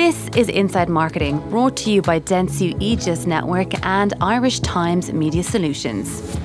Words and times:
This 0.00 0.30
is 0.34 0.48
Inside 0.48 0.88
Marketing, 0.88 1.46
brought 1.50 1.76
to 1.76 1.90
you 1.90 2.00
by 2.00 2.20
Dentsu 2.20 2.74
Aegis 2.80 3.26
Network 3.26 3.74
and 3.84 4.14
Irish 4.22 4.60
Times 4.60 5.12
Media 5.12 5.42
Solutions. 5.42 6.38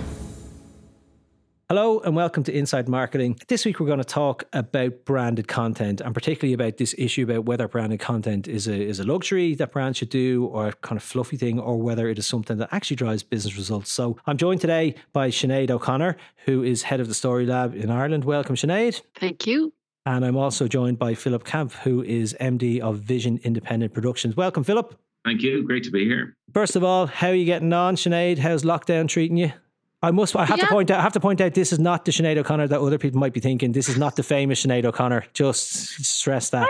Hello 1.69 2.01
and 2.01 2.17
welcome 2.17 2.43
to 2.43 2.51
Inside 2.53 2.89
Marketing. 2.89 3.39
This 3.47 3.63
week 3.63 3.79
we're 3.79 3.85
going 3.85 3.99
to 3.99 4.03
talk 4.03 4.43
about 4.51 5.05
branded 5.05 5.47
content 5.47 6.01
and 6.01 6.13
particularly 6.13 6.51
about 6.51 6.75
this 6.75 6.93
issue 6.97 7.23
about 7.23 7.45
whether 7.45 7.69
branded 7.69 8.01
content 8.01 8.49
is 8.49 8.67
a 8.67 8.75
is 8.75 8.99
a 8.99 9.05
luxury 9.05 9.55
that 9.55 9.71
brands 9.71 9.99
should 9.99 10.09
do 10.09 10.47
or 10.47 10.67
a 10.67 10.73
kind 10.73 10.97
of 10.97 11.03
fluffy 11.03 11.37
thing 11.37 11.57
or 11.57 11.81
whether 11.81 12.09
it 12.09 12.19
is 12.19 12.27
something 12.27 12.57
that 12.57 12.67
actually 12.73 12.97
drives 12.97 13.23
business 13.23 13.55
results. 13.55 13.89
So 13.89 14.17
I'm 14.27 14.35
joined 14.35 14.59
today 14.59 14.95
by 15.13 15.29
Sinead 15.29 15.71
O'Connor, 15.71 16.17
who 16.43 16.61
is 16.61 16.83
head 16.83 16.99
of 16.99 17.07
the 17.07 17.13
Story 17.13 17.45
Lab 17.45 17.73
in 17.73 17.89
Ireland. 17.89 18.25
Welcome, 18.25 18.57
Sinead. 18.57 19.01
Thank 19.15 19.47
you. 19.47 19.71
And 20.05 20.23
I'm 20.23 20.37
also 20.37 20.67
joined 20.67 20.99
by 20.99 21.15
Philip 21.15 21.43
Kampff, 21.43 21.73
who 21.73 22.03
is 22.03 22.35
MD 22.39 22.79
of 22.79 22.99
Vision 22.99 23.39
Independent 23.43 23.93
Productions. 23.93 24.37
Welcome, 24.37 24.63
Philip. 24.63 24.99
Thank 25.23 25.41
you. 25.41 25.63
Great 25.63 25.83
to 25.85 25.91
be 25.91 26.05
here. 26.05 26.35
First 26.53 26.75
of 26.75 26.83
all, 26.83 27.07
how 27.07 27.29
are 27.29 27.33
you 27.33 27.45
getting 27.45 27.73
on, 27.73 27.95
Sinead? 27.95 28.37
How's 28.37 28.63
lockdown 28.63 29.07
treating 29.07 29.37
you? 29.37 29.51
I 30.03 30.11
must. 30.11 30.35
I 30.35 30.45
have 30.45 30.59
yeah. 30.59 30.65
to 30.65 30.69
point 30.69 30.91
out. 30.91 30.99
I 30.99 31.01
have 31.01 31.13
to 31.13 31.19
point 31.19 31.41
out. 31.41 31.55
This 31.55 31.73
is 31.73 31.79
not 31.79 32.05
the 32.05 32.11
Sinead 32.11 32.37
O'Connor 32.37 32.67
that 32.67 32.79
other 32.79 32.99
people 32.99 33.19
might 33.19 33.33
be 33.33 33.39
thinking. 33.39 33.71
This 33.71 33.89
is 33.89 33.97
not 33.97 34.15
the 34.15 34.21
famous 34.21 34.63
Sinead 34.63 34.85
O'Connor. 34.85 35.25
Just 35.33 36.05
stress 36.05 36.51
that. 36.51 36.69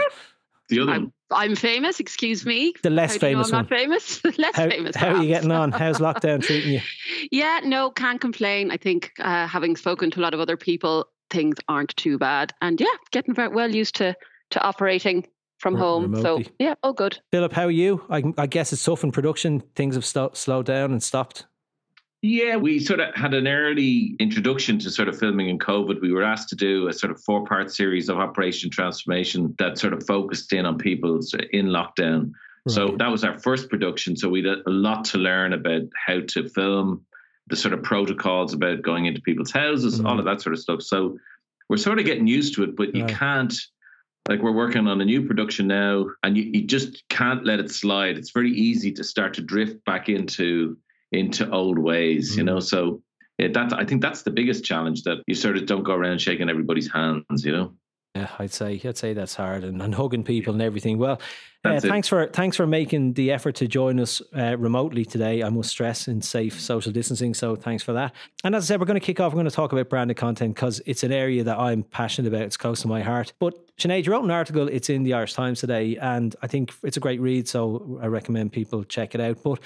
The 0.69 0.79
other. 0.79 0.93
I'm, 0.93 1.13
I'm 1.31 1.55
famous. 1.55 1.99
Excuse 1.99 2.45
me. 2.45 2.73
The 2.81 2.89
less 2.89 3.17
famous 3.17 3.51
I'm 3.51 3.57
one. 3.57 3.63
Not 3.63 3.69
famous. 3.69 4.23
less 4.37 4.55
how, 4.55 4.69
famous. 4.69 4.95
How 4.95 5.07
perhaps. 5.07 5.19
are 5.19 5.23
you 5.23 5.27
getting 5.27 5.51
on? 5.51 5.73
How's 5.73 5.97
lockdown 5.97 6.41
treating 6.45 6.73
you? 6.73 6.81
Yeah. 7.29 7.59
No. 7.65 7.91
Can't 7.91 8.21
complain. 8.21 8.71
I 8.71 8.77
think 8.77 9.11
uh, 9.19 9.47
having 9.47 9.75
spoken 9.75 10.11
to 10.11 10.19
a 10.19 10.23
lot 10.23 10.33
of 10.33 10.39
other 10.39 10.55
people, 10.55 11.09
things 11.29 11.57
aren't 11.67 11.95
too 11.97 12.17
bad. 12.17 12.53
And 12.61 12.79
yeah, 12.79 12.87
getting 13.11 13.33
very 13.33 13.49
well 13.49 13.73
used 13.73 13.95
to 13.95 14.15
to 14.51 14.61
operating 14.61 15.25
from 15.59 15.75
home. 15.75 16.11
Remotely. 16.11 16.43
So 16.43 16.51
yeah, 16.59 16.75
oh 16.83 16.93
good. 16.93 17.19
Philip, 17.31 17.53
how 17.53 17.65
are 17.65 17.71
you? 17.71 18.03
I, 18.09 18.23
I 18.37 18.47
guess 18.47 18.73
it's 18.73 18.83
tough 18.83 19.03
in 19.03 19.11
production. 19.11 19.63
Things 19.75 19.95
have 19.95 20.05
st- 20.05 20.37
slowed 20.37 20.65
down 20.65 20.91
and 20.91 21.01
stopped. 21.01 21.45
Yeah, 22.21 22.55
we 22.55 22.79
sort 22.79 22.99
of 22.99 23.13
had 23.13 23.35
an 23.35 23.47
early 23.47 24.15
introduction 24.19 24.79
to 24.79 24.89
sort 24.89 25.09
of 25.09 25.19
filming 25.19 25.47
in 25.47 25.59
COVID. 25.59 26.01
We 26.01 26.11
were 26.11 26.23
asked 26.23 26.49
to 26.49 26.55
do 26.55 26.87
a 26.87 26.93
sort 26.93 27.11
of 27.11 27.21
four 27.21 27.45
part 27.45 27.71
series 27.71 28.09
of 28.09 28.17
Operation 28.17 28.71
Transformation 28.71 29.53
that 29.59 29.77
sort 29.77 29.93
of 29.93 30.03
focused 30.07 30.51
in 30.51 30.65
on 30.65 30.79
people 30.79 31.19
in 31.51 31.67
lockdown. 31.67 32.31
Right. 32.65 32.73
So 32.73 32.95
that 32.97 33.11
was 33.11 33.23
our 33.23 33.37
first 33.37 33.69
production. 33.69 34.17
So 34.17 34.27
we 34.27 34.43
had 34.43 34.57
a 34.65 34.71
lot 34.71 35.05
to 35.05 35.19
learn 35.19 35.53
about 35.53 35.83
how 36.07 36.21
to 36.29 36.49
film, 36.49 37.05
the 37.47 37.55
sort 37.55 37.73
of 37.73 37.83
protocols 37.83 38.53
about 38.53 38.81
going 38.81 39.05
into 39.05 39.21
people's 39.21 39.51
houses, 39.51 39.99
mm 39.99 40.05
all 40.05 40.19
of 40.19 40.25
that 40.25 40.41
sort 40.41 40.53
of 40.53 40.59
stuff. 40.59 40.81
So 40.81 41.17
we're 41.69 41.77
sort 41.77 41.99
of 41.99 42.05
getting 42.05 42.27
used 42.27 42.55
to 42.55 42.63
it, 42.63 42.75
but 42.75 42.95
you 42.95 43.05
can't 43.05 43.53
like 44.29 44.41
we're 44.41 44.51
working 44.51 44.87
on 44.87 45.01
a 45.01 45.05
new 45.05 45.25
production 45.25 45.67
now 45.67 46.07
and 46.23 46.35
you, 46.35 46.43
you 46.43 46.63
just 46.63 47.07
can't 47.09 47.45
let 47.45 47.59
it 47.59 47.69
slide. 47.71 48.17
It's 48.17 48.31
very 48.31 48.51
easy 48.51 48.91
to 48.93 49.03
start 49.03 49.35
to 49.35 49.41
drift 49.41 49.83
back 49.85 50.09
into 50.09 50.77
into 51.11 51.49
old 51.51 51.77
ways, 51.77 52.33
mm. 52.33 52.37
you 52.37 52.43
know. 52.43 52.57
Mm. 52.57 52.63
So 52.63 53.01
yeah, 53.37 53.49
that 53.53 53.73
I 53.73 53.85
think 53.85 54.01
that's 54.01 54.23
the 54.23 54.31
biggest 54.31 54.63
challenge 54.63 55.03
that 55.03 55.21
you 55.27 55.35
sort 55.35 55.57
of 55.57 55.65
don't 55.65 55.83
go 55.83 55.93
around 55.93 56.21
shaking 56.21 56.49
everybody's 56.49 56.91
hands, 56.91 57.43
you 57.43 57.51
know. 57.51 57.73
Yeah, 58.15 58.29
I'd 58.39 58.53
say 58.53 58.81
I'd 58.83 58.97
say 58.97 59.13
that's 59.13 59.35
hard 59.35 59.63
and, 59.63 59.81
and 59.81 59.93
hugging 59.93 60.23
people 60.23 60.53
and 60.53 60.61
everything. 60.61 60.97
Well, 60.97 61.19
uh, 61.65 61.79
thanks 61.79 62.07
for 62.07 62.27
thanks 62.27 62.55
for 62.55 62.65
making 62.65 63.13
the 63.13 63.31
effort 63.31 63.55
to 63.55 63.67
join 63.67 63.99
us 63.99 64.21
uh, 64.35 64.55
remotely 64.57 65.03
today. 65.03 65.43
I 65.43 65.49
must 65.49 65.69
stress 65.69 66.07
in 66.07 66.21
safe 66.21 66.59
social 66.59 66.91
distancing, 66.91 67.33
so 67.33 67.55
thanks 67.55 67.83
for 67.83 67.91
that. 67.93 68.13
And 68.43 68.55
as 68.55 68.63
I 68.63 68.67
said, 68.67 68.79
we're 68.79 68.85
going 68.85 68.99
to 68.99 69.05
kick 69.05 69.19
off. 69.19 69.33
We're 69.33 69.37
going 69.37 69.49
to 69.49 69.55
talk 69.55 69.73
about 69.73 69.89
branded 69.89 70.15
content 70.15 70.55
because 70.55 70.81
it's 70.85 71.03
an 71.03 71.11
area 71.11 71.43
that 71.43 71.59
I'm 71.59 71.83
passionate 71.83 72.29
about. 72.29 72.43
It's 72.43 72.57
close 72.57 72.81
to 72.83 72.87
my 72.87 73.01
heart. 73.01 73.33
But 73.39 73.75
Sinead, 73.77 74.05
you 74.05 74.13
wrote 74.13 74.23
an 74.23 74.31
article. 74.31 74.69
It's 74.69 74.89
in 74.89 75.03
the 75.03 75.13
Irish 75.13 75.33
Times 75.33 75.59
today, 75.59 75.97
and 75.97 76.35
I 76.41 76.47
think 76.47 76.73
it's 76.83 76.97
a 76.97 77.01
great 77.01 77.19
read. 77.19 77.49
So 77.49 77.99
I 78.01 78.07
recommend 78.07 78.53
people 78.53 78.83
check 78.85 79.13
it 79.13 79.19
out. 79.19 79.43
But 79.43 79.59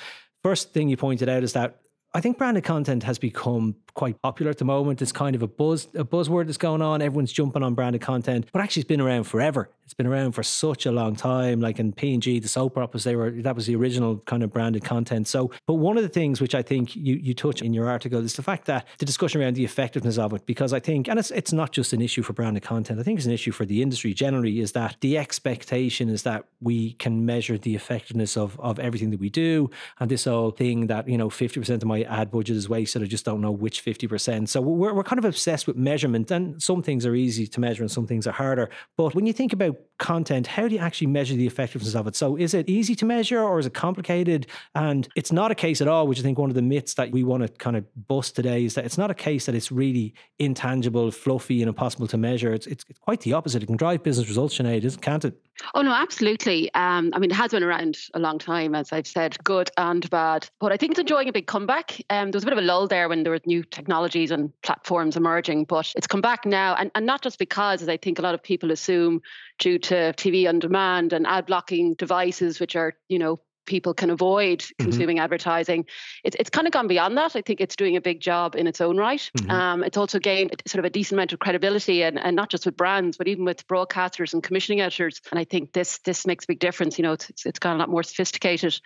First 0.44 0.74
thing 0.74 0.88
you 0.88 0.98
pointed 0.98 1.28
out 1.28 1.44
is 1.44 1.54
that 1.54 1.82
I 2.14 2.22
think 2.22 2.38
branded 2.38 2.64
content 2.64 3.04
has 3.04 3.20
become 3.20 3.76
quite 4.00 4.22
popular 4.22 4.50
at 4.50 4.58
the 4.58 4.64
moment. 4.64 5.02
It's 5.02 5.12
kind 5.12 5.36
of 5.36 5.44
a 5.44 5.48
buzz, 5.48 5.90
a 5.94 6.06
buzzword 6.06 6.46
that's 6.46 6.58
going 6.58 6.82
on. 6.82 7.02
Everyone's 7.02 7.34
jumping 7.34 7.64
on 7.64 7.74
branded 7.76 8.00
content, 8.00 8.46
but 8.54 8.62
actually, 8.62 8.80
it's 8.84 8.88
been 8.88 9.02
around 9.02 9.26
forever. 9.26 9.70
It's 9.84 9.94
been 9.94 10.08
around 10.08 10.34
for 10.34 10.44
such 10.44 10.86
a 10.86 10.92
long 10.92 11.16
time. 11.16 11.60
Like 11.60 11.80
in 11.80 11.92
P 11.92 12.14
and 12.14 12.24
G, 12.24 12.40
the 12.40 12.48
soap 12.48 12.78
operas, 12.78 13.04
they 13.04 13.16
were 13.18 13.32
that 13.32 13.56
was 13.58 13.66
the 13.66 13.76
original 13.76 14.20
kind 14.20 14.42
of 14.42 14.54
branded 14.54 14.86
content. 14.86 15.28
So, 15.28 15.52
but 15.66 15.74
one 15.74 15.98
of 15.98 16.04
the 16.04 16.10
things 16.10 16.40
which 16.40 16.56
I 16.56 16.62
think 16.62 16.96
you 16.96 17.16
you 17.16 17.34
touch 17.34 17.62
in 17.62 17.74
your 17.74 17.90
article 17.90 18.24
is 18.24 18.36
the 18.36 18.44
fact 18.44 18.66
that 18.68 18.88
the 19.00 19.06
discussion 19.06 19.42
around 19.42 19.56
the 19.56 19.66
effectiveness 19.66 20.18
of 20.18 20.32
it, 20.32 20.46
because 20.46 20.72
I 20.72 20.80
think, 20.80 21.10
and 21.10 21.20
it's 21.20 21.32
it's 21.32 21.52
not 21.52 21.74
just 21.74 21.92
an 21.92 22.02
issue 22.02 22.22
for 22.22 22.32
branded 22.32 22.64
content. 22.64 23.02
I 23.02 23.04
think 23.04 23.18
it's 23.18 23.26
an 23.26 23.34
issue 23.34 23.52
for 23.52 23.66
the 23.66 23.82
industry 23.82 24.14
generally. 24.14 24.62
Is 24.62 24.72
that 24.74 24.96
the 25.02 25.18
expectation 25.18 26.08
is 26.08 26.24
that 26.24 26.46
we 26.62 26.94
can 26.94 27.26
measure 27.26 27.58
the 27.58 27.76
effectiveness 27.76 28.38
of 28.38 28.58
of 28.60 28.80
everything 28.80 29.10
that 29.10 29.20
we 29.20 29.30
do, 29.30 29.70
and 30.00 30.10
this 30.10 30.24
whole 30.24 30.52
thing 30.52 30.88
that 30.88 31.10
you 31.10 31.18
know 31.18 31.30
fifty 31.30 31.60
percent 31.60 31.84
of 31.84 31.88
my 31.88 32.04
ad 32.04 32.32
budget 32.32 32.56
is 32.56 32.70
wasted. 32.70 33.02
I 33.02 33.08
just 33.08 33.26
don't 33.26 33.42
know 33.42 33.52
which 33.52 33.82
fifty 33.90 34.08
percent. 34.08 34.50
So 34.50 34.62
we're 34.62 34.94
we're 34.96 35.10
kind 35.12 35.22
of 35.24 35.26
obsessed 35.34 35.66
with 35.68 35.78
measurement, 35.92 36.32
and 36.32 36.62
some 36.70 36.82
things 36.88 37.06
are 37.06 37.16
easy 37.16 37.46
to 37.48 37.60
measure 37.60 37.84
and 37.86 37.92
some 37.98 38.08
things 38.12 38.28
are 38.28 38.38
harder. 38.44 38.70
But 38.98 39.16
when 39.16 39.26
you 39.26 39.34
think 39.34 39.52
about 39.54 39.76
content, 39.98 40.46
how 40.48 40.68
do 40.68 40.76
you 40.76 40.82
actually 40.88 41.12
measure 41.20 41.36
the 41.36 41.48
effectiveness 41.48 41.96
of 41.96 42.08
it? 42.08 42.16
So 42.16 42.38
is 42.38 42.54
it 42.54 42.70
easy 42.70 42.96
to 42.96 43.06
measure 43.06 43.42
or 43.42 43.60
is 43.60 43.66
it 43.66 43.74
complicated? 43.74 44.48
And 44.76 45.08
it's 45.16 45.32
not 45.32 45.52
a 45.52 45.56
case 45.56 45.82
at 45.82 45.88
all, 45.88 46.08
which 46.08 46.20
I 46.20 46.24
think 46.24 46.38
one 46.38 46.52
of 46.54 46.56
the 46.56 46.62
myths 46.74 46.94
that 46.94 47.12
we 47.12 47.24
want 47.24 47.44
to 47.44 47.50
kind 47.50 47.76
of 47.76 47.84
bust 48.08 48.36
today 48.36 48.64
is 48.64 48.74
that 48.76 48.86
it's 48.86 48.98
not 48.98 49.12
a 49.12 49.16
case 49.16 49.46
that 49.48 49.56
it's 49.56 49.72
really 49.72 50.14
intangible, 50.38 51.12
fluffy, 51.12 51.62
and 51.62 51.70
impossible 51.70 52.08
to 52.08 52.18
measure. 52.18 52.54
It's, 52.54 52.68
it's, 52.68 52.86
it's 52.90 53.00
quite 53.00 53.22
the 53.22 53.34
opposite. 53.34 53.64
It 53.64 53.68
can 53.68 53.78
drive 53.78 54.04
business 54.04 54.28
results, 54.28 54.58
Sinead, 54.58 55.02
can't 55.02 55.26
it? 55.26 55.36
Oh, 55.74 55.82
no, 55.82 55.92
absolutely. 55.92 56.74
Um, 56.74 57.12
I 57.14 57.20
mean, 57.20 57.32
it 57.32 57.36
has 57.36 57.52
been 57.52 57.64
around 57.64 57.98
a 58.14 58.20
long 58.20 58.40
time, 58.40 58.76
as 58.76 58.92
I've 58.92 59.08
said, 59.08 59.38
good 59.44 59.70
and 59.78 60.10
bad. 60.10 60.50
But 60.60 60.72
I 60.72 60.78
think 60.78 60.92
it's 60.92 61.00
enjoying 61.00 61.30
a 61.30 61.34
big 61.34 61.48
comeback. 61.48 62.02
Um, 62.10 62.32
there 62.32 62.38
was 62.38 62.44
a 62.44 62.48
bit 62.48 62.54
of 62.54 62.60
a 62.60 62.66
lull 62.66 62.88
there 62.88 63.10
when 63.10 63.24
there 63.24 63.32
were 63.32 63.40
new 63.46 63.64
technologies 63.64 64.32
and 64.32 64.52
platforms 64.62 65.18
emerging, 65.18 65.66
but 65.66 65.92
it's 65.96 66.08
come 66.08 66.22
back 66.22 66.46
now. 66.46 66.76
And, 66.76 66.92
and 66.96 67.06
not 67.06 67.22
just 67.22 67.40
because, 67.40 67.82
as 67.82 67.90
I 67.90 67.98
think 67.98 68.20
a 68.20 68.22
lot 68.22 68.36
of 68.36 68.44
people 68.44 68.72
assume, 68.72 69.22
due 69.58 69.78
to 69.80 70.14
TV 70.14 70.48
on 70.48 70.60
demand 70.60 71.14
and 71.14 71.28
ad 71.28 71.46
blocking 71.46 71.94
devices, 71.96 72.60
which 72.60 72.76
are, 72.76 72.94
you 73.10 73.20
know, 73.20 73.40
people 73.70 73.94
can 73.94 74.10
avoid 74.10 74.60
mm-hmm. 74.60 74.84
consuming 74.84 75.18
mm-hmm. 75.18 75.24
advertising. 75.24 75.86
It's, 76.26 76.36
it's 76.38 76.50
kind 76.50 76.68
of 76.68 76.74
gone 76.74 76.88
beyond 76.88 77.18
that. 77.18 77.36
I 77.36 77.42
think 77.42 77.62
it's 77.62 77.78
doing 77.78 77.96
a 77.96 78.02
big 78.02 78.20
job 78.20 78.56
in 78.56 78.68
its 78.68 78.82
own 78.82 78.98
right. 78.98 79.32
Mm-hmm. 79.38 79.52
Um, 79.52 79.84
it's 79.84 79.96
also 79.96 80.20
gained 80.20 80.62
sort 80.68 80.80
of 80.80 80.86
a 80.86 80.90
decent 80.90 81.18
amount 81.18 81.32
of 81.32 81.40
credibility 81.40 82.04
and, 82.04 82.20
and 82.20 82.36
not 82.36 82.50
just 82.50 82.66
with 82.66 82.76
brands, 82.76 83.16
but 83.18 83.28
even 83.30 83.46
with 83.46 83.66
broadcasters 83.68 84.34
and 84.34 84.44
commissioning 84.44 84.82
editors. 84.82 85.22
And 85.32 85.40
I 85.40 85.46
think 85.46 85.72
this 85.72 86.00
this 86.00 86.28
makes 86.28 86.44
a 86.46 86.48
big 86.48 86.60
difference. 86.60 86.98
You 86.98 87.04
know, 87.04 87.14
it's, 87.14 87.30
it's, 87.30 87.46
it's 87.46 87.60
gotten 87.60 87.78
a 87.78 87.80
lot 87.80 87.90
more 87.90 88.04
sophisticated. 88.04 88.80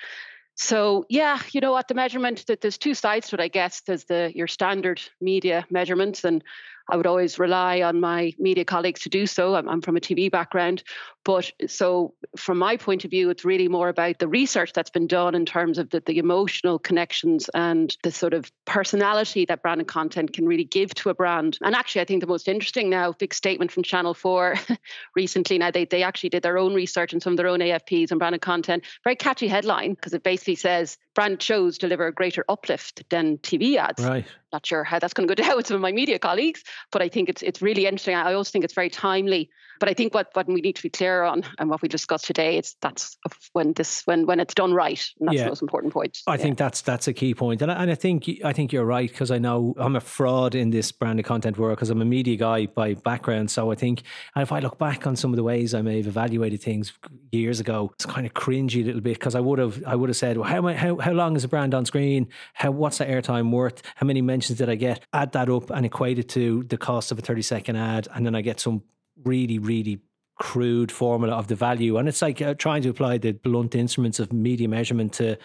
So 0.56 1.06
yeah, 1.10 1.40
you 1.52 1.62
know 1.62 1.72
what 1.72 1.88
the 1.88 1.96
measurement 1.96 2.46
that 2.48 2.62
there's 2.62 2.78
two 2.78 2.94
sides 2.94 3.30
to 3.30 3.36
it, 3.38 3.42
I 3.42 3.48
guess. 3.48 3.82
There's 3.82 4.04
the 4.04 4.32
your 4.36 4.48
standard 4.48 5.02
media 5.20 5.66
measurements 5.72 6.24
and 6.24 6.44
I 6.90 6.98
would 6.98 7.08
always 7.08 7.40
rely 7.40 7.82
on 7.82 8.00
my 8.00 8.34
media 8.38 8.66
colleagues 8.66 9.02
to 9.02 9.10
do 9.10 9.26
so. 9.26 9.56
I'm, 9.56 9.70
I'm, 9.70 9.82
from 9.82 9.96
a 9.96 10.02
TV 10.02 10.30
background. 10.30 10.84
But 11.24 11.52
so, 11.68 12.14
from 12.36 12.58
my 12.58 12.76
point 12.76 13.06
of 13.06 13.12
view, 13.12 13.30
it's 13.30 13.46
really 13.46 13.70
more 13.70 13.88
about 13.88 14.20
the 14.20 14.28
research 14.28 14.74
that's 14.74 14.90
been 14.90 15.08
done 15.08 15.36
in 15.36 15.46
terms 15.46 15.78
of 15.78 15.90
the, 15.90 16.02
the 16.02 16.18
emotional 16.18 16.80
connections 16.80 17.50
and 17.54 17.96
the 18.04 18.12
sort 18.12 18.34
of 18.34 18.52
personality 18.66 19.46
that 19.46 19.62
branded 19.62 19.88
content 19.88 20.34
can 20.34 20.46
really 20.46 20.66
give 20.66 20.94
to 20.96 21.10
a 21.10 21.14
brand. 21.14 21.58
And 21.62 21.76
actually, 21.76 22.02
I 22.02 22.06
think 22.06 22.20
the 22.20 22.28
most 22.28 22.50
interesting 22.50 22.90
now, 22.90 23.14
big 23.14 23.34
statement 23.34 23.72
from 23.72 23.84
Channel 23.84 24.14
4 24.14 24.56
recently. 25.16 25.58
Now, 25.58 25.72
they, 25.72 25.86
they 25.86 26.04
actually 26.04 26.30
did 26.30 26.44
their 26.44 26.58
own 26.58 26.74
research 26.74 27.14
and 27.14 27.24
some 27.24 27.34
of 27.34 27.38
their 27.38 27.48
own 27.48 27.60
AFPs 27.60 28.12
and 28.12 28.20
branded 28.20 28.42
content. 28.42 28.84
Very 29.06 29.16
catchy 29.16 29.48
headline 29.48 29.94
because 29.94 30.14
it 30.14 30.24
basically 30.24 30.56
says 30.56 30.98
brand 31.16 31.42
shows 31.42 31.78
deliver 31.78 32.12
greater 32.12 32.44
uplift 32.50 33.04
than 33.10 33.38
TV 33.38 33.78
ads. 33.78 34.04
Right. 34.04 34.26
Not 34.54 34.66
sure 34.66 34.84
how 34.84 35.00
that's 35.00 35.14
going 35.14 35.28
to 35.28 35.36
go 35.36 35.44
down 35.48 35.58
with 35.58 35.68
some 35.68 35.76
of 35.76 35.82
my 35.82 35.92
media 35.92 36.20
colleagues, 36.20 36.64
but 36.92 37.02
I 37.02 37.10
think 37.10 37.28
it's 37.28 37.42
it's 37.42 37.62
really 37.62 37.86
interesting. 37.86 38.16
I 38.16 38.34
also 38.34 38.52
think 38.52 38.64
it's 38.64 38.74
very 38.74 38.90
timely. 38.90 39.50
But 39.80 39.90
I 39.90 39.94
think 39.94 40.14
what, 40.14 40.30
what 40.34 40.48
we 40.48 40.62
need 40.62 40.78
to 40.78 40.84
be 40.84 40.90
clear 40.90 41.24
on 41.24 41.44
and 41.60 41.70
what 41.70 41.82
we 41.82 41.90
discussed 41.90 42.26
today 42.26 42.58
is 42.58 42.76
that's 42.82 43.18
when 43.52 43.74
this 43.74 44.04
when 44.06 44.26
when 44.26 44.40
it's 44.40 44.54
done 44.54 44.74
right, 44.74 45.04
and 45.20 45.28
that's 45.28 45.38
yeah. 45.38 45.44
the 45.44 45.50
most 45.50 45.62
important 45.62 45.92
point. 45.92 46.20
I 46.28 46.36
yeah. 46.36 46.42
think 46.42 46.58
that's 46.58 46.82
that's 46.82 47.08
a 47.08 47.14
key 47.14 47.34
point, 47.34 47.62
and 47.62 47.72
I, 47.72 47.82
and 47.82 47.92
I 47.92 47.96
think 47.96 48.30
I 48.46 48.54
think 48.54 48.72
you're 48.72 48.86
right 48.86 49.10
because 49.10 49.32
I 49.32 49.40
know 49.40 49.74
I'm 49.78 49.96
a 49.96 50.00
fraud 50.00 50.56
in 50.56 50.70
this 50.70 50.92
branded 50.92 51.26
content 51.26 51.58
world 51.58 51.76
because 51.78 51.90
I'm 51.90 52.02
a 52.02 52.06
media 52.06 52.38
guy 52.38 52.68
by 52.68 52.94
background. 52.94 53.52
So 53.52 53.72
I 53.72 53.76
think, 53.76 54.04
and 54.36 54.44
if 54.44 54.52
I 54.52 54.60
look 54.60 54.78
back 54.78 55.06
on 55.06 55.16
some 55.16 55.34
of 55.34 55.36
the 55.36 55.44
ways 55.44 55.74
I 55.74 55.82
may 55.82 55.98
have 55.98 56.08
evaluated 56.08 56.62
things 56.62 56.94
years 57.32 57.60
ago, 57.60 57.92
it's 57.96 58.06
kind 58.06 58.26
of 58.26 58.34
cringy 58.34 58.84
a 58.84 58.86
little 58.86 59.02
bit 59.02 59.16
because 59.20 59.36
I 59.36 59.40
would 59.40 59.60
have 59.60 59.84
I 59.86 59.96
would 59.96 60.10
have 60.10 60.18
said, 60.18 60.38
well, 60.38 60.50
how 60.50 60.66
how 60.74 60.98
how 60.98 61.12
long 61.12 61.36
is 61.36 61.44
a 61.44 61.48
brand 61.48 61.74
on 61.74 61.86
screen? 61.86 62.30
How 62.54 62.72
what's 62.72 63.00
the 63.00 63.06
airtime 63.06 63.52
worth? 63.52 63.82
How 63.96 64.06
many 64.06 64.22
mentions 64.22 64.43
did 64.48 64.70
I 64.70 64.76
get? 64.76 65.04
Add 65.14 65.32
that 65.34 65.50
up 65.50 65.70
and 65.70 65.86
equate 65.86 66.20
it 66.20 66.30
to 66.30 66.64
the 66.64 66.78
cost 66.78 67.12
of 67.12 67.20
a 67.20 67.22
30 67.22 67.42
second 67.42 67.76
ad, 67.76 68.08
and 68.14 68.26
then 68.26 68.36
I 68.36 68.42
get 68.42 68.60
some 68.60 68.84
really 69.24 69.60
really 69.60 70.00
crude 70.40 70.92
formula 70.92 71.36
of 71.36 71.48
the 71.48 71.56
value, 71.56 71.98
and 71.98 72.08
it's 72.08 72.22
like 72.22 72.42
uh, 72.42 72.54
trying 72.56 72.82
to 72.84 72.90
apply 72.90 73.18
the 73.18 73.32
blunt 73.32 73.76
instruments 73.76 74.20
of 74.20 74.34
media 74.34 74.68
measurement 74.68 75.14
to 75.14 75.38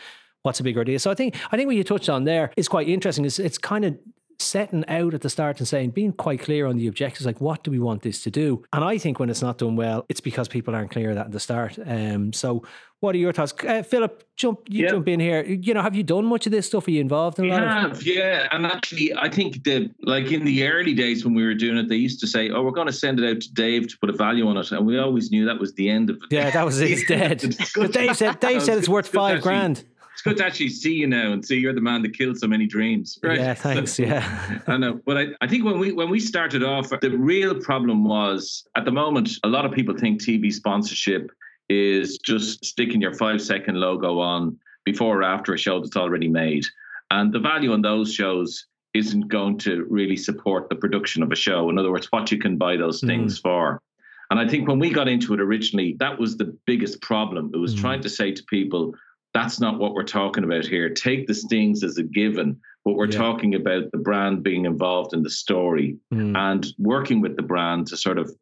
what's 0.43 0.61
a 0.61 0.63
bigger 0.63 0.81
idea. 0.81 0.99
So 0.99 1.11
I 1.11 1.15
think 1.15 1.37
I 1.53 1.57
think 1.57 1.67
what 1.67 1.77
you 1.77 1.85
touched 1.85 2.09
on 2.09 2.25
there 2.25 2.51
is 2.57 2.69
quite 2.69 2.89
interesting. 2.89 3.25
It's 3.25 3.39
it's 3.39 3.59
kind 3.59 3.85
of 3.85 3.99
setting 4.39 4.85
out 4.89 5.15
at 5.15 5.23
the 5.23 5.31
start 5.31 5.59
and 5.59 5.67
saying, 5.67 5.91
being 5.91 6.13
quite 6.13 6.41
clear 6.41 6.67
on 6.67 6.77
the 6.77 6.87
objectives, 6.87 7.27
like 7.27 7.41
what 7.41 7.65
do 7.65 7.71
we 7.71 7.79
want 7.79 8.03
this 8.03 8.23
to 8.23 8.31
do? 8.31 8.63
And 8.73 8.85
I 8.85 8.99
think 8.99 9.19
when 9.19 9.31
it's 9.31 9.43
not 9.43 9.59
done 9.59 9.77
well, 9.77 10.05
it's 10.09 10.21
because 10.21 10.49
people 10.49 10.75
aren't 10.75 10.91
clear 10.91 11.15
that 11.15 11.27
at 11.27 11.33
the 11.33 11.41
start. 11.41 11.79
Um, 11.85 12.33
so 12.33 12.63
what 13.01 13.15
are 13.15 13.19
your 13.19 13.33
thoughts, 13.33 13.55
uh, 13.65 13.83
Philip? 13.83 14.25
Jump, 14.37 14.61
you 14.69 14.85
yeah. 14.85 14.91
jump 14.91 15.09
in 15.09 15.21
here. 15.21 15.43
You 15.45 15.75
know, 15.75 15.83
have 15.83 15.95
you 15.95 16.03
done 16.03 16.25
much 16.25 16.47
of 16.47 16.53
this 16.53 16.67
stuff? 16.67 16.87
Are 16.89 16.91
you 16.91 17.01
involved 17.01 17.39
in 17.39 17.45
a 17.45 17.49
we 17.49 17.55
have, 17.55 17.93
of- 17.93 18.07
yeah. 18.07 18.49
And 18.51 18.67
actually, 18.67 19.15
I 19.15 19.29
think 19.29 19.65
that, 19.65 19.91
like 20.03 20.33
in 20.33 20.45
the 20.45 20.67
early 20.67 20.95
days 20.95 21.25
when 21.25 21.35
we 21.35 21.45
were 21.45 21.55
doing 21.55 21.77
it, 21.77 21.89
they 21.89 21.97
used 21.97 22.21
to 22.21 22.27
say, 22.27 22.51
"Oh, 22.51 22.63
we're 22.63 22.73
going 22.73 22.89
to 22.89 22.93
send 22.93 23.21
it 23.21 23.29
out 23.29 23.41
to 23.41 23.53
Dave 23.55 23.89
to 23.89 23.99
put 23.99 24.11
a 24.11 24.13
value 24.13 24.49
on 24.49 24.57
it," 24.57 24.71
and 24.73 24.85
we 24.85 24.99
always 24.99 25.31
knew 25.31 25.45
that 25.47 25.61
was 25.61 25.75
the 25.75 25.89
end 25.89 26.11
of 26.11 26.17
it. 26.17 26.23
Yeah, 26.31 26.51
that 26.51 26.65
was 26.65 26.81
it. 26.81 26.91
It's 26.91 27.07
dead. 27.09 27.57
but 27.77 27.93
Dave 27.93 28.17
said, 28.17 28.41
Dave 28.41 28.63
said 28.63 28.79
it's 28.79 28.89
worth 28.89 29.09
five 29.09 29.43
grand 29.43 29.85
it's 30.19 30.25
good 30.25 30.37
to 30.39 30.45
actually 30.45 30.71
see 30.71 30.95
you 30.95 31.07
now 31.07 31.31
and 31.31 31.47
see 31.47 31.61
you're 31.61 31.73
the 31.73 31.81
man 31.81 32.03
that 32.03 32.19
killed 32.19 32.37
so 32.37 32.49
many 32.49 32.67
dreams. 32.67 33.21
Right? 33.23 33.39
Yeah, 33.39 33.55
thanks. 33.55 33.93
So, 33.93 34.03
yeah, 34.03 34.59
I 34.67 34.77
know. 34.77 35.01
But 35.07 35.17
I, 35.17 35.27
I 35.41 35.47
think 35.47 35.65
when 35.65 35.79
we 35.79 35.93
when 35.93 36.11
we 36.11 36.19
started 36.19 36.65
off, 36.65 36.91
the 36.91 37.11
real 37.17 37.55
problem 37.55 38.03
was 38.03 38.67
at 38.77 38.85
the 38.85 38.91
moment 38.91 39.31
a 39.45 39.49
lot 39.49 39.65
of 39.65 39.71
people 39.71 39.97
think 39.97 40.21
TV 40.21 40.53
sponsorship 40.53 41.31
is 41.69 42.19
just 42.19 42.65
sticking 42.65 43.01
your 43.01 43.15
five 43.15 43.41
second 43.41 43.77
logo 43.77 44.19
on 44.19 44.59
before 44.85 45.21
or 45.21 45.23
after 45.23 45.55
a 45.55 45.59
show 45.59 45.79
that's 45.79 45.97
already 45.97 46.29
made. 46.29 46.67
And 47.13 47.33
the 47.33 47.39
value 47.39 47.73
on 47.73 47.83
those 47.83 48.13
shows 48.13 48.67
isn't 48.95 49.29
going 49.29 49.57
to 49.59 49.87
really 49.89 50.17
support 50.17 50.69
the 50.69 50.75
production 50.75 51.23
of 51.23 51.31
a 51.31 51.37
show. 51.37 51.71
In 51.71 51.79
other 51.79 51.93
words, 51.93 52.11
what 52.11 52.33
you 52.33 52.39
can 52.39 52.57
buy 52.57 52.77
those 52.77 53.03
hmm. 53.03 53.07
things 53.07 53.39
mm. 53.39 53.43
for. 53.43 53.83
And 54.31 54.41
I 54.41 54.49
think 54.49 54.67
when 54.67 54.81
we 54.81 54.91
got 54.91 55.07
into 55.07 55.33
it 55.33 55.41
originally, 55.41 55.95
that 56.01 56.19
was 56.19 56.37
the 56.37 56.57
biggest 56.67 57.01
problem. 57.03 57.53
It 57.55 57.59
was 57.59 57.77
mm. 57.77 57.81
trying 57.81 58.01
to 58.03 58.09
say 58.09 58.33
to 58.33 58.43
people, 58.45 58.95
that's 59.35 59.61
not 59.61 59.79
what 59.79 59.95
we're 59.95 60.05
talking 60.05 60.45
about 60.45 60.67
here. 60.67 60.89
Take 60.89 61.27
the 61.27 61.35
stings 61.35 61.85
as 61.85 61.99
a 61.99 62.03
given, 62.03 62.59
but 62.85 62.95
we're 62.95 63.11
yeah. 63.11 63.19
talking 63.19 63.55
about 63.55 63.91
the 63.93 63.99
brand 63.99 64.43
being 64.43 64.65
involved 64.65 65.13
in 65.13 65.23
the 65.23 65.31
story 65.31 65.97
mm. 66.13 66.37
and 66.37 66.67
working 66.79 67.21
with 67.21 67.37
the 67.37 67.43
brand 67.43 67.87
to 67.89 67.97
sort 67.97 68.19
of 68.19 68.35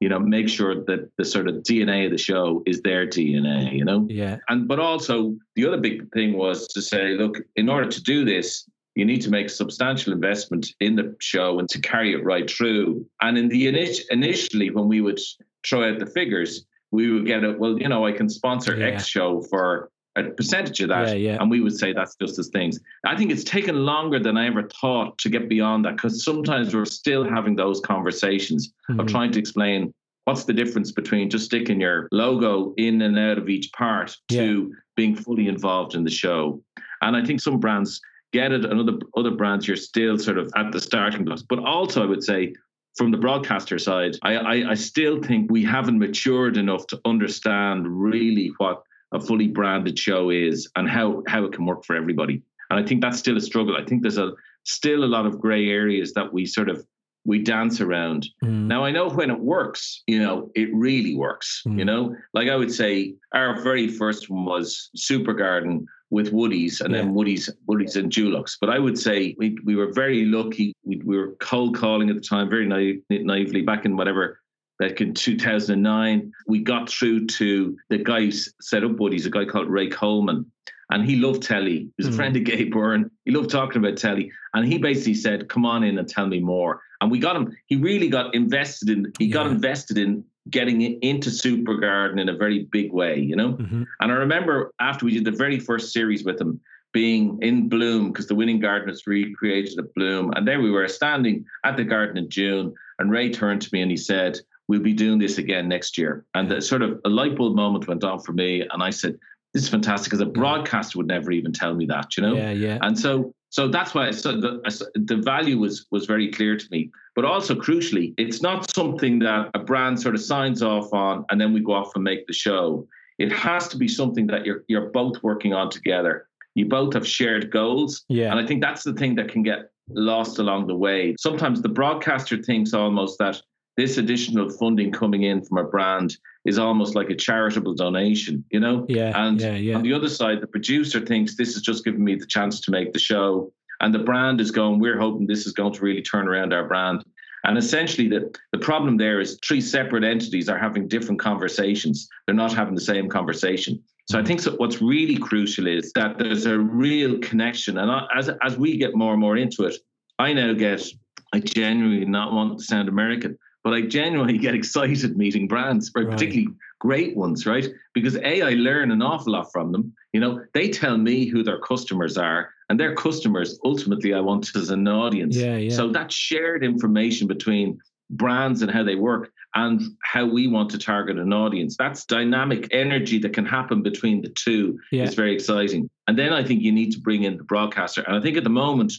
you 0.00 0.08
know 0.08 0.18
make 0.18 0.48
sure 0.48 0.74
that 0.74 1.08
the 1.16 1.24
sort 1.24 1.48
of 1.48 1.54
dna 1.62 2.04
of 2.04 2.10
the 2.10 2.18
show 2.18 2.62
is 2.66 2.82
their 2.82 3.06
dna 3.06 3.72
you 3.72 3.84
know 3.84 4.06
yeah 4.10 4.36
and 4.48 4.68
but 4.68 4.78
also 4.78 5.34
the 5.56 5.66
other 5.66 5.78
big 5.78 6.10
thing 6.12 6.34
was 6.34 6.66
to 6.68 6.82
say 6.82 7.16
look 7.16 7.38
in 7.56 7.68
order 7.68 7.88
to 7.88 8.02
do 8.02 8.24
this 8.24 8.68
you 8.94 9.04
need 9.04 9.22
to 9.22 9.30
make 9.30 9.48
substantial 9.48 10.12
investment 10.12 10.68
in 10.80 10.94
the 10.96 11.16
show 11.20 11.58
and 11.58 11.68
to 11.68 11.80
carry 11.80 12.12
it 12.12 12.24
right 12.24 12.50
through 12.50 13.06
and 13.22 13.38
in 13.38 13.48
the 13.48 13.66
init- 13.66 14.04
initially 14.10 14.70
when 14.70 14.88
we 14.88 15.00
would 15.00 15.20
throw 15.66 15.88
out 15.88 15.98
the 15.98 16.06
figures 16.06 16.66
we 16.90 17.10
would 17.10 17.26
get 17.26 17.44
it 17.44 17.58
well 17.58 17.78
you 17.80 17.88
know 17.88 18.04
i 18.04 18.12
can 18.12 18.28
sponsor 18.28 18.76
yeah. 18.76 18.86
x 18.86 19.06
show 19.06 19.40
for 19.42 19.90
a 20.16 20.24
percentage 20.24 20.80
of 20.80 20.88
that. 20.88 21.08
Yeah, 21.08 21.14
yeah. 21.14 21.38
And 21.40 21.50
we 21.50 21.60
would 21.60 21.76
say 21.76 21.92
that's 21.92 22.16
just 22.16 22.38
as 22.38 22.48
things. 22.48 22.78
I 23.06 23.16
think 23.16 23.30
it's 23.30 23.44
taken 23.44 23.84
longer 23.84 24.18
than 24.18 24.36
I 24.36 24.46
ever 24.46 24.68
thought 24.80 25.18
to 25.18 25.28
get 25.28 25.48
beyond 25.48 25.84
that 25.84 25.96
because 25.96 26.24
sometimes 26.24 26.74
we're 26.74 26.84
still 26.84 27.28
having 27.28 27.56
those 27.56 27.80
conversations 27.80 28.72
mm-hmm. 28.88 29.00
of 29.00 29.06
trying 29.06 29.32
to 29.32 29.38
explain 29.38 29.92
what's 30.24 30.44
the 30.44 30.52
difference 30.52 30.92
between 30.92 31.28
just 31.28 31.46
sticking 31.46 31.80
your 31.80 32.08
logo 32.12 32.74
in 32.76 33.02
and 33.02 33.18
out 33.18 33.38
of 33.38 33.48
each 33.48 33.70
part 33.72 34.16
to 34.30 34.68
yeah. 34.70 34.76
being 34.96 35.14
fully 35.14 35.48
involved 35.48 35.94
in 35.94 36.04
the 36.04 36.10
show. 36.10 36.62
And 37.02 37.16
I 37.16 37.24
think 37.24 37.40
some 37.40 37.60
brands 37.60 38.00
get 38.32 38.52
it, 38.52 38.64
and 38.64 38.80
other 38.80 38.98
other 39.16 39.30
brands 39.30 39.66
you're 39.68 39.76
still 39.76 40.18
sort 40.18 40.38
of 40.38 40.50
at 40.56 40.72
the 40.72 40.80
starting 40.80 41.24
blocks. 41.24 41.42
But 41.42 41.58
also, 41.58 42.02
I 42.02 42.06
would 42.06 42.24
say 42.24 42.54
from 42.96 43.10
the 43.10 43.18
broadcaster 43.18 43.78
side, 43.78 44.16
I, 44.22 44.36
I, 44.36 44.70
I 44.70 44.74
still 44.74 45.20
think 45.20 45.50
we 45.50 45.64
haven't 45.64 45.98
matured 45.98 46.56
enough 46.56 46.86
to 46.88 47.00
understand 47.04 47.86
really 47.88 48.52
what 48.58 48.82
a 49.14 49.20
fully 49.20 49.48
branded 49.48 49.98
show 49.98 50.30
is 50.30 50.68
and 50.76 50.88
how 50.88 51.22
how 51.26 51.44
it 51.44 51.52
can 51.52 51.64
work 51.64 51.84
for 51.84 51.96
everybody. 51.96 52.42
And 52.70 52.78
I 52.78 52.86
think 52.86 53.00
that's 53.00 53.18
still 53.18 53.36
a 53.36 53.40
struggle. 53.40 53.76
I 53.76 53.84
think 53.84 54.02
there's 54.02 54.18
a 54.18 54.32
still 54.64 55.04
a 55.04 55.06
lot 55.06 55.24
of 55.24 55.40
gray 55.40 55.68
areas 55.70 56.12
that 56.14 56.32
we 56.32 56.44
sort 56.44 56.68
of 56.68 56.84
we 57.24 57.38
dance 57.42 57.80
around. 57.80 58.26
Mm. 58.42 58.66
Now 58.66 58.84
I 58.84 58.90
know 58.90 59.08
when 59.08 59.30
it 59.30 59.40
works, 59.40 60.02
you 60.06 60.18
know, 60.18 60.50
it 60.54 60.68
really 60.74 61.16
works. 61.16 61.62
Mm. 61.66 61.78
You 61.78 61.84
know, 61.84 62.16
like 62.34 62.48
I 62.48 62.56
would 62.56 62.72
say, 62.72 63.14
our 63.32 63.62
very 63.62 63.88
first 63.88 64.28
one 64.28 64.44
was 64.44 64.90
Super 64.94 65.32
Garden 65.32 65.86
with 66.10 66.32
Woodies, 66.32 66.80
and 66.80 66.92
yeah. 66.92 67.02
then 67.02 67.14
Woodies, 67.14 67.48
Woodies 67.68 67.96
and 67.96 68.12
Dulux. 68.12 68.56
But 68.60 68.70
I 68.70 68.78
would 68.78 68.98
say 68.98 69.34
we 69.38 69.56
we 69.64 69.76
were 69.76 69.92
very 69.92 70.24
lucky. 70.24 70.74
We, 70.84 71.00
we 71.04 71.16
were 71.16 71.36
cold 71.40 71.76
calling 71.76 72.10
at 72.10 72.16
the 72.16 72.22
time, 72.22 72.50
very 72.50 72.66
naive, 72.66 73.02
naively 73.10 73.62
back 73.62 73.84
in 73.84 73.96
whatever 73.96 74.40
like 74.80 75.00
in 75.00 75.14
2009, 75.14 76.32
we 76.46 76.60
got 76.60 76.88
through 76.88 77.26
to 77.26 77.76
the 77.90 77.98
guy 77.98 78.22
who 78.22 78.32
set 78.60 78.84
up 78.84 78.98
Woody's, 78.98 79.26
a 79.26 79.30
guy 79.30 79.44
called 79.44 79.68
Ray 79.68 79.88
Coleman. 79.88 80.50
And 80.90 81.08
he 81.08 81.16
loved 81.16 81.42
telly. 81.42 81.78
He 81.78 81.92
was 81.96 82.06
mm. 82.06 82.08
a 82.08 82.12
hmm. 82.12 82.16
friend 82.16 82.36
of 82.36 82.44
Gabe 82.44 82.72
Byrne. 82.72 83.10
He 83.24 83.30
loved 83.30 83.50
talking 83.50 83.82
about 83.82 83.96
telly. 83.96 84.30
And 84.52 84.70
he 84.70 84.76
basically 84.78 85.14
said, 85.14 85.48
Come 85.48 85.64
on 85.64 85.82
in 85.82 85.98
and 85.98 86.06
tell 86.06 86.26
me 86.26 86.40
more. 86.40 86.82
And 87.00 87.10
we 87.10 87.18
got 87.18 87.36
him, 87.36 87.56
he 87.66 87.76
really 87.76 88.08
got 88.08 88.34
invested 88.34 88.90
in, 88.90 89.12
he 89.18 89.26
yeah. 89.26 89.32
got 89.32 89.46
invested 89.46 89.96
in 89.96 90.24
getting 90.50 90.82
into 91.02 91.30
Super 91.30 91.76
Garden 91.78 92.18
in 92.18 92.28
a 92.28 92.36
very 92.36 92.64
big 92.64 92.92
way, 92.92 93.18
you 93.18 93.34
know? 93.34 93.54
Mm-hmm. 93.54 93.84
And 94.00 94.12
I 94.12 94.14
remember 94.14 94.72
after 94.78 95.06
we 95.06 95.14
did 95.14 95.24
the 95.24 95.30
very 95.30 95.58
first 95.58 95.92
series 95.92 96.22
with 96.22 96.38
him, 96.38 96.60
being 96.94 97.38
in 97.42 97.68
Bloom 97.68 98.12
because 98.12 98.28
the 98.28 98.36
winning 98.36 98.60
gardeners 98.60 99.02
recreated 99.06 99.78
at 99.78 99.92
Bloom. 99.94 100.32
And 100.36 100.46
there 100.46 100.60
we 100.60 100.70
were 100.70 100.88
standing 100.88 101.44
at 101.64 101.76
the 101.76 101.84
garden 101.84 102.16
in 102.16 102.30
June. 102.30 102.72
And 102.98 103.10
Ray 103.10 103.30
turned 103.30 103.60
to 103.62 103.68
me 103.72 103.82
and 103.82 103.90
he 103.90 103.96
said, 103.96 104.38
we'll 104.68 104.80
be 104.80 104.92
doing 104.92 105.18
this 105.18 105.38
again 105.38 105.68
next 105.68 105.98
year. 105.98 106.24
And 106.34 106.50
the 106.50 106.60
sort 106.60 106.82
of 106.82 107.00
a 107.04 107.08
light 107.08 107.36
bulb 107.36 107.54
moment 107.54 107.88
went 107.88 108.04
on 108.04 108.20
for 108.20 108.32
me. 108.32 108.62
And 108.62 108.82
I 108.82 108.90
said, 108.90 109.18
this 109.52 109.64
is 109.64 109.68
fantastic 109.68 110.10
because 110.10 110.20
a 110.20 110.26
mm. 110.26 110.34
broadcaster 110.34 110.98
would 110.98 111.06
never 111.06 111.30
even 111.30 111.52
tell 111.52 111.74
me 111.74 111.86
that, 111.86 112.16
you 112.16 112.22
know? 112.22 112.34
Yeah, 112.34 112.50
yeah. 112.50 112.78
And 112.82 112.98
so, 112.98 113.32
so 113.50 113.68
that's 113.68 113.94
why 113.94 114.10
so 114.10 114.32
the, 114.32 114.60
the 114.94 115.16
value 115.16 115.58
was 115.58 115.86
was 115.92 116.06
very 116.06 116.30
clear 116.32 116.56
to 116.56 116.66
me. 116.72 116.90
But 117.14 117.24
also 117.24 117.54
crucially, 117.54 118.12
it's 118.18 118.42
not 118.42 118.68
something 118.74 119.20
that 119.20 119.50
a 119.54 119.60
brand 119.60 120.00
sort 120.00 120.16
of 120.16 120.22
signs 120.22 120.60
off 120.60 120.92
on 120.92 121.24
and 121.30 121.40
then 121.40 121.52
we 121.52 121.60
go 121.60 121.72
off 121.72 121.94
and 121.94 122.02
make 122.02 122.26
the 122.26 122.32
show. 122.32 122.88
It 123.18 123.30
has 123.30 123.68
to 123.68 123.76
be 123.76 123.86
something 123.86 124.26
that 124.26 124.44
you're 124.44 124.64
you're 124.66 124.90
both 124.90 125.22
working 125.22 125.52
on 125.54 125.70
together. 125.70 126.26
You 126.56 126.66
both 126.66 126.94
have 126.94 127.06
shared 127.06 127.52
goals. 127.52 128.04
Yeah. 128.08 128.32
And 128.32 128.40
I 128.40 128.46
think 128.46 128.60
that's 128.60 128.82
the 128.82 128.92
thing 128.92 129.14
that 129.16 129.28
can 129.28 129.44
get 129.44 129.70
lost 129.88 130.40
along 130.40 130.66
the 130.66 130.74
way. 130.76 131.14
Sometimes 131.16 131.62
the 131.62 131.68
broadcaster 131.68 132.42
thinks 132.42 132.74
almost 132.74 133.18
that 133.18 133.40
this 133.76 133.98
additional 133.98 134.48
funding 134.50 134.92
coming 134.92 135.24
in 135.24 135.42
from 135.44 135.58
a 135.58 135.64
brand 135.64 136.16
is 136.44 136.58
almost 136.58 136.94
like 136.94 137.10
a 137.10 137.14
charitable 137.14 137.74
donation, 137.74 138.44
you 138.50 138.60
know? 138.60 138.86
Yeah. 138.88 139.12
And 139.14 139.40
yeah, 139.40 139.54
yeah. 139.54 139.76
on 139.76 139.82
the 139.82 139.92
other 139.92 140.08
side, 140.08 140.40
the 140.40 140.46
producer 140.46 141.00
thinks 141.00 141.36
this 141.36 141.56
is 141.56 141.62
just 141.62 141.84
giving 141.84 142.04
me 142.04 142.14
the 142.14 142.26
chance 142.26 142.60
to 142.60 142.70
make 142.70 142.92
the 142.92 142.98
show. 142.98 143.52
And 143.80 143.92
the 143.92 143.98
brand 143.98 144.40
is 144.40 144.50
going, 144.50 144.78
we're 144.78 144.98
hoping 144.98 145.26
this 145.26 145.46
is 145.46 145.52
going 145.52 145.72
to 145.72 145.80
really 145.80 146.02
turn 146.02 146.28
around 146.28 146.52
our 146.52 146.66
brand. 146.66 147.04
And 147.44 147.58
essentially, 147.58 148.08
the, 148.08 148.34
the 148.52 148.58
problem 148.58 148.96
there 148.96 149.20
is 149.20 149.38
three 149.46 149.60
separate 149.60 150.04
entities 150.04 150.48
are 150.48 150.58
having 150.58 150.88
different 150.88 151.20
conversations. 151.20 152.08
They're 152.26 152.34
not 152.34 152.54
having 152.54 152.74
the 152.74 152.80
same 152.80 153.08
conversation. 153.08 153.82
So 154.06 154.16
I 154.16 154.20
mm-hmm. 154.20 154.28
think 154.28 154.40
so 154.40 154.52
what's 154.56 154.80
really 154.80 155.16
crucial 155.16 155.66
is 155.66 155.92
that 155.92 156.18
there's 156.18 156.46
a 156.46 156.58
real 156.58 157.18
connection. 157.18 157.78
And 157.78 157.90
as, 158.16 158.30
as 158.42 158.56
we 158.56 158.76
get 158.76 158.94
more 158.94 159.12
and 159.12 159.20
more 159.20 159.36
into 159.36 159.64
it, 159.64 159.76
I 160.18 160.32
now 160.32 160.52
get, 160.52 160.86
I 161.32 161.40
genuinely 161.40 162.06
not 162.06 162.32
want 162.32 162.58
to 162.58 162.64
sound 162.64 162.88
American, 162.88 163.36
but 163.64 163.72
I 163.72 163.80
genuinely 163.80 164.38
get 164.38 164.54
excited 164.54 165.16
meeting 165.16 165.48
brands, 165.48 165.90
right. 165.96 166.08
particularly 166.08 166.54
great 166.80 167.16
ones, 167.16 167.46
right? 167.46 167.66
Because 167.94 168.16
A, 168.16 168.42
I 168.42 168.50
learn 168.50 168.90
an 168.90 169.00
awful 169.00 169.32
lot 169.32 169.50
from 169.50 169.72
them. 169.72 169.94
You 170.12 170.20
know, 170.20 170.44
they 170.52 170.68
tell 170.68 170.98
me 170.98 171.26
who 171.26 171.42
their 171.42 171.58
customers 171.58 172.18
are, 172.18 172.50
and 172.68 172.78
their 172.78 172.94
customers 172.94 173.58
ultimately 173.64 174.12
I 174.12 174.20
want 174.20 174.54
as 174.54 174.70
an 174.70 174.86
audience. 174.86 175.36
Yeah, 175.36 175.56
yeah. 175.56 175.74
So 175.74 175.88
that 175.92 176.12
shared 176.12 176.62
information 176.62 177.26
between 177.26 177.78
brands 178.10 178.60
and 178.60 178.70
how 178.70 178.84
they 178.84 178.96
work 178.96 179.32
and 179.54 179.80
how 180.02 180.26
we 180.26 180.46
want 180.46 180.70
to 180.70 180.78
target 180.78 181.18
an 181.18 181.32
audience. 181.32 181.76
That's 181.76 182.04
dynamic 182.04 182.68
energy 182.70 183.18
that 183.20 183.32
can 183.32 183.46
happen 183.46 183.82
between 183.82 184.20
the 184.20 184.28
two 184.28 184.78
yeah. 184.92 185.04
is 185.04 185.14
very 185.14 185.34
exciting. 185.34 185.88
And 186.06 186.18
then 186.18 186.32
I 186.32 186.44
think 186.44 186.60
you 186.60 186.72
need 186.72 186.92
to 186.92 187.00
bring 187.00 187.22
in 187.22 187.38
the 187.38 187.44
broadcaster. 187.44 188.02
And 188.02 188.16
I 188.16 188.20
think 188.20 188.36
at 188.36 188.44
the 188.44 188.50
moment 188.50 188.92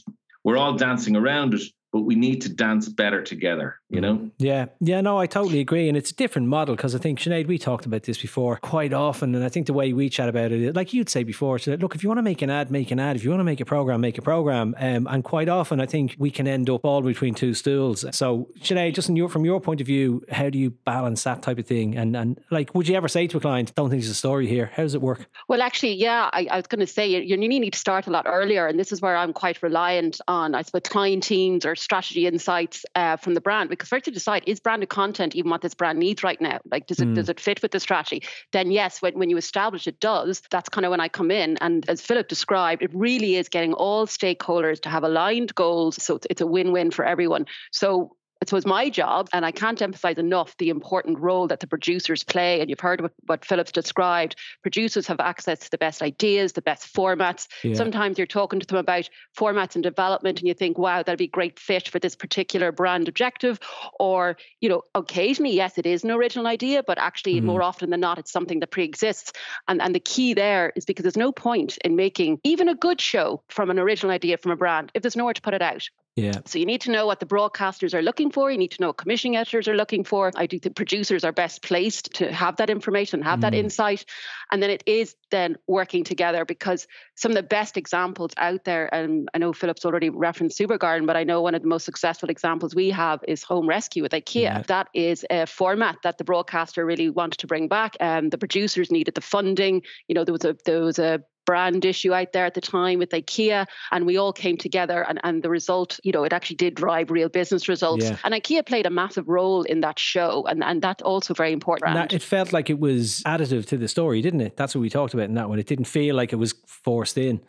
we're 0.43 0.57
all 0.57 0.73
dancing 0.73 1.15
around 1.15 1.53
it 1.53 1.61
but 1.95 2.01
we 2.01 2.15
need 2.15 2.41
to 2.41 2.49
dance 2.49 2.89
better 2.89 3.21
together, 3.21 3.79
you 3.89 4.01
know? 4.01 4.29
Yeah. 4.37 4.65
Yeah, 4.81 4.99
no, 4.99 5.17
I 5.17 5.27
totally 5.27 5.61
agree. 5.61 5.87
And 5.87 5.95
it's 5.95 6.11
a 6.11 6.13
different 6.13 6.49
model 6.49 6.75
because 6.75 6.93
I 6.93 6.97
think, 6.97 7.19
Sinead, 7.19 7.47
we 7.47 7.57
talked 7.57 7.85
about 7.85 8.03
this 8.03 8.17
before 8.17 8.57
quite 8.57 8.91
often. 8.91 9.33
And 9.33 9.45
I 9.45 9.47
think 9.47 9.67
the 9.67 9.71
way 9.71 9.93
we 9.93 10.09
chat 10.09 10.27
about 10.27 10.51
it, 10.51 10.75
like 10.75 10.91
you'd 10.91 11.07
say 11.07 11.23
before, 11.23 11.57
so 11.57 11.73
look, 11.75 11.95
if 11.95 12.03
you 12.03 12.09
want 12.09 12.17
to 12.17 12.21
make 12.21 12.41
an 12.41 12.49
ad, 12.49 12.69
make 12.69 12.91
an 12.91 12.99
ad. 12.99 13.15
If 13.15 13.23
you 13.23 13.29
want 13.29 13.39
to 13.39 13.45
make 13.45 13.61
a 13.61 13.65
program, 13.65 14.01
make 14.01 14.17
a 14.17 14.21
program. 14.21 14.75
Um, 14.77 15.07
and 15.09 15.23
quite 15.23 15.47
often, 15.47 15.79
I 15.79 15.85
think 15.85 16.17
we 16.19 16.31
can 16.31 16.49
end 16.49 16.69
up 16.69 16.83
all 16.83 17.01
between 17.01 17.33
two 17.33 17.53
stools. 17.53 18.03
So, 18.11 18.49
Sinead, 18.59 18.93
just 18.93 19.09
your, 19.09 19.29
from 19.29 19.45
your 19.45 19.61
point 19.61 19.79
of 19.79 19.87
view, 19.87 20.21
how 20.29 20.49
do 20.49 20.59
you 20.59 20.71
balance 20.71 21.23
that 21.23 21.43
type 21.43 21.59
of 21.59 21.65
thing? 21.65 21.95
And, 21.95 22.17
and 22.17 22.41
like, 22.51 22.75
would 22.75 22.89
you 22.89 22.95
ever 22.95 23.07
say 23.07 23.25
to 23.27 23.37
a 23.37 23.39
client, 23.39 23.73
don't 23.73 23.89
think 23.89 24.01
there's 24.01 24.11
a 24.11 24.15
story 24.15 24.47
here? 24.47 24.69
How 24.75 24.83
does 24.83 24.95
it 24.95 25.01
work? 25.01 25.27
Well, 25.47 25.61
actually, 25.61 25.93
yeah, 25.93 26.29
I, 26.33 26.45
I 26.51 26.57
was 26.57 26.67
going 26.67 26.81
to 26.81 26.87
say 26.87 27.07
you, 27.07 27.21
you 27.21 27.37
need 27.37 27.71
to 27.71 27.79
start 27.79 28.05
a 28.05 28.09
lot 28.09 28.25
earlier. 28.27 28.67
And 28.67 28.77
this 28.77 28.91
is 28.91 28.99
where 29.01 29.15
I'm 29.15 29.31
quite 29.31 29.63
reliant 29.63 30.19
on, 30.27 30.55
I 30.55 30.63
suppose, 30.63 30.81
client 30.89 31.23
teams 31.23 31.65
or 31.65 31.77
strategy 31.85 32.27
insights 32.27 32.85
uh, 32.95 33.15
from 33.15 33.33
the 33.35 33.41
brand 33.41 33.69
because 33.69 33.87
first 33.87 34.05
to 34.05 34.11
decide 34.11 34.43
is 34.45 34.59
branded 34.59 34.89
content 34.89 35.35
even 35.35 35.49
what 35.49 35.61
this 35.61 35.73
brand 35.73 35.97
needs 35.99 36.23
right 36.23 36.41
now? 36.41 36.59
Like 36.69 36.87
does 36.87 36.99
it 36.99 37.07
mm. 37.07 37.15
does 37.15 37.29
it 37.29 37.39
fit 37.39 37.61
with 37.61 37.71
the 37.71 37.79
strategy? 37.79 38.23
Then 38.51 38.71
yes 38.71 39.01
when, 39.01 39.17
when 39.17 39.29
you 39.29 39.37
establish 39.37 39.87
it 39.87 39.99
does 39.99 40.41
that's 40.51 40.67
kind 40.67 40.85
of 40.85 40.91
when 40.91 40.99
i 40.99 41.07
come 41.07 41.31
in. 41.31 41.57
And 41.61 41.87
as 41.89 42.01
philip 42.01 42.27
described 42.27 42.81
it 42.81 42.91
really 42.93 43.35
is 43.35 43.47
getting 43.47 43.73
all 43.73 44.07
stakeholders 44.07 44.81
to 44.81 44.89
have 44.89 45.03
aligned 45.03 45.55
goals. 45.55 46.01
So 46.03 46.15
it's, 46.15 46.27
it's 46.29 46.41
a 46.41 46.47
win-win 46.47 46.91
for 46.91 47.05
everyone. 47.05 47.45
So 47.71 48.17
it 48.53 48.57
it's 48.57 48.65
my 48.65 48.89
job, 48.89 49.29
and 49.33 49.45
I 49.45 49.51
can't 49.51 49.81
emphasize 49.81 50.17
enough 50.17 50.55
the 50.57 50.69
important 50.69 51.19
role 51.19 51.47
that 51.47 51.59
the 51.59 51.67
producers 51.67 52.23
play. 52.23 52.61
And 52.61 52.69
you've 52.69 52.79
heard 52.79 53.01
what, 53.01 53.13
what 53.25 53.45
Philip's 53.45 53.71
described. 53.71 54.35
Producers 54.61 55.07
have 55.07 55.19
access 55.19 55.59
to 55.59 55.71
the 55.71 55.77
best 55.77 56.01
ideas, 56.01 56.53
the 56.53 56.61
best 56.61 56.93
formats. 56.93 57.47
Yeah. 57.63 57.75
Sometimes 57.75 58.17
you're 58.17 58.27
talking 58.27 58.59
to 58.59 58.65
them 58.65 58.77
about 58.77 59.09
formats 59.37 59.75
and 59.75 59.83
development, 59.83 60.39
and 60.39 60.47
you 60.47 60.53
think, 60.53 60.77
wow, 60.77 61.03
that'd 61.03 61.17
be 61.17 61.25
a 61.25 61.27
great 61.27 61.59
fit 61.59 61.87
for 61.87 61.99
this 61.99 62.15
particular 62.15 62.71
brand 62.71 63.07
objective. 63.07 63.59
Or, 63.99 64.37
you 64.61 64.69
know, 64.69 64.83
occasionally, 64.93 65.55
yes, 65.55 65.77
it 65.77 65.85
is 65.85 66.03
an 66.03 66.11
original 66.11 66.47
idea, 66.47 66.83
but 66.83 66.97
actually, 66.97 67.35
mm-hmm. 67.35 67.47
more 67.47 67.63
often 67.63 67.89
than 67.89 67.99
not, 67.99 68.19
it's 68.19 68.31
something 68.31 68.59
that 68.59 68.71
pre 68.71 68.83
exists. 68.83 69.33
And, 69.67 69.81
and 69.81 69.93
the 69.93 69.99
key 69.99 70.33
there 70.33 70.71
is 70.75 70.85
because 70.85 71.03
there's 71.03 71.17
no 71.17 71.31
point 71.31 71.77
in 71.83 71.95
making 71.95 72.39
even 72.43 72.69
a 72.69 72.75
good 72.75 73.01
show 73.01 73.43
from 73.49 73.69
an 73.69 73.79
original 73.79 74.11
idea 74.11 74.37
from 74.37 74.51
a 74.51 74.55
brand 74.55 74.91
if 74.93 75.01
there's 75.01 75.15
nowhere 75.15 75.33
to 75.33 75.41
put 75.41 75.53
it 75.53 75.61
out. 75.61 75.89
Yeah. 76.15 76.39
So 76.45 76.59
you 76.59 76.65
need 76.65 76.81
to 76.81 76.91
know 76.91 77.05
what 77.05 77.19
the 77.19 77.25
broadcasters 77.25 77.93
are 77.93 78.01
looking 78.01 78.31
for. 78.31 78.49
You 78.49 78.57
need 78.57 78.71
to 78.71 78.81
know 78.81 78.87
what 78.87 78.97
commissioning 78.97 79.35
editors 79.35 79.67
are 79.67 79.75
looking 79.75 80.05
for. 80.05 80.31
I 80.33 80.45
do 80.45 80.57
think 80.59 80.73
producers 80.75 81.25
are 81.25 81.33
best 81.33 81.61
placed 81.61 82.13
to 82.15 82.31
have 82.31 82.57
that 82.57 82.69
information, 82.69 83.21
have 83.21 83.39
mm. 83.39 83.41
that 83.41 83.53
insight. 83.53 84.05
And 84.49 84.63
then 84.63 84.69
it 84.69 84.83
is 84.85 85.13
then 85.29 85.57
working 85.67 86.05
together 86.05 86.45
because 86.45 86.87
some 87.15 87.31
of 87.31 87.35
the 87.35 87.43
best 87.43 87.75
examples 87.75 88.31
out 88.37 88.63
there, 88.63 88.93
and 88.93 89.27
I 89.33 89.39
know 89.39 89.51
Philip's 89.51 89.83
already 89.83 90.09
referenced 90.09 90.57
Supergarden, 90.57 91.05
but 91.05 91.17
I 91.17 91.25
know 91.25 91.41
one 91.41 91.53
of 91.53 91.61
the 91.61 91.67
most 91.67 91.83
successful 91.83 92.29
examples 92.29 92.73
we 92.73 92.91
have 92.91 93.19
is 93.27 93.43
Home 93.43 93.67
Rescue 93.67 94.01
with 94.01 94.13
IKEA. 94.13 94.41
Yeah. 94.41 94.61
That 94.67 94.87
is 94.93 95.25
a 95.29 95.45
format 95.45 95.97
that 96.03 96.17
the 96.17 96.23
broadcaster 96.23 96.85
really 96.85 97.09
wanted 97.09 97.39
to 97.39 97.47
bring 97.47 97.67
back. 97.67 97.97
And 97.99 98.25
um, 98.25 98.29
the 98.29 98.37
producers 98.37 98.89
needed 98.89 99.15
the 99.15 99.21
funding. 99.21 99.81
You 100.07 100.15
know, 100.15 100.23
there 100.23 100.31
was 100.31 100.45
a 100.45 100.55
there 100.63 100.81
was 100.81 100.97
a 100.97 101.23
brand 101.45 101.85
issue 101.85 102.13
out 102.13 102.33
there 102.33 102.45
at 102.45 102.53
the 102.53 102.61
time 102.61 102.99
with 102.99 103.09
IKEA, 103.09 103.65
and 103.91 104.05
we 104.05 104.17
all 104.17 104.33
came 104.33 104.57
together. 104.57 105.05
And, 105.07 105.19
and 105.23 105.43
the 105.43 105.49
result, 105.49 105.99
you 106.03 106.11
know, 106.11 106.23
it 106.23 106.33
actually 106.33 106.57
did 106.57 106.75
drive 106.75 107.11
real 107.11 107.29
business 107.29 107.67
results. 107.67 108.05
Yeah. 108.05 108.17
And 108.23 108.33
IKEA 108.33 108.65
played 108.65 108.85
a 108.85 108.89
massive 108.89 109.27
role 109.27 109.63
in 109.63 109.81
that 109.81 109.99
show, 109.99 110.45
and, 110.47 110.63
and 110.63 110.81
that's 110.81 111.03
also 111.03 111.33
very 111.33 111.53
important. 111.53 111.93
That, 111.93 112.13
it 112.13 112.21
felt 112.21 112.53
like 112.53 112.69
it 112.69 112.79
was 112.79 113.21
additive 113.25 113.65
to 113.67 113.77
the 113.77 113.87
story, 113.87 114.21
didn't 114.21 114.41
it? 114.41 114.57
That's 114.57 114.75
what 114.75 114.81
we 114.81 114.89
talked 114.89 115.13
about 115.13 115.25
in 115.29 115.35
that 115.35 115.49
one. 115.49 115.59
It 115.59 115.67
didn't 115.67 115.85
feel 115.85 116.15
like 116.15 116.33
it 116.33 116.37
was 116.37 116.53
forced 116.67 117.17
in. 117.17 117.41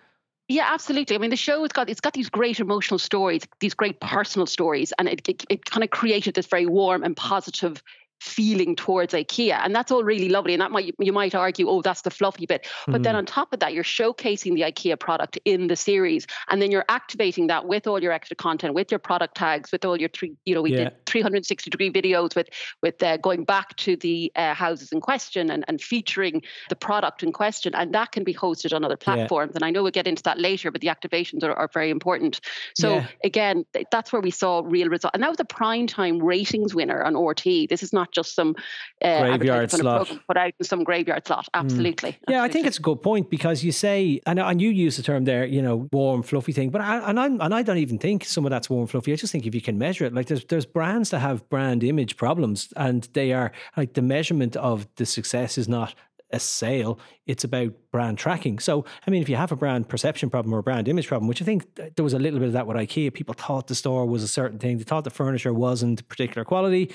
Yeah, 0.49 0.69
absolutely. 0.73 1.17
I 1.17 1.19
mean, 1.19 1.31
the 1.31 1.37
show 1.37 1.63
has 1.63 1.73
got 1.73 1.91
it's 1.91 2.01
got 2.01 2.13
these 2.13 2.29
great 2.29 2.61
emotional 2.61 2.99
stories, 2.99 3.43
these 3.59 3.75
great 3.75 3.99
personal 4.01 4.47
stories, 4.47 4.93
and 4.97 5.09
it, 5.09 5.29
it, 5.29 5.45
it 5.51 5.65
kind 5.65 5.83
of 5.83 5.91
created 5.91 6.35
this 6.35 6.47
very 6.47 6.67
warm 6.67 7.03
and 7.03 7.17
positive 7.17 7.83
feeling 8.21 8.75
towards 8.77 9.15
IKEA. 9.15 9.61
And 9.63 9.75
that's 9.75 9.93
all 9.93 10.03
really 10.03 10.29
lovely. 10.29 10.55
And 10.55 10.61
that 10.61 10.71
might 10.71 10.95
you 10.99 11.13
might 11.13 11.35
argue, 11.35 11.69
oh, 11.69 11.83
that's 11.83 12.03
the 12.03 12.11
fluffy 12.11 12.47
bit. 12.47 12.67
But 12.87 13.01
mm. 13.01 13.05
then 13.05 13.17
on 13.17 13.27
top 13.27 13.53
of 13.53 13.61
that, 13.61 13.75
you're 13.75 13.85
showcasing 13.85 14.55
the 14.55 14.63
IKEA 14.63 14.99
product 14.99 15.39
in 15.45 15.67
the 15.67 15.77
series. 15.77 16.27
And 16.49 16.61
then 16.61 16.71
you're 16.71 16.85
activating 16.89 17.49
that 17.49 17.67
with 17.67 17.87
all 17.87 18.03
your 18.03 18.13
extra 18.13 18.37
content, 18.37 18.75
with 18.75 18.91
your 18.91 18.99
product 18.99 19.37
tags, 19.37 19.73
with 19.73 19.85
all 19.85 19.99
your 19.99 20.09
three, 20.09 20.35
you 20.45 20.55
know, 20.55 20.63
we 20.63 20.73
yeah. 20.73 20.85
did 20.85 21.07
360 21.07 21.71
degree 21.71 21.91
videos 21.91 22.35
with 22.35 22.49
with 22.83 23.03
uh, 23.03 23.17
going 23.19 23.45
back 23.45 23.77
to 23.77 23.97
the 23.97 24.33
uh, 24.37 24.55
houses 24.55 24.93
in 24.93 25.01
question 25.01 25.51
and, 25.51 25.65
and 25.69 25.81
featuring 25.81 26.43
the 26.69 26.77
product 26.77 27.23
in 27.23 27.33
question. 27.33 27.75
And 27.75 27.95
that 27.95 28.13
can 28.13 28.25
be 28.25 28.35
hosted 28.35 28.75
on 28.75 28.85
other 28.85 28.97
platforms. 28.97 29.53
Yeah. 29.53 29.57
And 29.57 29.65
I 29.65 29.71
know 29.71 29.83
we'll 29.83 29.93
get 29.93 30.07
into 30.07 30.23
that 30.25 30.39
later, 30.39 30.71
but 30.71 30.81
the 30.81 30.89
activations 30.89 31.43
are, 31.45 31.53
are 31.53 31.69
very 31.73 31.91
important. 31.91 32.41
So 32.75 32.97
yeah. 32.97 33.07
again, 33.25 33.65
that's 33.91 34.13
where 34.13 34.23
we 34.23 34.31
saw 34.31 34.63
real 34.65 34.89
results. 34.89 35.15
And 35.15 35.23
that 35.23 35.31
was 35.31 35.41
a 35.41 35.45
prime 35.45 35.87
time 35.87 36.19
ratings 36.19 36.75
winner 36.75 37.03
on 37.03 37.15
RTÉ. 37.15 37.69
This 37.69 37.83
is 37.83 37.93
not 37.93 38.06
not 38.07 38.13
just 38.13 38.35
some 38.35 38.55
uh, 39.03 39.21
graveyard 39.21 39.71
slot 39.71 40.11
put 40.27 40.37
out 40.37 40.53
in 40.59 40.65
some 40.65 40.85
graveyard 40.85 41.27
slot. 41.27 41.49
Absolutely. 41.55 41.77
Mm. 41.77 41.97
Absolutely. 41.97 42.19
Yeah, 42.29 42.43
I 42.43 42.49
think 42.49 42.67
it's 42.67 42.79
a 42.79 42.83
good 42.83 43.03
point 43.03 43.31
because 43.31 43.65
you 43.65 43.73
say, 43.73 44.21
and, 44.27 44.39
and 44.39 44.61
you 44.61 44.71
use 44.71 44.97
the 44.97 45.03
term 45.03 45.25
there, 45.25 45.45
you 45.45 45.63
know, 45.63 45.89
warm, 45.93 46.23
fluffy 46.23 46.53
thing, 46.53 46.71
but 46.71 46.81
I, 46.81 47.11
and 47.11 47.19
I 47.19 47.27
and 47.27 47.55
I 47.55 47.63
don't 47.63 47.79
even 47.79 47.99
think 47.99 48.25
some 48.25 48.45
of 48.45 48.51
that's 48.51 48.71
warm, 48.71 48.87
fluffy. 48.87 49.13
I 49.13 49.17
just 49.17 49.33
think 49.33 49.47
if 49.47 49.55
you 49.55 49.61
can 49.61 49.79
measure 49.79 50.05
it, 50.05 50.15
like 50.15 50.27
there's 50.27 50.45
there's 50.45 50.67
brands 50.67 51.11
that 51.11 51.21
have 51.21 51.49
brand 51.49 51.83
image 51.85 52.17
problems, 52.17 52.73
and 52.77 53.09
they 53.13 53.33
are 53.33 53.53
like 53.77 53.95
the 53.95 54.03
measurement 54.03 54.57
of 54.57 54.87
the 54.97 55.07
success 55.07 55.59
is 55.59 55.69
not 55.69 55.95
a 56.31 56.41
sale. 56.41 56.99
It's 57.27 57.45
about 57.45 57.73
brand 57.93 58.19
tracking. 58.19 58.59
So, 58.59 58.85
I 59.07 59.11
mean, 59.11 59.23
if 59.23 59.29
you 59.29 59.37
have 59.37 59.53
a 59.53 59.57
brand 59.57 59.89
perception 59.89 60.29
problem 60.29 60.53
or 60.53 60.59
a 60.59 60.63
brand 60.63 60.89
image 60.89 61.07
problem, 61.07 61.29
which 61.29 61.41
I 61.41 61.45
think 61.45 61.63
there 61.77 62.03
was 62.03 62.15
a 62.15 62.19
little 62.19 62.41
bit 62.41 62.49
of 62.49 62.53
that 62.55 62.67
with 62.67 62.77
IKEA, 62.77 63.15
people 63.15 63.35
thought 63.35 63.69
the 63.69 63.77
store 63.77 64.07
was 64.07 64.25
a 64.25 64.29
certain 64.29 64.59
thing. 64.59 64.79
They 64.79 64.85
thought 64.85 65.05
the 65.05 65.11
furniture 65.11 65.55
wasn't 65.55 66.07
particular 66.09 66.45
quality 66.45 66.93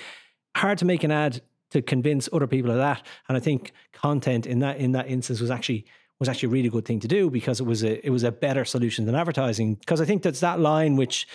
hard 0.55 0.77
to 0.79 0.85
make 0.85 1.03
an 1.03 1.11
ad 1.11 1.41
to 1.71 1.81
convince 1.81 2.29
other 2.31 2.47
people 2.47 2.71
of 2.71 2.77
that. 2.77 3.05
And 3.27 3.37
I 3.37 3.39
think 3.39 3.71
content 3.93 4.45
in 4.45 4.59
that 4.59 4.77
in 4.77 4.91
that 4.91 5.07
instance 5.07 5.39
was 5.39 5.51
actually 5.51 5.85
was 6.19 6.29
actually 6.29 6.47
a 6.47 6.51
really 6.51 6.69
good 6.69 6.85
thing 6.85 6.99
to 6.99 7.07
do 7.07 7.29
because 7.29 7.59
it 7.59 7.65
was 7.65 7.83
a 7.83 8.05
it 8.05 8.09
was 8.09 8.23
a 8.23 8.31
better 8.31 8.65
solution 8.65 9.05
than 9.05 9.15
advertising. 9.15 9.75
Because 9.75 10.01
I 10.01 10.05
think 10.05 10.21
that's 10.21 10.41
that 10.41 10.59
line 10.59 10.95
which 10.95 11.27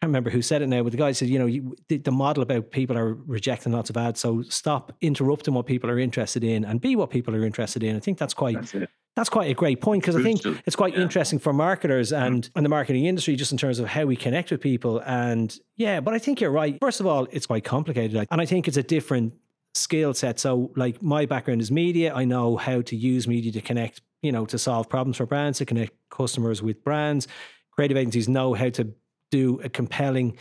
I 0.00 0.06
can't 0.06 0.10
remember 0.10 0.30
who 0.30 0.42
said 0.42 0.62
it 0.62 0.66
now, 0.66 0.82
but 0.82 0.90
the 0.90 0.98
guy 0.98 1.12
said, 1.12 1.28
you 1.28 1.38
know, 1.38 1.46
you, 1.46 1.76
the, 1.86 1.96
the, 1.98 2.10
model 2.10 2.42
about 2.42 2.72
people 2.72 2.98
are 2.98 3.14
rejecting 3.14 3.72
lots 3.72 3.88
of 3.88 3.96
ads, 3.96 4.18
so 4.18 4.42
stop 4.42 4.92
interrupting 5.00 5.54
what 5.54 5.66
people 5.66 5.88
are 5.88 5.98
interested 5.98 6.42
in 6.42 6.64
and 6.64 6.80
be 6.80 6.96
what 6.96 7.10
people 7.10 7.36
are 7.36 7.44
interested 7.44 7.84
in. 7.84 7.94
I 7.94 8.00
think 8.00 8.18
that's 8.18 8.34
quite 8.34 8.56
that's, 8.56 8.74
that's 9.14 9.28
quite 9.28 9.50
a 9.50 9.54
great 9.54 9.80
point 9.80 10.02
because 10.02 10.16
I 10.16 10.22
think 10.22 10.40
it's 10.66 10.76
quite 10.76 10.94
yeah. 10.94 11.02
interesting 11.02 11.38
for 11.38 11.52
marketers 11.52 12.12
mm-hmm. 12.12 12.24
and, 12.24 12.50
and 12.56 12.64
the 12.64 12.70
marketing 12.70 13.04
industry 13.04 13.36
just 13.36 13.52
in 13.52 13.58
terms 13.58 13.78
of 13.78 13.88
how 13.88 14.04
we 14.04 14.16
connect 14.16 14.50
with 14.50 14.60
people. 14.60 15.00
And 15.00 15.56
yeah, 15.76 16.00
but 16.00 16.14
I 16.14 16.18
think 16.18 16.40
you're 16.40 16.50
right. 16.50 16.78
First 16.80 17.00
of 17.00 17.06
all, 17.06 17.26
it's 17.30 17.46
quite 17.46 17.64
complicated. 17.64 18.26
And 18.30 18.40
I 18.40 18.46
think 18.46 18.68
it's 18.68 18.78
a 18.78 18.82
different 18.82 19.34
skill 19.74 20.14
set. 20.14 20.38
So, 20.38 20.72
like, 20.76 21.02
my 21.02 21.26
background 21.26 21.60
is 21.60 21.70
media. 21.70 22.14
I 22.14 22.24
know 22.24 22.56
how 22.56 22.80
to 22.82 22.96
use 22.96 23.28
media 23.28 23.52
to 23.52 23.60
connect, 23.60 24.00
you 24.22 24.32
know, 24.32 24.46
to 24.46 24.58
solve 24.58 24.88
problems 24.88 25.18
for 25.18 25.26
brands, 25.26 25.58
to 25.58 25.66
connect 25.66 25.92
customers 26.10 26.62
with 26.62 26.82
brands. 26.82 27.28
Creative 27.72 27.96
agencies 27.96 28.28
know 28.28 28.54
how 28.54 28.70
to 28.70 28.94
do 29.30 29.60
a 29.62 29.68
compelling 29.68 30.36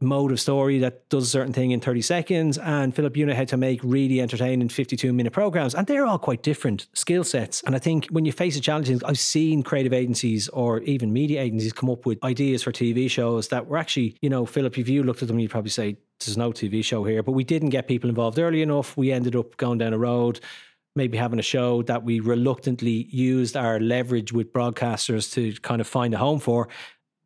mode 0.00 0.32
of 0.32 0.40
story 0.40 0.78
that 0.78 1.08
does 1.10 1.24
a 1.24 1.28
certain 1.28 1.52
thing 1.52 1.72
in 1.72 1.80
30 1.80 2.02
seconds 2.02 2.58
and 2.58 2.94
Philip 2.94 3.16
Una 3.16 3.34
had 3.34 3.48
to 3.48 3.56
make 3.56 3.80
really 3.82 4.20
entertaining 4.20 4.68
52 4.68 5.12
minute 5.12 5.32
programs 5.32 5.74
and 5.74 5.86
they're 5.86 6.06
all 6.06 6.18
quite 6.18 6.42
different 6.42 6.86
skill 6.94 7.22
sets. 7.22 7.62
And 7.64 7.74
I 7.74 7.78
think 7.78 8.06
when 8.06 8.24
you 8.24 8.32
face 8.32 8.56
a 8.56 8.60
challenge 8.60 8.90
I've 9.04 9.18
seen 9.18 9.62
creative 9.62 9.92
agencies 9.92 10.48
or 10.48 10.80
even 10.80 11.12
media 11.12 11.42
agencies 11.42 11.72
come 11.72 11.90
up 11.90 12.06
with 12.06 12.22
ideas 12.24 12.62
for 12.62 12.72
TV 12.72 13.10
shows 13.10 13.48
that 13.48 13.66
were 13.66 13.76
actually 13.76 14.16
you 14.22 14.30
know 14.30 14.46
Philip 14.46 14.78
if 14.78 14.88
you 14.88 15.02
looked 15.02 15.22
at 15.22 15.28
them 15.28 15.38
you'd 15.38 15.50
probably 15.50 15.70
say 15.70 15.96
there's 16.20 16.36
no 16.36 16.52
TV 16.52 16.84
show 16.84 17.04
here. 17.04 17.22
But 17.22 17.32
we 17.32 17.44
didn't 17.44 17.70
get 17.70 17.88
people 17.88 18.10
involved 18.10 18.38
early 18.38 18.60
enough. 18.60 18.96
We 18.96 19.10
ended 19.10 19.36
up 19.36 19.56
going 19.56 19.78
down 19.78 19.94
a 19.94 19.98
road 19.98 20.40
maybe 20.96 21.16
having 21.16 21.38
a 21.38 21.42
show 21.42 21.82
that 21.82 22.02
we 22.02 22.20
reluctantly 22.20 23.06
used 23.10 23.56
our 23.56 23.78
leverage 23.78 24.32
with 24.32 24.52
broadcasters 24.52 25.32
to 25.32 25.52
kind 25.60 25.80
of 25.80 25.86
find 25.86 26.12
a 26.14 26.18
home 26.18 26.40
for 26.40 26.68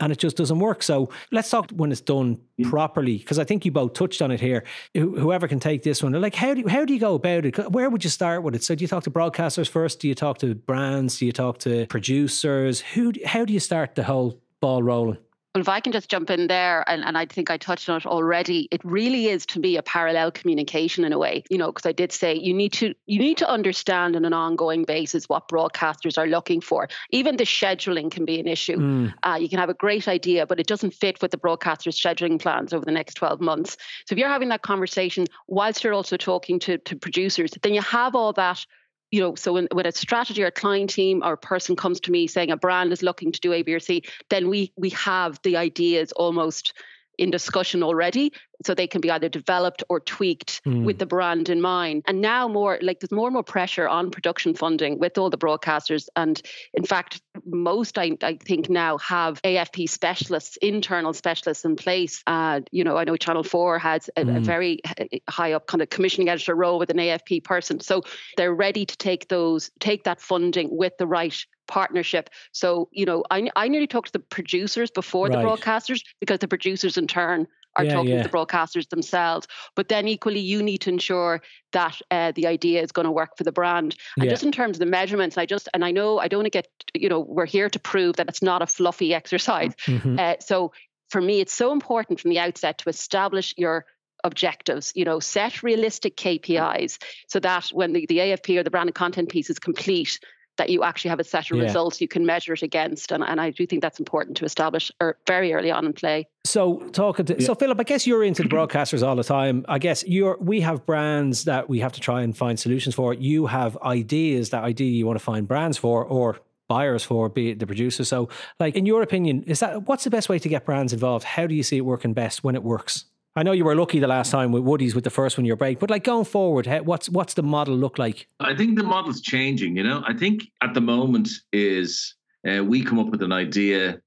and 0.00 0.12
it 0.12 0.18
just 0.18 0.36
doesn't 0.36 0.58
work. 0.58 0.82
So 0.82 1.10
let's 1.30 1.50
talk 1.50 1.70
when 1.70 1.92
it's 1.92 2.00
done 2.00 2.40
yeah. 2.56 2.68
properly, 2.68 3.18
because 3.18 3.38
I 3.38 3.44
think 3.44 3.64
you 3.64 3.70
both 3.70 3.92
touched 3.92 4.22
on 4.22 4.30
it 4.30 4.40
here. 4.40 4.64
Whoever 4.94 5.46
can 5.48 5.60
take 5.60 5.82
this 5.82 6.02
one, 6.02 6.12
like 6.20 6.34
how 6.34 6.54
do 6.54 6.60
you, 6.60 6.68
how 6.68 6.84
do 6.84 6.92
you 6.92 7.00
go 7.00 7.14
about 7.14 7.46
it? 7.46 7.70
Where 7.70 7.88
would 7.88 8.04
you 8.04 8.10
start 8.10 8.42
with 8.42 8.54
it? 8.54 8.64
So 8.64 8.74
do 8.74 8.82
you 8.82 8.88
talk 8.88 9.04
to 9.04 9.10
broadcasters 9.10 9.68
first? 9.68 10.00
Do 10.00 10.08
you 10.08 10.14
talk 10.14 10.38
to 10.38 10.54
brands? 10.54 11.18
Do 11.18 11.26
you 11.26 11.32
talk 11.32 11.58
to 11.58 11.86
producers? 11.86 12.80
Who? 12.80 13.12
How 13.24 13.44
do 13.44 13.52
you 13.52 13.60
start 13.60 13.94
the 13.94 14.04
whole 14.04 14.40
ball 14.60 14.82
rolling? 14.82 15.18
Well, 15.54 15.60
if 15.60 15.68
I 15.68 15.78
can 15.78 15.92
just 15.92 16.10
jump 16.10 16.30
in 16.30 16.48
there, 16.48 16.82
and, 16.88 17.04
and 17.04 17.16
I 17.16 17.26
think 17.26 17.48
I 17.48 17.58
touched 17.58 17.88
on 17.88 17.98
it 17.98 18.06
already, 18.06 18.66
it 18.72 18.80
really 18.84 19.26
is 19.26 19.46
to 19.46 19.60
me 19.60 19.76
a 19.76 19.84
parallel 19.84 20.32
communication 20.32 21.04
in 21.04 21.12
a 21.12 21.18
way, 21.18 21.44
you 21.48 21.58
know, 21.58 21.68
because 21.70 21.86
I 21.86 21.92
did 21.92 22.10
say 22.10 22.34
you 22.34 22.52
need 22.52 22.72
to 22.72 22.92
you 23.06 23.20
need 23.20 23.36
to 23.38 23.48
understand 23.48 24.16
on 24.16 24.24
an 24.24 24.32
ongoing 24.32 24.82
basis 24.84 25.28
what 25.28 25.48
broadcasters 25.48 26.18
are 26.18 26.26
looking 26.26 26.60
for. 26.60 26.88
Even 27.10 27.36
the 27.36 27.44
scheduling 27.44 28.10
can 28.10 28.24
be 28.24 28.40
an 28.40 28.48
issue. 28.48 28.78
Mm. 28.78 29.14
Uh, 29.22 29.38
you 29.40 29.48
can 29.48 29.60
have 29.60 29.68
a 29.68 29.74
great 29.74 30.08
idea, 30.08 30.44
but 30.44 30.58
it 30.58 30.66
doesn't 30.66 30.92
fit 30.92 31.22
with 31.22 31.30
the 31.30 31.38
broadcaster's 31.38 31.96
scheduling 31.96 32.40
plans 32.40 32.72
over 32.72 32.84
the 32.84 32.90
next 32.90 33.14
12 33.14 33.40
months. 33.40 33.76
So 34.06 34.14
if 34.14 34.18
you're 34.18 34.28
having 34.28 34.48
that 34.48 34.62
conversation 34.62 35.26
whilst 35.46 35.84
you're 35.84 35.94
also 35.94 36.16
talking 36.16 36.58
to, 36.60 36.78
to 36.78 36.96
producers, 36.96 37.52
then 37.62 37.74
you 37.74 37.82
have 37.82 38.16
all 38.16 38.32
that 38.32 38.66
you 39.14 39.20
know, 39.20 39.36
so 39.36 39.52
when, 39.52 39.68
when 39.70 39.86
a 39.86 39.92
strategy 39.92 40.42
or 40.42 40.50
client 40.50 40.90
team 40.90 41.22
or 41.24 41.36
person 41.36 41.76
comes 41.76 42.00
to 42.00 42.10
me 42.10 42.26
saying 42.26 42.50
a 42.50 42.56
brand 42.56 42.92
is 42.92 43.00
looking 43.00 43.30
to 43.30 43.38
do 43.38 43.52
A, 43.52 43.62
B, 43.62 43.72
or 43.72 43.78
C, 43.78 44.02
then 44.28 44.48
we 44.48 44.72
we 44.76 44.90
have 44.90 45.40
the 45.44 45.56
ideas 45.56 46.10
almost 46.12 46.72
in 47.18 47.30
discussion 47.30 47.82
already 47.82 48.32
so 48.64 48.74
they 48.74 48.86
can 48.86 49.00
be 49.00 49.10
either 49.10 49.28
developed 49.28 49.82
or 49.88 50.00
tweaked 50.00 50.62
mm. 50.64 50.84
with 50.84 50.98
the 50.98 51.06
brand 51.06 51.48
in 51.48 51.60
mind 51.60 52.02
and 52.06 52.20
now 52.20 52.48
more 52.48 52.78
like 52.82 53.00
there's 53.00 53.12
more 53.12 53.28
and 53.28 53.34
more 53.34 53.42
pressure 53.42 53.88
on 53.88 54.10
production 54.10 54.54
funding 54.54 54.98
with 54.98 55.18
all 55.18 55.30
the 55.30 55.38
broadcasters 55.38 56.08
and 56.16 56.40
in 56.74 56.84
fact 56.84 57.20
most, 57.44 57.98
I, 57.98 58.16
I 58.22 58.36
think, 58.36 58.68
now 58.68 58.98
have 58.98 59.40
AFP 59.42 59.88
specialists, 59.88 60.56
internal 60.58 61.12
specialists 61.12 61.64
in 61.64 61.76
place. 61.76 62.22
Uh, 62.26 62.60
you 62.70 62.84
know, 62.84 62.96
I 62.96 63.04
know 63.04 63.16
Channel 63.16 63.42
4 63.42 63.78
has 63.78 64.10
a, 64.16 64.24
mm. 64.24 64.36
a 64.36 64.40
very 64.40 64.80
high 65.28 65.52
up 65.52 65.66
kind 65.66 65.82
of 65.82 65.90
commissioning 65.90 66.28
editor 66.28 66.54
role 66.54 66.78
with 66.78 66.90
an 66.90 66.96
AFP 66.96 67.44
person. 67.44 67.80
So 67.80 68.02
they're 68.36 68.54
ready 68.54 68.86
to 68.86 68.96
take 68.96 69.28
those, 69.28 69.70
take 69.80 70.04
that 70.04 70.20
funding 70.20 70.68
with 70.70 70.96
the 70.98 71.06
right 71.06 71.34
partnership. 71.66 72.30
So, 72.52 72.88
you 72.92 73.06
know, 73.06 73.24
I, 73.30 73.48
I 73.56 73.68
nearly 73.68 73.86
talk 73.86 74.06
to 74.06 74.12
the 74.12 74.18
producers 74.18 74.90
before 74.90 75.28
right. 75.28 75.38
the 75.38 75.44
broadcasters 75.44 76.02
because 76.20 76.38
the 76.38 76.48
producers 76.48 76.96
in 76.96 77.06
turn 77.06 77.46
are 77.76 77.84
yeah, 77.84 77.94
talking 77.94 78.10
yeah. 78.10 78.22
to 78.22 78.28
the 78.28 78.36
broadcasters 78.36 78.88
themselves. 78.88 79.46
But 79.74 79.88
then 79.88 80.08
equally, 80.08 80.40
you 80.40 80.62
need 80.62 80.78
to 80.82 80.90
ensure 80.90 81.42
that 81.72 82.00
uh, 82.10 82.32
the 82.34 82.46
idea 82.46 82.82
is 82.82 82.92
going 82.92 83.06
to 83.06 83.10
work 83.10 83.36
for 83.36 83.44
the 83.44 83.52
brand. 83.52 83.96
And 84.16 84.26
yeah. 84.26 84.30
just 84.30 84.44
in 84.44 84.52
terms 84.52 84.76
of 84.76 84.80
the 84.80 84.86
measurements, 84.86 85.36
I 85.36 85.46
just 85.46 85.68
and 85.74 85.84
I 85.84 85.90
know 85.90 86.18
I 86.18 86.28
don't 86.28 86.38
want 86.38 86.46
to 86.46 86.50
get 86.50 86.68
you 86.94 87.08
know 87.08 87.20
we're 87.20 87.46
here 87.46 87.68
to 87.68 87.78
prove 87.78 88.16
that 88.16 88.28
it's 88.28 88.42
not 88.42 88.62
a 88.62 88.66
fluffy 88.66 89.14
exercise. 89.14 89.74
Mm-hmm. 89.86 90.18
Uh, 90.18 90.34
so 90.40 90.72
for 91.10 91.20
me, 91.20 91.40
it's 91.40 91.52
so 91.52 91.72
important 91.72 92.20
from 92.20 92.30
the 92.30 92.38
outset 92.38 92.78
to 92.78 92.88
establish 92.88 93.54
your 93.56 93.86
objectives 94.24 94.90
you 94.94 95.04
know 95.04 95.20
set 95.20 95.62
realistic 95.62 96.16
kpis 96.16 96.96
so 97.28 97.38
that 97.38 97.66
when 97.66 97.92
the, 97.92 98.06
the 98.06 98.16
afp 98.16 98.58
or 98.58 98.62
the 98.62 98.70
branded 98.70 98.94
content 98.94 99.28
piece 99.28 99.50
is 99.50 99.58
complete 99.58 100.18
that 100.56 100.70
you 100.70 100.82
actually 100.82 101.10
have 101.10 101.20
a 101.20 101.24
set 101.24 101.50
of 101.50 101.56
yeah. 101.56 101.64
results 101.64 102.00
you 102.00 102.08
can 102.08 102.24
measure 102.26 102.52
it 102.52 102.62
against. 102.62 103.12
And, 103.12 103.22
and 103.24 103.40
I 103.40 103.50
do 103.50 103.66
think 103.66 103.82
that's 103.82 103.98
important 103.98 104.36
to 104.38 104.44
establish 104.44 104.90
er, 105.02 105.16
very 105.26 105.52
early 105.52 105.70
on 105.70 105.86
in 105.86 105.92
play. 105.92 106.28
So 106.44 106.78
talking 106.92 107.26
to, 107.26 107.36
yeah. 107.38 107.46
so 107.46 107.54
Philip, 107.54 107.80
I 107.80 107.84
guess 107.84 108.06
you're 108.06 108.24
into 108.24 108.42
the 108.42 108.48
broadcasters 108.56 109.06
all 109.06 109.16
the 109.16 109.24
time. 109.24 109.64
I 109.68 109.78
guess 109.78 110.04
you're, 110.06 110.36
we 110.40 110.60
have 110.60 110.86
brands 110.86 111.44
that 111.44 111.68
we 111.68 111.80
have 111.80 111.92
to 111.92 112.00
try 112.00 112.22
and 112.22 112.36
find 112.36 112.58
solutions 112.58 112.94
for. 112.94 113.14
You 113.14 113.46
have 113.46 113.76
ideas 113.82 114.50
that 114.50 114.64
idea 114.64 114.90
you 114.90 115.06
want 115.06 115.18
to 115.18 115.24
find 115.24 115.48
brands 115.48 115.78
for 115.78 116.04
or 116.04 116.40
buyers 116.68 117.04
for, 117.04 117.28
be 117.28 117.50
it 117.50 117.58
the 117.58 117.66
producer. 117.66 118.04
So 118.04 118.28
like, 118.58 118.74
in 118.74 118.86
your 118.86 119.02
opinion, 119.02 119.42
is 119.44 119.60
that, 119.60 119.86
what's 119.86 120.04
the 120.04 120.10
best 120.10 120.28
way 120.28 120.38
to 120.38 120.48
get 120.48 120.64
brands 120.64 120.92
involved? 120.92 121.24
How 121.24 121.46
do 121.46 121.54
you 121.54 121.62
see 121.62 121.78
it 121.78 121.82
working 121.82 122.14
best 122.14 122.42
when 122.44 122.54
it 122.54 122.62
works? 122.62 123.06
I 123.36 123.42
know 123.42 123.52
you 123.52 123.64
were 123.64 123.74
lucky 123.74 123.98
the 123.98 124.06
last 124.06 124.30
time 124.30 124.52
with 124.52 124.62
Woody's 124.62 124.94
with 124.94 125.02
the 125.02 125.10
first 125.10 125.36
one 125.36 125.44
year 125.44 125.56
break, 125.56 125.80
but 125.80 125.90
like 125.90 126.04
going 126.04 126.24
forward, 126.24 126.66
what's 126.84 127.08
what's 127.08 127.34
the 127.34 127.42
model 127.42 127.74
look 127.74 127.98
like? 127.98 128.28
I 128.38 128.54
think 128.54 128.78
the 128.78 128.84
model's 128.84 129.20
changing. 129.20 129.76
You 129.76 129.82
know, 129.82 130.04
I 130.06 130.14
think 130.14 130.44
at 130.62 130.72
the 130.74 130.80
moment 130.80 131.30
is 131.52 132.14
uh, 132.48 132.62
we 132.62 132.84
come 132.84 132.98
up 132.98 133.08
with 133.08 133.22
an 133.22 133.32
idea. 133.32 134.00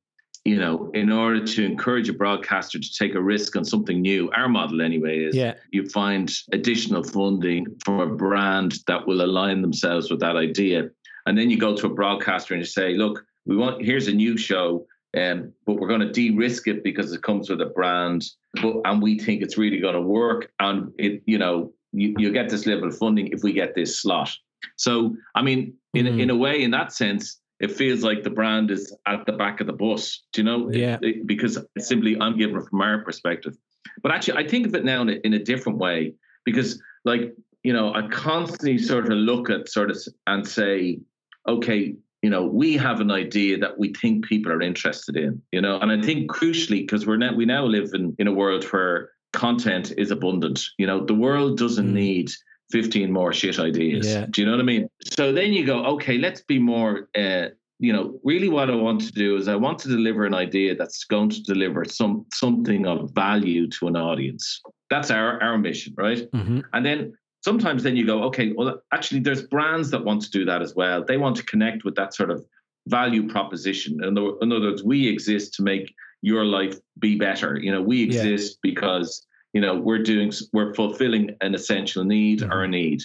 You 0.45 0.55
know, 0.55 0.89
in 0.93 1.11
order 1.11 1.45
to 1.45 1.65
encourage 1.65 2.07
a 2.07 2.13
broadcaster 2.13 2.79
to 2.79 2.93
take 2.97 3.15
a 3.15 3.21
risk 3.21 3.57
on 3.57 3.65
something 3.65 4.01
new, 4.01 4.31
our 4.31 4.47
model 4.47 4.81
anyway 4.81 5.25
is 5.25 5.35
yeah. 5.35 5.55
you 5.71 5.89
find 5.89 6.31
additional 6.53 7.03
funding 7.03 7.65
from 7.83 7.99
a 7.99 8.07
brand 8.07 8.75
that 8.87 9.05
will 9.05 9.23
align 9.23 9.61
themselves 9.61 10.09
with 10.09 10.21
that 10.21 10.37
idea, 10.37 10.89
and 11.25 11.37
then 11.37 11.49
you 11.49 11.57
go 11.57 11.75
to 11.75 11.87
a 11.87 11.89
broadcaster 11.89 12.53
and 12.53 12.61
you 12.61 12.67
say, 12.67 12.93
"Look, 12.93 13.25
we 13.45 13.57
want 13.57 13.83
here's 13.83 14.07
a 14.07 14.13
new 14.13 14.37
show." 14.37 14.87
Um, 15.17 15.53
but 15.65 15.75
we're 15.75 15.87
going 15.87 16.01
to 16.01 16.11
de-risk 16.11 16.67
it 16.67 16.83
because 16.83 17.11
it 17.11 17.23
comes 17.23 17.49
with 17.49 17.61
a 17.61 17.65
brand, 17.65 18.23
but 18.61 18.75
and 18.85 19.01
we 19.01 19.17
think 19.17 19.41
it's 19.41 19.57
really 19.57 19.79
going 19.79 19.95
to 19.95 20.01
work. 20.01 20.51
And 20.59 20.91
it, 20.97 21.23
you 21.25 21.37
know, 21.37 21.73
you, 21.91 22.13
you 22.17 22.31
get 22.31 22.49
this 22.49 22.65
level 22.65 22.87
of 22.87 22.97
funding 22.97 23.27
if 23.27 23.41
we 23.41 23.53
get 23.53 23.73
this 23.73 24.01
slot. 24.01 24.29
So, 24.75 25.15
I 25.33 25.41
mean, 25.41 25.73
in 25.93 26.05
mm. 26.05 26.21
in 26.21 26.29
a 26.29 26.35
way, 26.35 26.61
in 26.61 26.71
that 26.71 26.93
sense, 26.93 27.39
it 27.59 27.71
feels 27.71 28.03
like 28.03 28.23
the 28.23 28.29
brand 28.29 28.69
is 28.69 28.95
at 29.07 29.25
the 29.25 29.31
back 29.31 29.61
of 29.61 29.67
the 29.67 29.73
bus. 29.73 30.23
Do 30.33 30.41
you 30.41 30.45
know? 30.45 30.71
Yeah. 30.71 30.97
It, 31.01 31.07
it, 31.07 31.27
because 31.27 31.57
simply, 31.77 32.19
I'm 32.19 32.37
giving 32.37 32.57
it 32.57 32.67
from 32.69 32.81
our 32.81 33.03
perspective. 33.03 33.57
But 34.03 34.11
actually, 34.11 34.45
I 34.45 34.47
think 34.47 34.67
of 34.67 34.75
it 34.75 34.85
now 34.85 35.01
in 35.01 35.09
a, 35.09 35.13
in 35.23 35.33
a 35.33 35.39
different 35.39 35.79
way 35.79 36.13
because, 36.45 36.81
like, 37.05 37.33
you 37.63 37.73
know, 37.73 37.93
I 37.93 38.07
constantly 38.09 38.77
sort 38.77 39.05
of 39.05 39.17
look 39.17 39.49
at 39.49 39.69
sort 39.69 39.89
of 39.89 39.97
and 40.27 40.47
say, 40.47 40.99
okay, 41.47 41.95
you 42.27 42.31
know 42.31 42.45
we 42.45 42.75
have 42.75 42.99
an 42.99 43.09
idea 43.09 43.57
that 43.57 43.79
we 43.79 43.93
think 43.93 44.25
people 44.25 44.51
are 44.51 44.61
interested 44.61 45.15
in 45.15 45.41
you 45.53 45.61
know? 45.61 45.79
And 45.79 45.89
i 45.95 45.99
think 46.07 46.29
crucially 46.29 46.81
because 46.81 47.07
we're 47.07 47.21
now 47.25 47.33
we 47.33 47.45
now 47.45 47.63
live 47.63 47.89
in 47.93 48.05
in 48.19 48.27
a 48.27 48.33
world 48.41 48.65
where 48.65 49.11
content 49.31 49.93
is 50.03 50.11
abundant 50.11 50.59
you 50.77 50.87
know? 50.89 50.99
The 51.05 51.19
world 51.27 51.57
doesn't 51.57 51.91
mm. 51.91 52.01
need 52.05 52.27
15 52.71 53.13
more 53.13 53.31
shit 53.31 53.59
ideas. 53.59 54.05
Yeah. 54.05 54.25
do 54.29 54.41
you 54.41 54.45
know 54.45 54.55
what 54.55 54.59
i 54.67 54.69
mean? 54.73 54.89
So 55.17 55.31
then 55.31 55.53
you 55.53 55.63
go 55.65 55.77
okay 55.93 56.17
let's 56.17 56.41
be 56.53 56.59
more 56.59 57.07
uh, 57.23 57.45
you 57.79 57.93
know 57.93 58.05
really 58.31 58.49
what 58.49 58.69
i 58.69 58.75
want 58.87 58.99
to 59.07 59.13
do 59.25 59.29
is 59.39 59.47
i 59.47 59.57
want 59.65 59.77
to 59.83 59.87
deliver 59.87 60.21
an 60.25 60.33
idea 60.33 60.69
that's 60.79 61.03
going 61.13 61.29
to 61.29 61.41
deliver 61.53 61.85
some 61.85 62.25
something 62.43 62.81
of 62.93 62.97
value 63.25 63.63
to 63.75 63.87
an 63.87 63.95
audience. 63.95 64.45
That's 64.91 65.11
our 65.17 65.29
our 65.45 65.57
mission 65.67 65.93
right? 66.05 66.21
Mm-hmm. 66.37 66.59
and 66.73 66.83
then 66.87 66.99
sometimes 67.47 67.81
then 67.81 67.95
you 67.95 68.05
go, 68.05 68.23
okay, 68.23 68.51
well, 68.51 68.81
actually, 68.91 69.21
there's 69.21 69.41
brands 69.41 69.89
that 69.91 70.03
want 70.03 70.21
to 70.21 70.29
do 70.29 70.43
that 70.43 70.61
as 70.61 70.75
well. 70.75 71.01
They 71.01 71.15
want 71.15 71.37
to 71.37 71.43
connect 71.43 71.85
with 71.85 71.95
that 71.95 72.13
sort 72.13 72.29
of 72.29 72.43
value 72.87 73.29
proposition. 73.29 74.03
In 74.03 74.17
other, 74.17 74.33
in 74.41 74.51
other 74.51 74.69
words, 74.69 74.83
we 74.83 75.07
exist 75.07 75.53
to 75.53 75.63
make 75.63 75.95
your 76.21 76.43
life 76.43 76.77
be 76.99 77.15
better. 77.17 77.57
You 77.57 77.71
know, 77.71 77.81
we 77.81 78.03
exist 78.03 78.49
yeah. 78.51 78.71
because 78.71 79.25
you 79.53 79.61
know 79.61 79.75
we're 79.75 80.03
doing 80.03 80.29
we're 80.51 80.73
fulfilling 80.73 81.37
an 81.39 81.55
essential 81.55 82.03
need 82.03 82.39
mm-hmm. 82.41 82.51
or 82.51 82.65
a 82.65 82.67
need. 82.67 82.99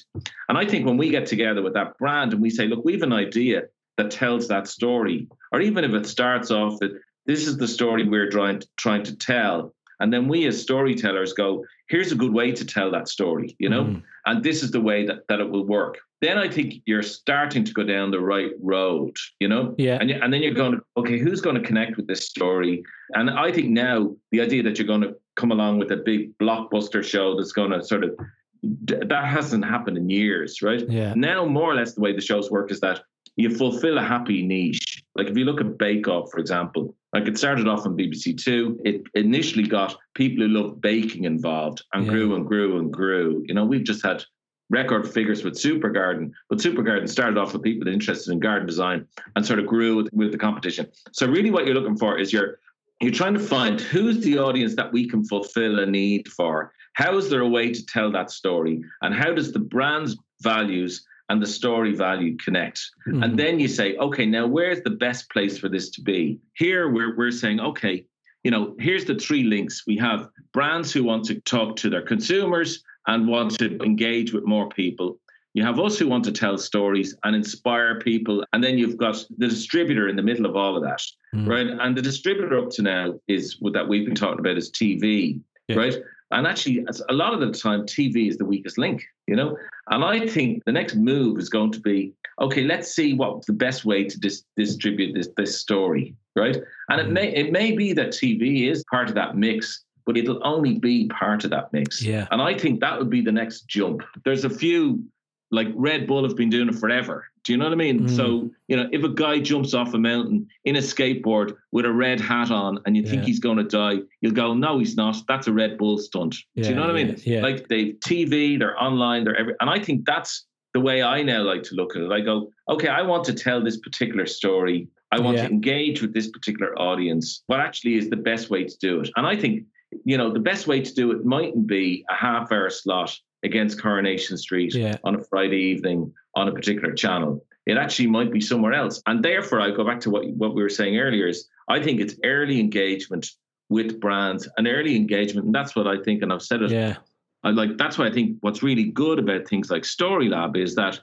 And 0.49 0.58
I 0.58 0.64
think 0.66 0.87
when 0.87 0.96
we 0.96 1.08
get 1.11 1.26
together 1.26 1.62
with 1.62 1.75
that 1.75 1.96
brand 1.99 2.32
and 2.32 2.42
we 2.42 2.50
say, 2.50 2.66
look, 2.66 2.84
we 2.84 2.94
have 2.94 3.02
an 3.02 3.12
idea 3.12 3.62
that 3.96 4.11
tells 4.11 4.49
that 4.49 4.66
story, 4.66 5.28
or 5.52 5.61
even 5.61 5.84
if 5.84 5.92
it 5.92 6.06
starts 6.06 6.50
off 6.50 6.80
that 6.80 6.92
this 7.26 7.46
is 7.46 7.59
the 7.59 7.68
story 7.68 8.02
we're 8.09 8.31
trying 8.31 8.59
to, 8.59 8.66
trying 8.76 9.05
to 9.05 9.14
tell, 9.14 9.72
and 10.00 10.12
then 10.12 10.26
we 10.26 10.46
as 10.48 10.61
storytellers 10.61 11.33
go, 11.33 11.64
here's 11.92 12.11
a 12.11 12.14
good 12.14 12.33
way 12.33 12.50
to 12.50 12.64
tell 12.64 12.90
that 12.90 13.07
story, 13.07 13.55
you 13.59 13.68
know, 13.68 13.85
mm. 13.85 14.02
and 14.24 14.42
this 14.42 14.62
is 14.62 14.70
the 14.70 14.81
way 14.81 15.05
that, 15.05 15.28
that 15.28 15.40
it 15.40 15.50
will 15.50 15.66
work. 15.66 15.98
Then 16.22 16.38
I 16.38 16.48
think 16.48 16.76
you're 16.87 17.02
starting 17.02 17.64
to 17.64 17.72
go 17.74 17.85
down 17.85 18.11
the 18.11 18.18
right 18.18 18.52
road, 18.62 19.14
you 19.40 19.48
know? 19.48 19.74
Yeah. 19.76 19.98
And, 20.00 20.11
and 20.11 20.33
then 20.33 20.40
you're 20.42 20.55
going, 20.55 20.81
okay, 20.96 21.18
who's 21.18 21.42
going 21.42 21.57
to 21.57 21.62
connect 21.62 21.98
with 21.98 22.07
this 22.07 22.24
story? 22.26 22.83
And 23.12 23.28
I 23.28 23.52
think 23.52 23.68
now 23.68 24.16
the 24.31 24.40
idea 24.40 24.62
that 24.62 24.78
you're 24.78 24.87
going 24.87 25.02
to 25.02 25.14
come 25.37 25.52
along 25.52 25.81
with 25.81 25.92
a 25.92 25.98
big 25.98 26.37
blockbuster 26.38 27.05
show 27.05 27.37
that's 27.37 27.52
going 27.52 27.72
to 27.72 27.85
sort 27.85 28.05
of 28.05 28.18
that 28.62 29.24
hasn't 29.26 29.64
happened 29.64 29.98
in 29.98 30.09
years, 30.09 30.62
right? 30.62 30.88
Yeah. 30.88 31.12
Now, 31.14 31.44
more 31.44 31.70
or 31.72 31.74
less, 31.74 31.92
the 31.92 32.00
way 32.00 32.14
the 32.14 32.22
shows 32.22 32.50
work 32.50 32.70
is 32.70 32.81
that 32.81 33.00
you 33.37 33.55
fulfill 33.55 33.98
a 33.98 34.02
happy 34.02 34.46
niche. 34.46 34.91
Like 35.14 35.29
if 35.29 35.37
you 35.37 35.44
look 35.44 35.61
at 35.61 35.79
Bake 35.79 36.09
Off, 36.09 36.31
for 36.31 36.38
example, 36.38 36.94
like 37.12 37.29
it 37.29 37.38
started 37.38 37.68
off 37.68 37.85
on 37.85 37.96
BBC 37.96 38.42
Two. 38.42 38.81
It 38.85 39.03
initially 39.14 39.66
got 39.66 39.96
people 40.14 40.46
who 40.46 40.48
love 40.48 40.81
baking 40.81 41.25
involved 41.25 41.85
and 41.92 42.07
yeah. 42.07 42.12
grew 42.12 42.35
and 42.35 42.46
grew 42.46 42.79
and 42.79 42.92
grew. 42.92 43.44
You 43.46 43.55
know, 43.55 43.64
we've 43.64 43.85
just 43.85 44.03
had 44.03 44.25
record 44.70 45.07
figures 45.09 45.44
with 45.44 45.59
Super 45.59 45.90
Garden, 45.90 46.33
but 46.48 46.61
Super 46.61 46.83
Garden 46.83 47.07
started 47.07 47.37
off 47.37 47.53
with 47.53 47.62
people 47.62 47.87
interested 47.87 48.33
in 48.33 48.40
garden 48.40 48.66
design 48.66 49.07
and 49.37 49.44
sort 49.44 49.59
of 49.59 49.66
grew 49.66 49.96
with, 49.96 50.09
with 50.12 50.33
the 50.33 50.38
competition. 50.38 50.90
So 51.12 51.27
really 51.27 51.51
what 51.51 51.66
you're 51.66 51.75
looking 51.75 51.98
for 51.98 52.18
is 52.18 52.33
you're 52.33 52.59
you're 53.01 53.12
trying 53.12 53.35
to 53.35 53.40
find 53.40 53.81
who's 53.81 54.20
the 54.20 54.38
audience 54.38 54.77
that 54.77 54.92
we 54.92 55.09
can 55.09 55.25
fulfill 55.25 55.81
a 55.81 55.87
need 55.87 56.29
for. 56.29 56.72
How 56.94 57.16
is 57.18 57.29
there 57.29 57.40
a 57.40 57.48
way 57.48 57.72
to 57.72 57.87
tell 57.87 58.12
that 58.12 58.31
story? 58.31 58.83
And 59.03 59.12
how 59.12 59.35
does 59.35 59.53
the 59.53 59.59
brand's 59.59 60.16
values 60.40 61.05
and 61.33 61.40
the 61.40 61.47
story 61.47 61.95
value 61.95 62.37
connect. 62.37 62.79
Mm-hmm. 63.09 63.23
And 63.23 63.38
then 63.38 63.59
you 63.59 63.66
say, 63.66 63.97
okay, 63.97 64.27
now 64.27 64.47
where's 64.47 64.83
the 64.83 64.90
best 64.90 65.31
place 65.31 65.57
for 65.57 65.71
this 65.71 65.88
to 65.92 66.03
be? 66.03 66.38
Here 66.57 66.90
we're, 66.90 67.16
we're 67.16 67.31
saying, 67.31 67.59
okay, 67.59 68.05
you 68.45 68.51
know, 68.51 68.75
here's 68.79 69.07
the 69.07 69.14
three 69.14 69.42
links. 69.42 69.85
We 69.87 69.97
have 69.97 70.29
brands 70.53 70.92
who 70.92 71.05
want 71.05 71.25
to 71.27 71.40
talk 71.40 71.77
to 71.77 71.88
their 71.88 72.03
consumers 72.03 72.85
and 73.07 73.27
want 73.27 73.59
to 73.61 73.79
engage 73.79 74.35
with 74.35 74.45
more 74.45 74.68
people. 74.68 75.18
You 75.55 75.64
have 75.64 75.81
us 75.81 75.99
who 75.99 76.07
want 76.07 76.25
to 76.25 76.33
tell 76.33 76.59
stories 76.59 77.16
and 77.25 77.35
inspire 77.35 77.99
people. 77.99 78.45
And 78.53 78.62
then 78.62 78.77
you've 78.77 78.99
got 78.99 79.25
the 79.38 79.49
distributor 79.49 80.09
in 80.09 80.16
the 80.16 80.23
middle 80.23 80.45
of 80.45 80.55
all 80.55 80.77
of 80.77 80.83
that, 80.83 81.03
mm. 81.35 81.49
right? 81.49 81.66
And 81.66 81.97
the 81.97 82.03
distributor 82.03 82.59
up 82.59 82.68
to 82.73 82.83
now 82.83 83.14
is 83.27 83.57
what 83.61 83.73
that 83.73 83.88
we've 83.88 84.05
been 84.05 84.14
talking 84.14 84.40
about 84.40 84.59
is 84.59 84.71
TV, 84.71 85.40
yeah. 85.68 85.77
right? 85.77 85.95
And 86.31 86.47
actually, 86.47 86.85
a 87.09 87.12
lot 87.12 87.33
of 87.33 87.40
the 87.40 87.53
time, 87.53 87.87
TV 87.87 88.29
is 88.29 88.37
the 88.37 88.45
weakest 88.45 88.77
link, 88.77 89.03
you 89.27 89.37
know? 89.37 89.57
And 89.88 90.05
I 90.05 90.27
think 90.27 90.64
the 90.64 90.73
next 90.73 90.95
move 90.95 91.38
is 91.38 91.49
going 91.49 91.73
to 91.73 91.81
be 91.81 92.12
okay, 92.40 92.64
let's 92.64 92.95
see 92.95 93.14
what 93.14 93.45
the 93.47 93.53
best 93.53 93.85
way 93.85 94.05
to 94.05 94.18
dis- 94.18 94.45
distribute 94.57 95.14
this, 95.14 95.29
this 95.37 95.59
story, 95.59 96.14
right? 96.35 96.57
And 96.88 97.01
it 97.01 97.05
mm-hmm. 97.05 97.12
may, 97.12 97.35
it 97.35 97.53
may 97.53 97.73
be 97.73 97.92
that 97.92 98.09
TV 98.09 98.68
is 98.68 98.85
part 98.90 99.09
of 99.09 99.14
that 99.14 99.37
mix, 99.37 99.85
but 100.07 100.16
it'll 100.16 100.45
only 100.47 100.79
be 100.79 101.09
part 101.09 101.45
of 101.45 101.51
that 101.51 101.73
mix. 101.73 102.03
Yeah. 102.03 102.27
And 102.31 102.42
I 102.42 102.57
think 102.57 102.81
that 102.81 102.99
would 102.99 103.11
be 103.11 103.21
the 103.21 103.33
next 103.33 103.68
jump. 103.68 104.03
There's 104.25 104.45
a 104.45 104.51
few, 104.51 105.05
like 105.52 105.68
Red 105.74 106.06
Bull 106.06 106.24
have 106.26 106.34
been 106.34 106.50
doing 106.50 106.68
it 106.70 106.74
forever. 106.74 107.26
Do 107.44 107.52
you 107.52 107.58
know 107.58 107.66
what 107.66 107.74
I 107.74 107.76
mean? 107.76 108.08
Mm. 108.08 108.16
So, 108.16 108.50
you 108.68 108.76
know, 108.76 108.88
if 108.90 109.04
a 109.04 109.08
guy 109.08 109.38
jumps 109.38 109.74
off 109.74 109.92
a 109.92 109.98
mountain 109.98 110.48
in 110.64 110.76
a 110.76 110.80
skateboard 110.80 111.54
with 111.72 111.84
a 111.84 111.92
red 111.92 112.20
hat 112.20 112.50
on 112.50 112.78
and 112.86 112.96
you 112.96 113.02
yeah. 113.02 113.10
think 113.10 113.24
he's 113.24 113.38
going 113.38 113.58
to 113.58 113.64
die, 113.64 113.98
you'll 114.22 114.32
go, 114.32 114.54
no, 114.54 114.78
he's 114.78 114.96
not. 114.96 115.16
That's 115.28 115.46
a 115.48 115.52
Red 115.52 115.76
Bull 115.76 115.98
stunt. 115.98 116.36
Yeah, 116.54 116.64
Do 116.64 116.68
you 116.70 116.74
know 116.76 116.86
what 116.86 116.96
yeah, 116.96 117.00
I 117.00 117.04
mean? 117.04 117.20
Yeah. 117.24 117.42
Like 117.42 117.68
they've 117.68 117.94
TV, 117.96 118.58
they're 118.58 118.80
online, 118.82 119.24
they're 119.24 119.36
every, 119.36 119.54
and 119.60 119.68
I 119.68 119.78
think 119.78 120.06
that's 120.06 120.46
the 120.72 120.80
way 120.80 121.02
I 121.02 121.22
now 121.22 121.42
like 121.42 121.64
to 121.64 121.74
look 121.74 121.96
at 121.96 122.02
it. 122.02 122.10
I 122.10 122.20
go, 122.20 122.50
okay, 122.70 122.88
I 122.88 123.02
want 123.02 123.24
to 123.24 123.34
tell 123.34 123.62
this 123.62 123.76
particular 123.76 124.24
story. 124.24 124.88
I 125.10 125.20
want 125.20 125.36
to 125.36 125.44
engage 125.44 126.00
with 126.00 126.14
this 126.14 126.30
particular 126.30 126.78
audience. 126.78 127.42
What 127.46 127.60
actually 127.60 127.96
is 127.96 128.08
the 128.08 128.16
best 128.16 128.48
way 128.48 128.64
to 128.64 128.78
do 128.78 129.00
it? 129.00 129.10
And 129.16 129.26
I 129.26 129.36
think, 129.36 129.64
you 130.06 130.16
know, 130.16 130.32
the 130.32 130.40
best 130.40 130.66
way 130.66 130.80
to 130.80 130.94
do 130.94 131.10
it 131.10 131.26
mightn't 131.26 131.66
be 131.66 132.06
a 132.08 132.14
half 132.14 132.50
hour 132.50 132.70
slot 132.70 133.14
against 133.42 133.81
Coronation 133.81 134.37
Street 134.37 134.74
yeah. 134.74 134.96
on 135.05 135.16
a 135.16 135.24
Friday 135.24 135.59
evening 135.59 136.12
on 136.37 136.48
a 136.48 136.52
particular 136.52 136.92
channel. 136.94 137.44
It 137.66 137.76
actually 137.76 138.09
might 138.09 138.33
be 138.33 138.40
somewhere 138.40 138.72
else. 138.72 139.02
And 139.07 139.24
therefore, 139.24 139.61
I 139.61 139.70
go 139.70 139.85
back 139.85 140.00
to 140.00 140.11
what, 140.11 140.26
what 140.31 140.55
we 140.55 140.62
were 140.62 140.68
saying 140.68 140.98
earlier 140.98 141.28
is 141.28 141.48
I 141.68 141.83
think 141.83 142.00
it's 142.00 142.16
early 142.24 142.59
engagement 142.59 143.28
with 143.68 144.00
brands 144.00 144.48
and 144.57 144.66
early 144.66 144.96
engagement. 144.96 145.46
And 145.46 145.55
that's 145.55 145.76
what 145.76 145.87
I 145.87 146.02
think, 146.02 146.22
and 146.22 146.33
I've 146.33 146.42
said 146.42 146.62
it. 146.62 146.70
Yeah. 146.70 146.96
I 147.44 147.50
like 147.50 147.76
that's 147.76 147.98
why 147.98 148.07
I 148.07 148.12
think 148.12 148.37
what's 148.40 148.62
really 148.62 148.85
good 148.85 149.18
about 149.18 149.48
things 149.48 149.70
like 149.70 149.85
Story 149.85 150.28
Lab 150.28 150.57
is 150.57 150.76
that 150.76 151.00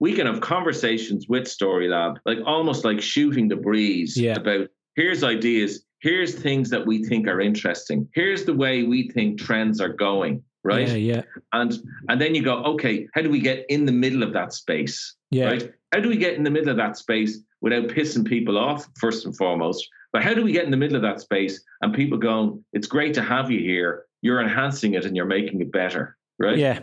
we 0.00 0.14
can 0.14 0.26
have 0.26 0.40
conversations 0.40 1.28
with 1.28 1.46
Story 1.48 1.88
Lab, 1.88 2.18
like 2.26 2.38
almost 2.44 2.84
like 2.84 3.00
shooting 3.00 3.48
the 3.48 3.56
breeze 3.56 4.16
yeah. 4.16 4.36
about 4.36 4.68
here's 4.94 5.22
ideas, 5.22 5.84
here's 6.00 6.34
things 6.34 6.70
that 6.70 6.86
we 6.86 7.04
think 7.04 7.28
are 7.28 7.40
interesting, 7.40 8.08
here's 8.14 8.44
the 8.44 8.54
way 8.54 8.82
we 8.82 9.08
think 9.10 9.38
trends 9.38 9.80
are 9.80 9.92
going, 9.92 10.42
right? 10.66 10.88
Yeah, 10.88 10.94
yeah. 10.94 11.22
And 11.52 11.72
and 12.08 12.20
then 12.20 12.34
you 12.34 12.42
go, 12.42 12.62
okay, 12.64 13.08
how 13.14 13.22
do 13.22 13.30
we 13.30 13.40
get 13.40 13.64
in 13.68 13.86
the 13.86 13.92
middle 13.92 14.22
of 14.22 14.32
that 14.34 14.52
space? 14.52 15.14
Yeah. 15.30 15.46
Right? 15.46 15.72
How 15.92 16.00
do 16.00 16.08
we 16.08 16.16
get 16.16 16.34
in 16.34 16.42
the 16.42 16.50
middle 16.50 16.70
of 16.70 16.76
that 16.76 16.96
space 16.96 17.38
without 17.60 17.84
pissing 17.84 18.26
people 18.26 18.58
off, 18.58 18.86
first 18.98 19.24
and 19.24 19.36
foremost? 19.36 19.88
But 20.12 20.22
how 20.22 20.34
do 20.34 20.42
we 20.42 20.52
get 20.52 20.64
in 20.64 20.70
the 20.70 20.76
middle 20.76 20.96
of 20.96 21.02
that 21.02 21.20
space 21.20 21.62
and 21.82 21.94
people 21.94 22.18
going, 22.18 22.64
it's 22.72 22.86
great 22.86 23.14
to 23.14 23.22
have 23.22 23.50
you 23.50 23.60
here. 23.60 24.04
You're 24.22 24.40
enhancing 24.40 24.94
it 24.94 25.04
and 25.04 25.14
you're 25.14 25.26
making 25.26 25.60
it 25.60 25.70
better. 25.70 26.16
Right. 26.38 26.58
Yeah. 26.58 26.80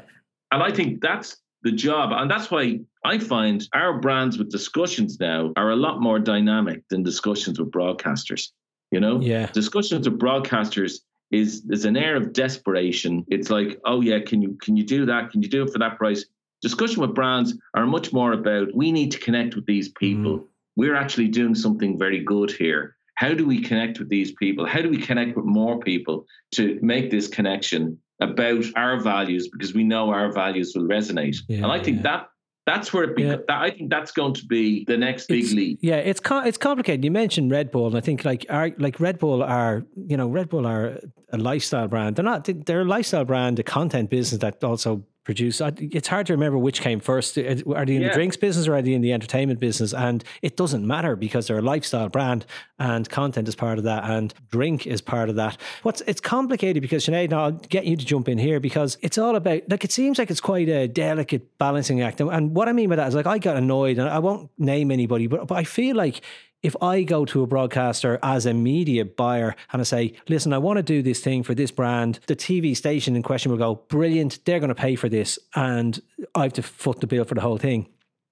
And 0.52 0.62
I 0.64 0.72
think 0.72 1.02
that's 1.02 1.38
the 1.64 1.72
job. 1.72 2.12
And 2.12 2.30
that's 2.30 2.52
why 2.52 2.80
I 3.04 3.18
find 3.18 3.68
our 3.74 4.00
brands 4.00 4.38
with 4.38 4.52
discussions 4.52 5.20
now 5.20 5.52
are 5.58 5.72
a 5.72 5.76
lot 5.76 6.02
more 6.02 6.20
dynamic 6.20 6.88
than 6.90 7.04
discussions 7.04 7.60
with 7.60 7.72
broadcasters. 7.72 8.50
You 8.92 9.00
know? 9.00 9.20
Yeah. 9.20 9.48
Discussions 9.48 10.08
with 10.08 10.20
broadcasters 10.20 11.00
is 11.34 11.64
there's 11.64 11.86
an 11.86 11.98
air 11.98 12.16
of 12.16 12.34
desperation. 12.34 13.26
It's 13.28 13.50
like, 13.50 13.80
oh 13.86 14.02
yeah, 14.02 14.20
can 14.20 14.42
you 14.42 14.58
can 14.62 14.78
you 14.78 14.84
do 14.84 15.06
that? 15.08 15.32
Can 15.32 15.42
you 15.42 15.50
do 15.50 15.64
it 15.64 15.72
for 15.72 15.80
that 15.80 15.98
price? 15.98 16.26
Discussion 16.62 17.02
with 17.02 17.14
brands 17.14 17.56
are 17.74 17.86
much 17.86 18.14
more 18.14 18.32
about 18.34 18.74
we 18.74 18.92
need 18.92 19.12
to 19.12 19.20
connect 19.20 19.56
with 19.56 19.66
these 19.66 19.90
people. 19.90 20.40
Mm. 20.40 20.46
We're 20.76 20.96
actually 20.96 21.28
doing 21.28 21.56
something 21.56 21.98
very 21.98 22.24
good 22.24 22.52
here. 22.52 22.96
How 23.16 23.34
do 23.34 23.46
we 23.46 23.62
connect 23.62 24.00
with 24.00 24.10
these 24.10 24.32
people? 24.32 24.66
How 24.66 24.82
do 24.82 24.90
we 24.90 24.98
connect 24.98 25.36
with 25.36 25.46
more 25.46 25.80
people 25.80 26.26
to 26.52 26.80
make 26.82 27.12
this 27.12 27.28
connection 27.28 28.00
about 28.24 28.66
our 28.76 29.00
values 29.00 29.50
because 29.50 29.74
we 29.74 29.84
know 29.84 30.10
our 30.12 30.32
values 30.32 30.74
will 30.76 30.88
resonate. 30.88 31.38
Yeah, 31.48 31.58
and 31.58 31.68
I 31.68 31.80
think 31.80 31.98
yeah. 31.98 32.04
that 32.04 32.30
that's 32.66 32.94
where 32.94 33.04
it 33.04 33.16
becomes. 33.16 33.44
Yeah. 33.50 33.60
I 33.60 33.72
think 33.72 33.90
that's 33.90 34.12
going 34.12 34.34
to 34.36 34.46
be 34.46 34.86
the 34.86 34.98
next 34.98 35.28
big 35.28 35.44
it's, 35.44 35.54
leap. 35.54 35.80
Yeah, 35.82 35.98
it's 35.98 36.22
it's 36.24 36.58
complicated. 36.58 37.04
You 37.04 37.12
mentioned 37.12 37.52
Red 37.52 37.72
Bull, 37.72 37.88
and 37.88 37.98
I 37.98 38.02
think 38.02 38.24
like 38.24 38.46
our, 38.50 38.72
like 38.78 39.00
Red 39.00 39.20
Bull 39.20 39.44
are 39.44 39.84
you 40.08 40.16
know 40.16 40.28
Red 40.28 40.50
Bull 40.50 40.66
are 40.66 40.98
a 41.32 41.38
lifestyle 41.38 41.88
brand. 41.88 42.16
They're 42.16 42.24
not. 42.24 42.48
They're 42.66 42.82
a 42.82 42.86
lifestyle 42.86 43.26
brand, 43.26 43.60
a 43.60 43.64
content 43.64 44.10
business 44.10 44.40
that 44.40 44.64
also 44.64 45.04
produce. 45.24 45.62
It's 45.62 46.08
hard 46.08 46.28
to 46.28 46.34
remember 46.34 46.58
which 46.58 46.82
came 46.82 47.00
first. 47.00 47.38
Uh, 47.38 47.56
are 47.74 47.86
they 47.86 47.96
in 47.96 48.02
yeah. 48.02 48.10
the 48.10 48.14
drinks 48.14 48.38
business 48.38 48.68
or 48.68 48.76
are 48.76 48.82
they 48.82 48.94
in 48.94 49.02
the 49.02 49.14
entertainment 49.14 49.60
business? 49.60 49.94
And 49.94 50.24
it 50.42 50.58
doesn't 50.58 50.86
matter 50.86 51.16
because 51.16 51.48
they're 51.48 51.60
a 51.60 51.62
lifestyle 51.62 52.10
brand 52.10 52.46
and 52.80 53.10
content 53.10 53.48
is 53.48 53.56
part 53.56 53.78
of 53.78 53.84
that 53.86 54.04
and 54.04 54.34
drink 54.52 54.86
is 54.86 55.02
part 55.02 55.30
of 55.30 55.36
that. 55.36 55.58
What's 55.84 56.02
it's 56.02 56.22
complicated 56.22 56.82
because 56.82 57.06
Sinead, 57.06 57.30
now 57.30 57.46
I'll 57.46 57.52
get 57.52 57.86
you 57.86 57.96
to 57.96 58.06
jump 58.06 58.28
in 58.28 58.38
here 58.38 58.60
because 58.60 58.98
it's 59.02 59.18
all 59.18 59.36
about 59.36 59.62
like 59.70 59.84
it 59.84 59.92
seems 59.92 60.20
like 60.20 60.30
it's 60.30 60.42
quite 60.42 60.70
a 60.70 60.88
delicate 60.88 61.58
balancing 61.58 62.02
act. 62.02 62.20
And 62.20 62.56
what 62.56 62.68
I 62.68 62.74
mean 62.74 62.90
by 62.90 62.98
that 62.98 63.08
is 63.08 63.16
like 63.16 63.28
I 63.28 63.38
got 63.38 63.56
annoyed 63.56 63.98
and 63.98 64.10
I 64.10 64.20
won't 64.20 64.50
name 64.58 64.92
anybody, 64.92 65.28
but 65.28 65.48
but 65.48 65.58
I 65.58 65.64
feel 65.64 65.96
like 65.96 66.22
if 66.64 66.76
I 66.82 67.04
go 67.04 67.26
to 67.26 67.44
a 67.44 67.48
broadcaster 67.48 68.18
as 68.24 68.46
a 68.46 68.54
media 68.54 69.04
buyer 69.04 69.56
and 69.72 69.82
I 69.82 69.84
say, 69.84 70.14
listen, 70.30 70.54
I 70.54 70.58
want 70.58 70.78
to 70.78 70.84
do 70.84 71.02
this 71.02 71.20
thing 71.20 71.44
for 71.44 71.54
this 71.54 71.72
brand, 71.72 72.20
the 72.28 72.36
TV 72.36 72.76
station 72.76 73.16
in 73.16 73.22
question 73.22 73.52
will 73.52 73.60
go, 73.60 73.76
brilliant, 73.90 74.40
they're 74.46 74.60
going 74.60 74.70
to 74.70 74.76
pay 74.76 74.96
for 74.96 75.10
this. 75.10 75.38
And 75.56 76.02
I 76.34 76.44
have 76.44 76.54
to 76.54 76.64
foot 76.64 77.02
the 77.02 77.08
bill 77.08 77.26
for 77.26 77.36
the 77.36 77.42
whole 77.42 77.58
thing. 77.58 77.90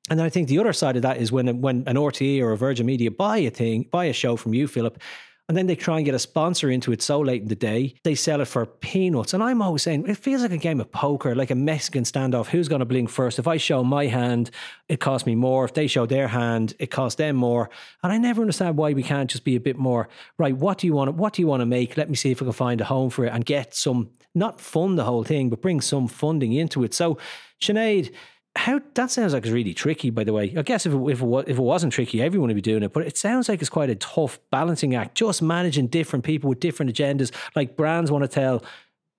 And 0.10 0.18
then 0.18 0.26
I 0.26 0.30
think 0.30 0.48
the 0.48 0.60
other 0.60 0.74
side 0.74 0.96
of 0.96 1.04
that 1.04 1.18
is 1.18 1.32
when 1.32 1.62
when 1.62 1.84
an 1.86 1.96
RTE 1.96 2.42
or 2.42 2.52
a 2.52 2.58
Virgin 2.58 2.86
Media 2.86 3.12
buy 3.12 3.38
a 3.38 3.50
thing, 3.50 3.84
buy 3.92 4.06
a 4.06 4.14
show 4.14 4.36
from 4.36 4.54
you, 4.54 4.68
Philip, 4.68 5.00
and 5.52 5.58
then 5.58 5.68
they 5.68 5.76
try 5.76 5.98
and 5.98 6.06
get 6.06 6.16
a 6.16 6.20
sponsor 6.20 6.70
into 6.70 6.94
it 6.94 7.02
so 7.02 7.20
late 7.20 7.42
in 7.42 7.50
the 7.50 7.58
day, 7.58 7.94
they 8.06 8.16
sell 8.16 8.40
it 8.40 8.46
for 8.46 8.66
peanuts. 8.66 9.34
And 9.34 9.44
I'm 9.44 9.62
always 9.62 9.82
saying 9.82 10.08
it 10.08 10.16
feels 10.16 10.44
like 10.44 10.54
a 10.54 10.58
game 10.58 10.80
of 10.80 10.90
poker, 10.94 11.36
like 11.36 11.52
a 11.52 11.56
Mexican 11.56 12.06
standoff. 12.06 12.48
Who's 12.48 12.70
going 12.70 12.80
to 12.80 12.86
blink 12.86 13.10
first? 13.10 13.38
If 13.38 13.50
I 13.50 13.58
show 13.58 13.84
my 13.84 14.06
hand, 14.06 14.50
it 14.88 15.02
costs 15.02 15.26
me 15.26 15.36
more. 15.36 15.66
If 15.66 15.74
they 15.74 15.88
show 15.88 16.06
their 16.06 16.30
hand, 16.30 16.74
it 16.80 16.90
costs 16.90 17.18
them 17.18 17.36
more. 17.36 17.70
And 18.02 18.14
I 18.14 18.18
never 18.18 18.40
understand 18.40 18.78
why 18.78 18.94
we 18.94 19.04
can't 19.04 19.30
just 19.30 19.44
be 19.44 19.58
a 19.58 19.60
bit 19.60 19.78
more 19.78 20.08
right. 20.38 20.56
What 20.56 20.78
do 20.78 20.88
you 20.88 20.94
want? 20.94 21.16
What 21.16 21.34
do 21.34 21.42
you 21.42 21.50
want 21.50 21.60
to 21.60 21.66
make? 21.66 21.98
Let 21.98 22.10
me 22.10 22.16
see 22.16 22.32
if 22.32 22.42
I 22.42 22.46
can 22.46 22.54
find 22.54 22.80
a 22.80 22.86
home 22.86 23.10
for 23.10 23.26
it 23.26 23.34
and 23.34 23.44
get 23.44 23.76
some, 23.76 24.10
not 24.34 24.62
fund 24.62 24.98
the 24.98 25.04
whole 25.04 25.26
thing, 25.26 25.50
but 25.50 25.62
bring 25.62 25.82
some 25.82 26.08
funding 26.08 26.54
into 26.54 26.86
it. 26.86 26.94
So, 26.94 27.18
Sinead, 27.62 28.14
how 28.56 28.82
that 28.96 29.10
sounds 29.10 29.34
like 29.34 29.44
it's 29.44 29.52
really 29.52 29.74
tricky. 29.74 30.10
By 30.10 30.24
the 30.24 30.34
way, 30.34 30.54
I 30.58 30.62
guess 30.62 30.86
if 30.86 30.94
it, 30.94 30.98
if 31.10 31.22
it, 31.22 31.28
if 31.48 31.58
it 31.58 31.62
wasn't 31.62 31.94
tricky, 31.94 32.22
everyone 32.22 32.50
would 32.50 32.56
be 32.56 32.62
doing 32.62 32.84
it. 32.84 32.92
But 32.94 33.08
it 33.08 33.18
sounds 33.18 33.48
like 33.48 33.62
it's 33.62 33.70
quite 33.70 33.90
a 33.90 33.96
tough 33.96 34.40
balancing 34.52 34.94
act. 34.94 35.16
Just 35.16 35.42
managing 35.42 35.88
different 35.88 36.26
people 36.26 36.50
with 36.50 36.60
different 36.60 36.94
agendas. 36.94 37.32
Like 37.56 37.78
brands 37.78 38.12
want 38.12 38.24
to 38.24 38.28
tell, 38.28 38.64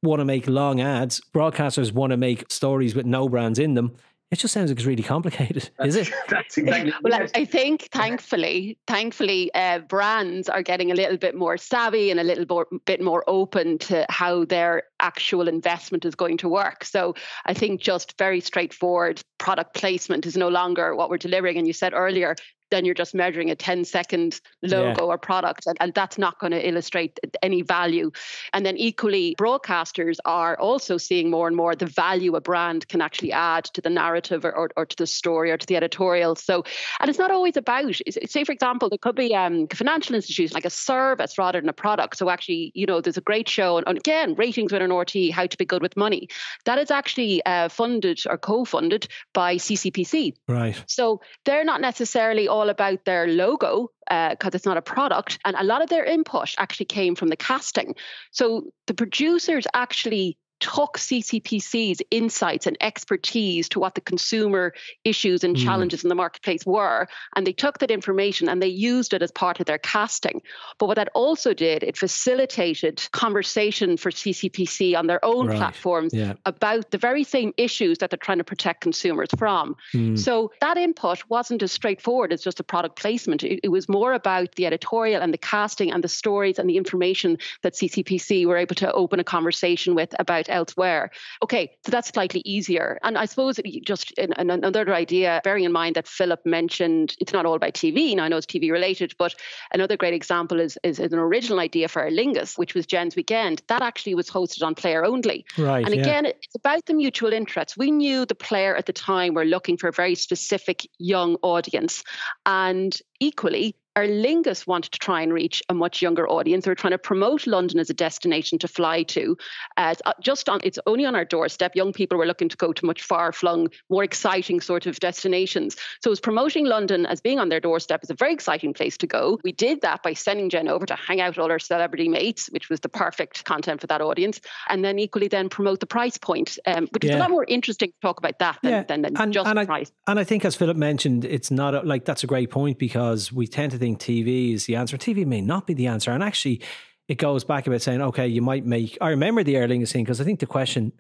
want 0.03 0.21
to 0.21 0.25
make 0.25 0.47
long 0.49 0.81
ads. 0.81 1.21
Broadcasters 1.35 1.93
want 1.93 2.11
to 2.11 2.17
make 2.17 2.51
stories 2.51 2.95
with 2.95 3.07
no 3.07 3.29
brands 3.29 3.59
in 3.59 3.75
them. 3.75 3.97
It 4.33 4.39
just 4.39 4.55
sounds 4.55 4.71
like 4.71 4.79
it's 4.79 4.87
really 4.87 5.03
complicated, 5.03 5.69
is 5.85 5.95
it? 5.95 6.11
That's 6.31 6.57
exactly. 6.57 6.95
well, 7.03 7.29
I 7.35 7.45
think 7.45 7.91
thankfully, 7.93 8.79
thankfully, 8.87 9.53
uh, 9.55 9.81
brands 9.81 10.49
are 10.49 10.63
getting 10.63 10.91
a 10.91 10.95
little 10.95 11.19
bit 11.19 11.35
more 11.35 11.59
savvy 11.59 12.11
and 12.11 12.19
a 12.19 12.25
little 12.25 12.47
more, 12.49 12.67
bit 12.87 13.03
more 13.03 13.25
open 13.27 13.77
to 13.81 14.07
how 14.09 14.47
their 14.47 14.85
actual 15.01 15.49
investment 15.49 16.07
is 16.07 16.15
going 16.15 16.39
to 16.39 16.49
work. 16.49 16.83
So 16.83 17.15
I 17.45 17.53
think 17.53 17.83
just 17.83 18.17
very 18.17 18.41
straightforward 18.41 19.21
product 19.37 19.75
placement 19.75 20.25
is 20.25 20.35
no 20.35 20.49
longer 20.49 20.97
what 20.97 21.11
we're 21.11 21.19
delivering. 21.19 21.59
And 21.59 21.67
you 21.67 21.75
said 21.75 21.93
earlier, 21.93 22.35
then 22.73 22.85
you're 22.85 22.95
just 22.95 23.15
measuring 23.15 23.51
a 23.51 23.55
10 23.55 23.85
second 23.85 24.41
logo 24.63 25.05
yeah. 25.07 25.13
or 25.13 25.19
product, 25.19 25.67
and, 25.67 25.77
and 25.81 25.95
that's 25.95 26.19
not 26.19 26.39
going 26.41 26.53
to 26.53 26.69
illustrate 26.69 27.21
any 27.43 27.63
value. 27.63 28.11
And 28.53 28.65
then 28.65 28.77
equally, 28.77 29.37
broadcasters 29.39 30.17
are 30.25 30.59
also 30.59 30.97
seeing 30.97 31.31
more 31.31 31.47
and 31.47 31.57
more 31.57 31.77
the 31.77 31.87
value 31.87 32.35
a 32.35 32.41
brand 32.41 32.89
can 32.89 33.01
actually 33.01 33.33
add 33.33 33.65
to 33.65 33.81
the 33.81 33.91
narrative 33.91 34.45
or, 34.45 34.57
or, 34.57 34.71
or 34.77 34.87
to 34.87 34.97
the 34.97 35.07
story 35.07 35.51
or 35.51 35.59
to 35.59 35.67
the 35.67 35.77
editorial. 35.77 36.35
So, 36.35 36.65
and 36.99 37.11
it's 37.11 37.19
not 37.19 37.31
always 37.31 37.57
about, 37.57 37.95
say, 38.11 38.45
for 38.45 38.53
example, 38.53 38.89
there 38.89 38.99
could 38.99 39.17
be 39.17 39.35
um, 39.35 39.67
a 39.71 39.77
financial 39.77 40.15
institution 40.15 40.55
like 40.55 40.65
a 40.65 40.71
service 40.71 41.39
rather 41.39 41.61
than 41.61 41.69
a 41.69 41.75
product. 41.75 42.17
So, 42.17 42.31
actually, 42.31 42.73
you 42.75 42.87
know, 42.87 43.01
there's 43.01 43.19
a 43.19 43.23
great 43.23 43.49
show, 43.49 43.77
and, 43.77 43.87
and 43.87 43.99
again, 43.99 44.35
ratings 44.35 44.73
with 44.73 44.81
an 44.81 44.93
RT, 44.93 45.33
How 45.33 45.47
to 45.47 45.57
Be 45.59 45.67
Good 45.67 45.83
with 45.83 45.97
Money. 45.97 46.29
That 46.65 46.79
is 46.79 46.91
actually 46.91 47.45
uh, 47.45 47.69
funded 47.69 48.21
or 48.29 48.39
co 48.39 48.65
funded 48.65 49.09
by 49.35 49.57
CCPC. 49.57 50.35
Right. 50.49 50.83
So, 50.87 51.21
they're 51.45 51.65
not 51.65 51.81
necessarily 51.81 52.49
all 52.49 52.62
all 52.63 52.71
about 52.71 53.05
their 53.05 53.27
logo 53.27 53.91
because 54.09 54.55
uh, 54.55 54.55
it's 54.55 54.65
not 54.65 54.77
a 54.77 54.83
product. 54.83 55.39
And 55.45 55.57
a 55.59 55.65
lot 55.65 55.83
of 55.83 55.89
their 55.89 56.05
input 56.05 56.55
actually 56.59 56.87
came 56.87 57.17
from 57.17 57.29
the 57.29 57.37
casting. 57.37 57.97
So 58.31 58.71
the 58.87 58.95
producers 58.95 59.67
actually 59.75 60.39
took 60.63 60.97
CCPC's 60.97 62.01
insights 62.13 62.69
and 62.69 62.77
expertise 62.81 63.69
to 63.69 63.81
what 63.81 63.97
the 63.97 64.01
consumer 64.01 64.73
issues 65.05 65.43
and 65.43 65.57
mm. 65.57 65.65
challenges 65.65 66.05
in 66.05 66.09
the 66.09 66.15
marketplace 66.15 66.65
were. 66.65 67.09
And 67.35 67.45
they 67.45 67.53
took 67.53 67.79
that 67.79 67.91
information 67.91 68.49
and 68.49 68.63
they 68.63 68.69
used 68.69 69.13
it 69.13 69.23
as 69.23 69.33
part 69.33 69.59
of 69.59 69.67
their 69.67 69.79
casting. 69.79 70.41
But 70.79 70.87
what 70.87 70.95
that 70.95 71.09
also 71.15 71.53
did, 71.53 71.83
it 71.83 71.97
facilitated 71.97 73.09
conversation 73.11 73.97
for 73.97 74.13
CCPC 74.13 74.97
on 74.97 75.09
their 75.09 75.23
own 75.25 75.49
right. 75.49 75.57
platforms 75.57 76.15
yeah. 76.15 76.35
about 76.47 76.93
the 76.93 76.99
very 76.99 77.25
same 77.25 77.53
issues 77.57 77.99
that 77.99 78.11
they're 78.11 78.17
trying 78.17 78.39
to 78.39 78.45
protect 78.45 78.83
consumers 78.83 79.31
from. 79.37 79.75
Mm. 79.93 80.17
So 80.17 80.53
that 80.61 80.77
input 80.77 81.25
wasn't 81.29 81.65
as 81.65 81.73
straightforward 81.73 82.33
as 82.33 82.41
just 82.41 82.61
a 82.61 82.65
product 82.65 82.95
placement. 82.95 83.43
It, 83.43 83.59
it 83.65 83.69
was 83.69 83.89
more 83.89 84.13
about 84.13 84.55
the 84.55 84.67
editorial 84.67 85.23
and 85.23 85.35
the 85.35 85.39
casting 85.39 85.91
and 85.91 86.05
the 86.05 86.09
stories 86.09 86.61
and 86.61 86.71
the 86.71 86.77
information 86.77 87.39
that 87.63 87.75
CCPC 87.75 88.47
were 88.47 88.57
able 88.57 88.77
to 88.77 88.93
open 88.93 89.19
a 89.19 89.25
conversation 89.25 89.97
with 89.97 90.15
about 90.21 90.49
elsewhere. 90.53 91.11
Okay, 91.43 91.77
so 91.85 91.91
that's 91.91 92.09
slightly 92.09 92.43
easier. 92.45 92.99
And 93.03 93.19
I 93.19 93.25
suppose 93.25 93.59
just 93.85 94.13
in, 94.13 94.33
in 94.35 94.51
another 94.51 94.95
idea, 94.95 95.41
bearing 95.45 95.65
in 95.65 95.73
mind 95.73 95.97
that 95.97 96.07
Philip 96.07 96.41
mentioned 96.45 97.17
it's 97.21 97.33
not 97.33 97.47
all 97.47 97.55
about 97.55 97.75
TV. 97.75 98.15
Now 98.17 98.25
I 98.25 98.29
know 98.29 98.37
it's 98.37 98.47
TV 98.47 98.71
related, 98.71 99.15
but 99.19 99.35
another 99.73 99.97
great 99.97 100.15
example 100.15 100.61
is, 100.61 100.79
is, 100.83 100.99
an 100.99 101.15
original 101.15 101.61
idea 101.61 101.89
for 101.89 102.03
Aer 102.03 102.11
Lingus, 102.11 102.57
which 102.57 102.75
was 102.75 102.87
Jen's 102.87 103.17
Weekend. 103.17 103.63
That 103.69 103.83
actually 103.83 104.15
was 104.15 104.31
hosted 104.31 104.63
on 104.65 104.75
Player 104.75 105.05
Only. 105.05 105.45
Right. 105.59 105.85
And 105.85 105.95
again, 105.95 106.25
yeah. 106.25 106.33
it's 106.43 106.55
about 106.55 106.85
the 106.87 106.95
mutual 106.95 107.33
interests. 107.33 107.77
We 107.77 107.91
knew 107.91 108.25
the 108.25 108.35
player 108.35 108.77
at 108.77 108.87
the 108.87 108.93
time 108.93 109.35
were 109.35 109.45
looking 109.45 109.77
for 109.77 109.89
a 109.89 109.93
very 109.93 110.15
specific 110.15 110.87
young 110.99 111.37
audience. 111.43 112.05
And 112.47 112.97
equally, 113.21 113.77
Aer 113.95 114.09
Lingus 114.09 114.67
wanted 114.67 114.93
to 114.93 114.99
try 114.99 115.21
and 115.21 115.33
reach 115.33 115.63
a 115.69 115.75
much 115.75 116.01
younger 116.01 116.27
audience. 116.27 116.65
They're 116.65 116.75
trying 116.75 116.93
to 116.93 116.99
promote 116.99 117.47
London 117.47 117.79
as 117.79 117.91
a 117.91 117.95
destination 117.95 118.59
to 118.61 118.69
fly 118.69 119.03
to. 119.05 119.37
As 119.77 120.01
uh, 120.07 120.15
just 120.21 120.49
on, 120.49 120.61
it's 120.65 120.79
only 120.87 121.05
on 121.05 121.15
our 121.15 121.27
doorstep. 121.27 121.77
Young 121.77 121.93
people 121.93 122.17
were 122.17 122.27
looking 122.27 122.49
to 122.49 122.57
go 122.57 122.73
to 122.73 122.87
much 122.87 123.03
far 123.03 123.33
flung, 123.33 123.69
more 123.91 124.03
exciting 124.03 124.61
sort 124.61 124.87
of 124.87 124.99
destinations. 124.99 125.77
So 126.01 126.09
it 126.09 126.11
was 126.11 126.21
promoting 126.21 126.65
London 126.65 127.05
as 127.05 127.21
being 127.21 127.39
on 127.39 127.51
their 127.51 127.61
doorstep 127.61 128.01
as 128.03 128.09
a 128.09 128.15
very 128.15 128.33
exciting 128.33 128.73
place 128.73 128.97
to 128.99 129.07
go. 129.07 129.39
We 129.45 129.53
did 129.53 129.83
that 129.83 130.03
by 130.03 130.15
sending 130.15 130.49
Jen 130.49 130.69
over 130.69 130.87
to 130.87 130.97
hang 130.97 131.21
out 131.21 131.37
with 131.37 131.39
all 131.39 131.51
our 131.51 131.59
celebrity 131.59 132.09
mates, 132.09 132.49
which 132.49 132.71
was 132.71 132.81
the 132.81 132.89
perfect 132.89 133.45
content 133.45 133.83
for 133.83 133.89
that 133.89 134.01
audience, 134.01 134.41
and 134.69 134.83
then 134.83 134.99
equally 134.99 135.29
then 135.29 135.51
promote 135.51 135.81
the 135.81 135.87
price 135.87 136.17
point, 136.17 136.59
um, 136.67 136.89
which 136.93 137.05
yeah. 137.05 137.11
is 137.11 137.17
a 137.17 137.19
lot 137.19 137.31
more 137.31 137.45
interesting 137.45 137.91
to 137.91 138.01
talk 138.01 138.19
about 138.19 138.39
that 138.39 138.59
than, 138.63 138.73
yeah. 138.73 138.83
than, 138.85 139.03
than 139.03 139.17
and, 139.19 139.33
just 139.35 139.47
and 139.47 139.67
price. 139.67 139.93
I, 140.07 140.13
and 140.13 140.21
I 140.21 140.25
think, 140.25 140.47
as 140.47 140.57
Philip 140.57 140.79
mentioned, 140.79 141.27
it's 141.27 141.51
not 141.51 141.75
a, 141.75 141.83
like 141.83 142.07
that's 142.07 142.25
a 142.25 142.27
great 142.27 142.51
point 142.51 142.79
because 142.79 143.31
we 143.31 143.47
tend 143.47 143.73
to 143.73 143.82
think 143.83 144.01
TV 144.01 144.55
is 144.55 144.67
the 144.67 144.77
answer. 144.77 144.97
TV 144.97 145.27
may 145.27 145.41
not 145.41 145.67
be 145.67 145.75
the 145.75 145.89
answer. 145.89 146.13
And 146.13 146.23
actually, 146.23 146.61
it 147.09 147.17
goes 147.17 147.45
back 147.45 147.67
about 147.67 147.83
saying, 147.83 148.01
okay, 148.01 148.27
you 148.27 148.41
might 148.41 148.65
make. 148.65 148.97
I 149.01 149.09
remember 149.11 149.43
the 149.43 149.57
Aer 149.57 149.69
Lingus 149.69 149.93
thing 149.93 150.05
because 150.05 150.21
I 150.21 150.25
think 150.25 150.41
the 150.41 150.47
question 150.47 150.93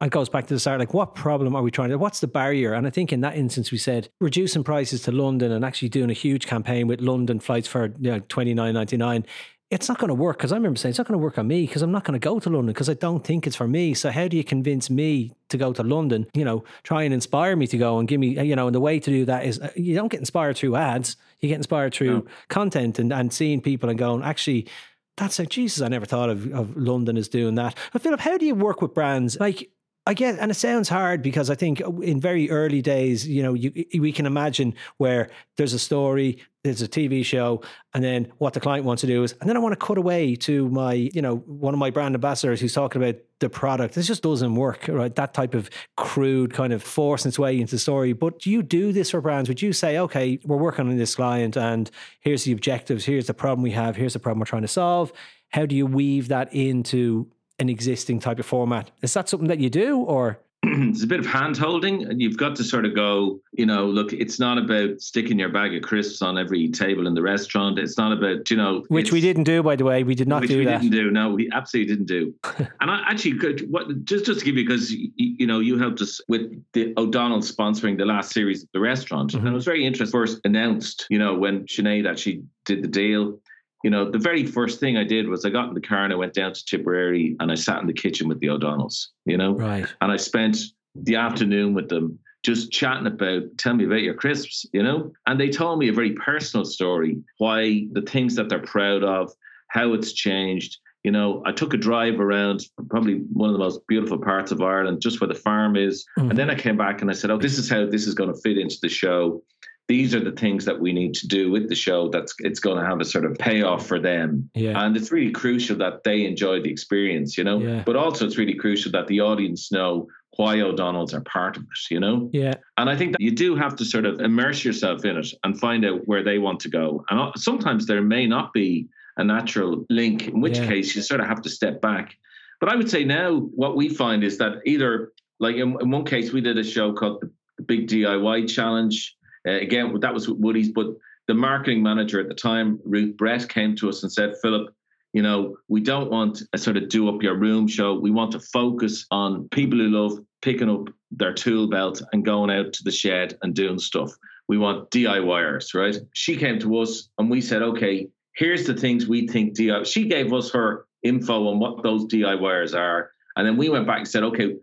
it 0.00 0.10
goes 0.10 0.28
back 0.28 0.46
to 0.48 0.54
the 0.54 0.60
start 0.60 0.80
like 0.80 0.92
what 0.92 1.14
problem 1.14 1.54
are 1.54 1.62
we 1.62 1.70
trying 1.70 1.90
to 1.90 1.96
what's 1.96 2.18
the 2.20 2.26
barrier 2.26 2.72
and 2.72 2.86
i 2.86 2.90
think 2.90 3.12
in 3.12 3.20
that 3.20 3.36
instance 3.36 3.70
we 3.70 3.78
said 3.78 4.08
reducing 4.20 4.64
prices 4.64 5.02
to 5.02 5.12
london 5.12 5.52
and 5.52 5.64
actually 5.64 5.88
doing 5.88 6.10
a 6.10 6.14
huge 6.14 6.46
campaign 6.46 6.88
with 6.88 7.00
london 7.00 7.38
flights 7.38 7.68
for 7.68 7.94
you 8.00 8.10
know 8.10 8.20
29.99 8.20 9.24
it's 9.72 9.88
not 9.88 9.98
going 9.98 10.08
to 10.08 10.14
work 10.14 10.36
because 10.36 10.52
I 10.52 10.56
remember 10.56 10.76
saying 10.76 10.90
it's 10.90 10.98
not 10.98 11.08
going 11.08 11.18
to 11.18 11.24
work 11.24 11.38
on 11.38 11.48
me 11.48 11.66
because 11.66 11.80
I'm 11.80 11.90
not 11.90 12.04
going 12.04 12.12
to 12.12 12.22
go 12.22 12.38
to 12.38 12.50
London 12.50 12.74
because 12.74 12.90
I 12.90 12.94
don't 12.94 13.24
think 13.24 13.46
it's 13.46 13.56
for 13.56 13.66
me. 13.66 13.94
So 13.94 14.10
how 14.10 14.28
do 14.28 14.36
you 14.36 14.44
convince 14.44 14.90
me 14.90 15.32
to 15.48 15.56
go 15.56 15.72
to 15.72 15.82
London? 15.82 16.26
You 16.34 16.44
know, 16.44 16.62
try 16.82 17.04
and 17.04 17.14
inspire 17.14 17.56
me 17.56 17.66
to 17.68 17.78
go 17.78 17.98
and 17.98 18.06
give 18.06 18.20
me, 18.20 18.38
you 18.38 18.54
know, 18.54 18.66
and 18.66 18.74
the 18.74 18.80
way 18.80 19.00
to 19.00 19.10
do 19.10 19.24
that 19.24 19.46
is 19.46 19.58
uh, 19.60 19.70
you 19.74 19.94
don't 19.94 20.08
get 20.08 20.20
inspired 20.20 20.58
through 20.58 20.76
ads. 20.76 21.16
You 21.40 21.48
get 21.48 21.56
inspired 21.56 21.94
through 21.94 22.18
no. 22.18 22.26
content 22.50 22.98
and, 22.98 23.10
and 23.14 23.32
seeing 23.32 23.62
people 23.62 23.88
and 23.88 23.98
going, 23.98 24.22
actually, 24.22 24.68
that's 25.16 25.38
like 25.38 25.48
Jesus. 25.48 25.80
I 25.80 25.88
never 25.88 26.04
thought 26.04 26.28
of, 26.28 26.52
of 26.52 26.76
London 26.76 27.16
as 27.16 27.28
doing 27.28 27.54
that. 27.54 27.74
But 27.94 28.02
Philip, 28.02 28.20
how 28.20 28.36
do 28.36 28.44
you 28.44 28.54
work 28.54 28.82
with 28.82 28.92
brands 28.92 29.40
like? 29.40 29.70
I 30.04 30.14
get, 30.14 30.38
and 30.40 30.50
it 30.50 30.54
sounds 30.54 30.88
hard 30.88 31.22
because 31.22 31.48
I 31.48 31.54
think 31.54 31.80
uh, 31.80 31.92
in 32.00 32.20
very 32.20 32.50
early 32.50 32.82
days, 32.82 33.26
you 33.26 33.40
know, 33.40 33.54
you, 33.54 33.72
we 34.00 34.10
can 34.10 34.26
imagine 34.26 34.74
where 34.96 35.30
there's 35.56 35.74
a 35.74 35.78
story, 35.78 36.42
there's 36.64 36.82
a 36.82 36.88
TV 36.88 37.24
show, 37.24 37.62
and 37.94 38.02
then 38.02 38.32
what 38.38 38.52
the 38.52 38.58
client 38.58 38.84
wants 38.84 39.02
to 39.02 39.06
do 39.06 39.22
is, 39.22 39.32
and 39.40 39.48
then 39.48 39.56
I 39.56 39.60
want 39.60 39.78
to 39.78 39.86
cut 39.86 39.98
away 39.98 40.34
to 40.36 40.68
my, 40.70 40.94
you 40.94 41.22
know, 41.22 41.36
one 41.36 41.72
of 41.72 41.78
my 41.78 41.90
brand 41.90 42.16
ambassadors 42.16 42.60
who's 42.60 42.72
talking 42.72 43.00
about 43.00 43.14
the 43.38 43.48
product. 43.48 43.94
This 43.94 44.08
just 44.08 44.24
doesn't 44.24 44.56
work, 44.56 44.88
right? 44.88 45.14
That 45.14 45.34
type 45.34 45.54
of 45.54 45.70
crude 45.96 46.52
kind 46.52 46.72
of 46.72 46.82
forcing 46.82 47.28
its 47.28 47.38
way 47.38 47.60
into 47.60 47.76
the 47.76 47.78
story. 47.78 48.12
But 48.12 48.40
do 48.40 48.50
you 48.50 48.64
do 48.64 48.92
this 48.92 49.10
for 49.12 49.20
brands? 49.20 49.48
Would 49.48 49.62
you 49.62 49.72
say, 49.72 49.98
okay, 49.98 50.40
we're 50.44 50.56
working 50.56 50.88
on 50.88 50.96
this 50.96 51.14
client, 51.14 51.56
and 51.56 51.88
here's 52.18 52.42
the 52.42 52.50
objectives, 52.50 53.04
here's 53.04 53.28
the 53.28 53.34
problem 53.34 53.62
we 53.62 53.70
have, 53.70 53.94
here's 53.94 54.14
the 54.14 54.18
problem 54.18 54.40
we're 54.40 54.46
trying 54.46 54.62
to 54.62 54.68
solve. 54.68 55.12
How 55.50 55.64
do 55.64 55.76
you 55.76 55.86
weave 55.86 56.28
that 56.28 56.52
into 56.52 57.28
an 57.58 57.68
existing 57.68 58.20
type 58.20 58.38
of 58.38 58.46
format. 58.46 58.90
Is 59.02 59.14
that 59.14 59.28
something 59.28 59.48
that 59.48 59.58
you 59.58 59.70
do 59.70 59.98
or? 59.98 60.38
it's 60.64 61.02
a 61.02 61.08
bit 61.08 61.18
of 61.18 61.26
hand 61.26 61.56
holding 61.56 62.04
and 62.04 62.22
you've 62.22 62.36
got 62.36 62.54
to 62.54 62.62
sort 62.62 62.84
of 62.84 62.94
go 62.94 63.40
you 63.52 63.66
know 63.66 63.84
look 63.84 64.12
it's 64.12 64.38
not 64.38 64.58
about 64.58 65.00
sticking 65.00 65.36
your 65.36 65.48
bag 65.48 65.74
of 65.74 65.82
crisps 65.82 66.22
on 66.22 66.38
every 66.38 66.68
table 66.68 67.08
in 67.08 67.14
the 67.14 67.22
restaurant. 67.22 67.80
It's 67.80 67.98
not 67.98 68.12
about 68.12 68.48
you 68.48 68.56
know 68.56 68.84
which 68.86 69.10
we 69.10 69.20
didn't 69.20 69.42
do 69.42 69.60
by 69.64 69.74
the 69.74 69.84
way. 69.84 70.04
We 70.04 70.14
did 70.14 70.28
not 70.28 70.46
do 70.46 70.58
we 70.58 70.64
that. 70.66 70.82
didn't 70.82 70.92
do. 70.92 71.10
No 71.10 71.30
we 71.30 71.50
absolutely 71.52 71.92
didn't 71.96 72.06
do. 72.06 72.34
And 72.80 72.90
i 72.90 73.02
actually 73.08 73.38
could 73.38 73.68
what 73.72 74.04
just 74.04 74.24
just 74.24 74.40
to 74.40 74.44
give 74.44 74.56
you 74.56 74.64
because 74.64 74.92
you, 74.92 75.10
you, 75.16 75.46
know 75.46 75.58
you 75.58 75.78
helped 75.78 76.00
us 76.00 76.20
with 76.28 76.62
the 76.74 76.94
o'donnell 76.96 77.40
sponsoring 77.40 77.98
the 77.98 78.04
last 78.04 78.32
series 78.32 78.62
of 78.62 78.68
the 78.72 78.80
restaurant. 78.80 79.30
Mm-hmm. 79.32 79.46
and 79.46 79.48
it 79.48 79.54
was 79.54 79.64
very 79.64 79.84
interesting. 79.84 80.12
First 80.12 80.40
announced 80.44 81.06
you 81.10 81.18
know 81.18 81.34
when 81.34 81.64
Sinead 81.66 82.08
actually 82.08 82.44
did 82.64 82.84
the 82.84 82.88
deal 82.88 83.40
you 83.82 83.90
know, 83.90 84.10
the 84.10 84.18
very 84.18 84.46
first 84.46 84.80
thing 84.80 84.96
I 84.96 85.04
did 85.04 85.28
was 85.28 85.44
I 85.44 85.50
got 85.50 85.68
in 85.68 85.74
the 85.74 85.80
car 85.80 86.04
and 86.04 86.12
I 86.12 86.16
went 86.16 86.34
down 86.34 86.52
to 86.52 86.64
Tipperary 86.64 87.36
and 87.40 87.50
I 87.50 87.54
sat 87.54 87.80
in 87.80 87.86
the 87.86 87.92
kitchen 87.92 88.28
with 88.28 88.40
the 88.40 88.48
O'Donnells, 88.48 89.08
you 89.24 89.36
know, 89.36 89.54
right. 89.54 89.86
and 90.00 90.12
I 90.12 90.16
spent 90.16 90.58
the 90.94 91.16
afternoon 91.16 91.74
with 91.74 91.88
them 91.88 92.18
just 92.42 92.72
chatting 92.72 93.06
about, 93.06 93.42
tell 93.56 93.74
me 93.74 93.84
about 93.84 94.02
your 94.02 94.14
crisps, 94.14 94.66
you 94.72 94.82
know, 94.82 95.12
and 95.26 95.40
they 95.40 95.48
told 95.48 95.78
me 95.78 95.88
a 95.88 95.92
very 95.92 96.12
personal 96.12 96.64
story, 96.64 97.16
why 97.38 97.86
the 97.92 98.02
things 98.02 98.34
that 98.36 98.48
they're 98.48 98.58
proud 98.60 99.04
of, 99.04 99.32
how 99.68 99.92
it's 99.94 100.12
changed. 100.12 100.78
You 101.04 101.10
know, 101.10 101.42
I 101.44 101.52
took 101.52 101.74
a 101.74 101.76
drive 101.76 102.20
around 102.20 102.64
probably 102.88 103.22
one 103.32 103.48
of 103.48 103.54
the 103.54 103.58
most 103.58 103.84
beautiful 103.88 104.18
parts 104.18 104.52
of 104.52 104.62
Ireland, 104.62 105.00
just 105.00 105.20
where 105.20 105.28
the 105.28 105.34
farm 105.34 105.76
is. 105.76 106.04
Mm-hmm. 106.18 106.30
And 106.30 106.38
then 106.38 106.50
I 106.50 106.54
came 106.54 106.76
back 106.76 107.00
and 107.00 107.10
I 107.10 107.14
said, 107.14 107.30
Oh, 107.30 107.38
this 107.38 107.58
is 107.58 107.68
how 107.68 107.86
this 107.86 108.06
is 108.06 108.14
going 108.14 108.32
to 108.32 108.40
fit 108.40 108.58
into 108.58 108.76
the 108.80 108.88
show 108.88 109.42
these 109.88 110.14
are 110.14 110.20
the 110.20 110.32
things 110.32 110.64
that 110.64 110.80
we 110.80 110.92
need 110.92 111.12
to 111.14 111.26
do 111.26 111.50
with 111.50 111.68
the 111.68 111.74
show 111.74 112.08
that's 112.08 112.34
it's 112.38 112.60
going 112.60 112.78
to 112.78 112.88
have 112.88 113.00
a 113.00 113.04
sort 113.04 113.24
of 113.24 113.36
payoff 113.38 113.86
for 113.86 113.98
them 113.98 114.48
yeah. 114.54 114.84
and 114.84 114.96
it's 114.96 115.12
really 115.12 115.32
crucial 115.32 115.76
that 115.76 116.04
they 116.04 116.24
enjoy 116.24 116.60
the 116.60 116.70
experience 116.70 117.36
you 117.36 117.44
know 117.44 117.58
yeah. 117.58 117.82
but 117.84 117.96
also 117.96 118.24
it's 118.24 118.38
really 118.38 118.54
crucial 118.54 118.92
that 118.92 119.06
the 119.06 119.20
audience 119.20 119.72
know 119.72 120.06
why 120.36 120.60
O'Donnell's 120.60 121.12
are 121.12 121.20
part 121.20 121.56
of 121.56 121.62
it, 121.64 121.90
you 121.90 122.00
know? 122.00 122.30
Yeah. 122.32 122.54
And 122.78 122.88
I 122.88 122.96
think 122.96 123.12
that 123.12 123.20
you 123.20 123.32
do 123.32 123.54
have 123.54 123.76
to 123.76 123.84
sort 123.84 124.06
of 124.06 124.20
immerse 124.20 124.64
yourself 124.64 125.04
in 125.04 125.16
it 125.16 125.26
and 125.44 125.58
find 125.58 125.84
out 125.84 126.06
where 126.06 126.22
they 126.22 126.38
want 126.38 126.60
to 126.60 126.68
go. 126.70 127.04
And 127.10 127.32
sometimes 127.36 127.86
there 127.86 128.02
may 128.02 128.26
not 128.26 128.52
be 128.52 128.88
a 129.18 129.24
natural 129.24 129.84
link, 129.90 130.28
in 130.28 130.40
which 130.40 130.58
yeah. 130.58 130.66
case 130.66 130.96
you 130.96 131.02
sort 131.02 131.20
of 131.20 131.26
have 131.26 131.42
to 131.42 131.50
step 131.50 131.82
back. 131.82 132.16
But 132.60 132.70
I 132.70 132.76
would 132.76 132.90
say 132.90 133.04
now 133.04 133.40
what 133.54 133.76
we 133.76 133.88
find 133.88 134.24
is 134.24 134.38
that 134.38 134.62
either, 134.64 135.12
like 135.38 135.56
in, 135.56 135.76
in 135.80 135.90
one 135.90 136.04
case, 136.04 136.32
we 136.32 136.40
did 136.40 136.56
a 136.56 136.64
show 136.64 136.92
called 136.92 137.22
the 137.58 137.62
Big 137.62 137.88
DIY 137.88 138.48
Challenge, 138.48 139.16
uh, 139.46 139.52
again, 139.52 139.98
that 140.00 140.14
was 140.14 140.28
Woody's, 140.28 140.70
but 140.70 140.86
the 141.28 141.34
marketing 141.34 141.82
manager 141.82 142.20
at 142.20 142.28
the 142.28 142.34
time, 142.34 142.80
Ruth 142.84 143.16
Brett, 143.16 143.48
came 143.48 143.76
to 143.76 143.88
us 143.88 144.02
and 144.02 144.12
said, 144.12 144.34
Philip, 144.42 144.74
you 145.12 145.22
know, 145.22 145.56
we 145.68 145.80
don't 145.80 146.10
want 146.10 146.42
a 146.52 146.58
sort 146.58 146.76
of 146.76 146.88
do 146.88 147.08
up 147.08 147.22
your 147.22 147.36
room 147.36 147.68
show. 147.68 147.94
We 147.94 148.10
want 148.10 148.32
to 148.32 148.40
focus 148.40 149.06
on 149.10 149.48
people 149.50 149.78
who 149.78 149.88
love 149.88 150.18
picking 150.40 150.70
up 150.70 150.88
their 151.10 151.34
tool 151.34 151.68
belt 151.68 152.02
and 152.12 152.24
going 152.24 152.50
out 152.50 152.72
to 152.72 152.84
the 152.84 152.90
shed 152.90 153.38
and 153.42 153.54
doing 153.54 153.78
stuff. 153.78 154.10
We 154.48 154.58
want 154.58 154.90
DIYers, 154.90 155.74
right? 155.74 155.96
She 156.14 156.36
came 156.36 156.58
to 156.60 156.78
us 156.78 157.08
and 157.18 157.30
we 157.30 157.40
said, 157.40 157.62
okay, 157.62 158.08
here's 158.34 158.66
the 158.66 158.74
things 158.74 159.06
we 159.06 159.28
think 159.28 159.56
DIY. 159.56 159.86
She 159.86 160.08
gave 160.08 160.32
us 160.32 160.50
her 160.52 160.86
info 161.02 161.48
on 161.48 161.58
what 161.58 161.82
those 161.82 162.06
DIYers 162.06 162.76
are. 162.76 163.10
And 163.36 163.46
then 163.46 163.56
we 163.56 163.68
went 163.68 163.86
back 163.86 163.98
and 163.98 164.08
said, 164.08 164.24
okay, 164.24 164.56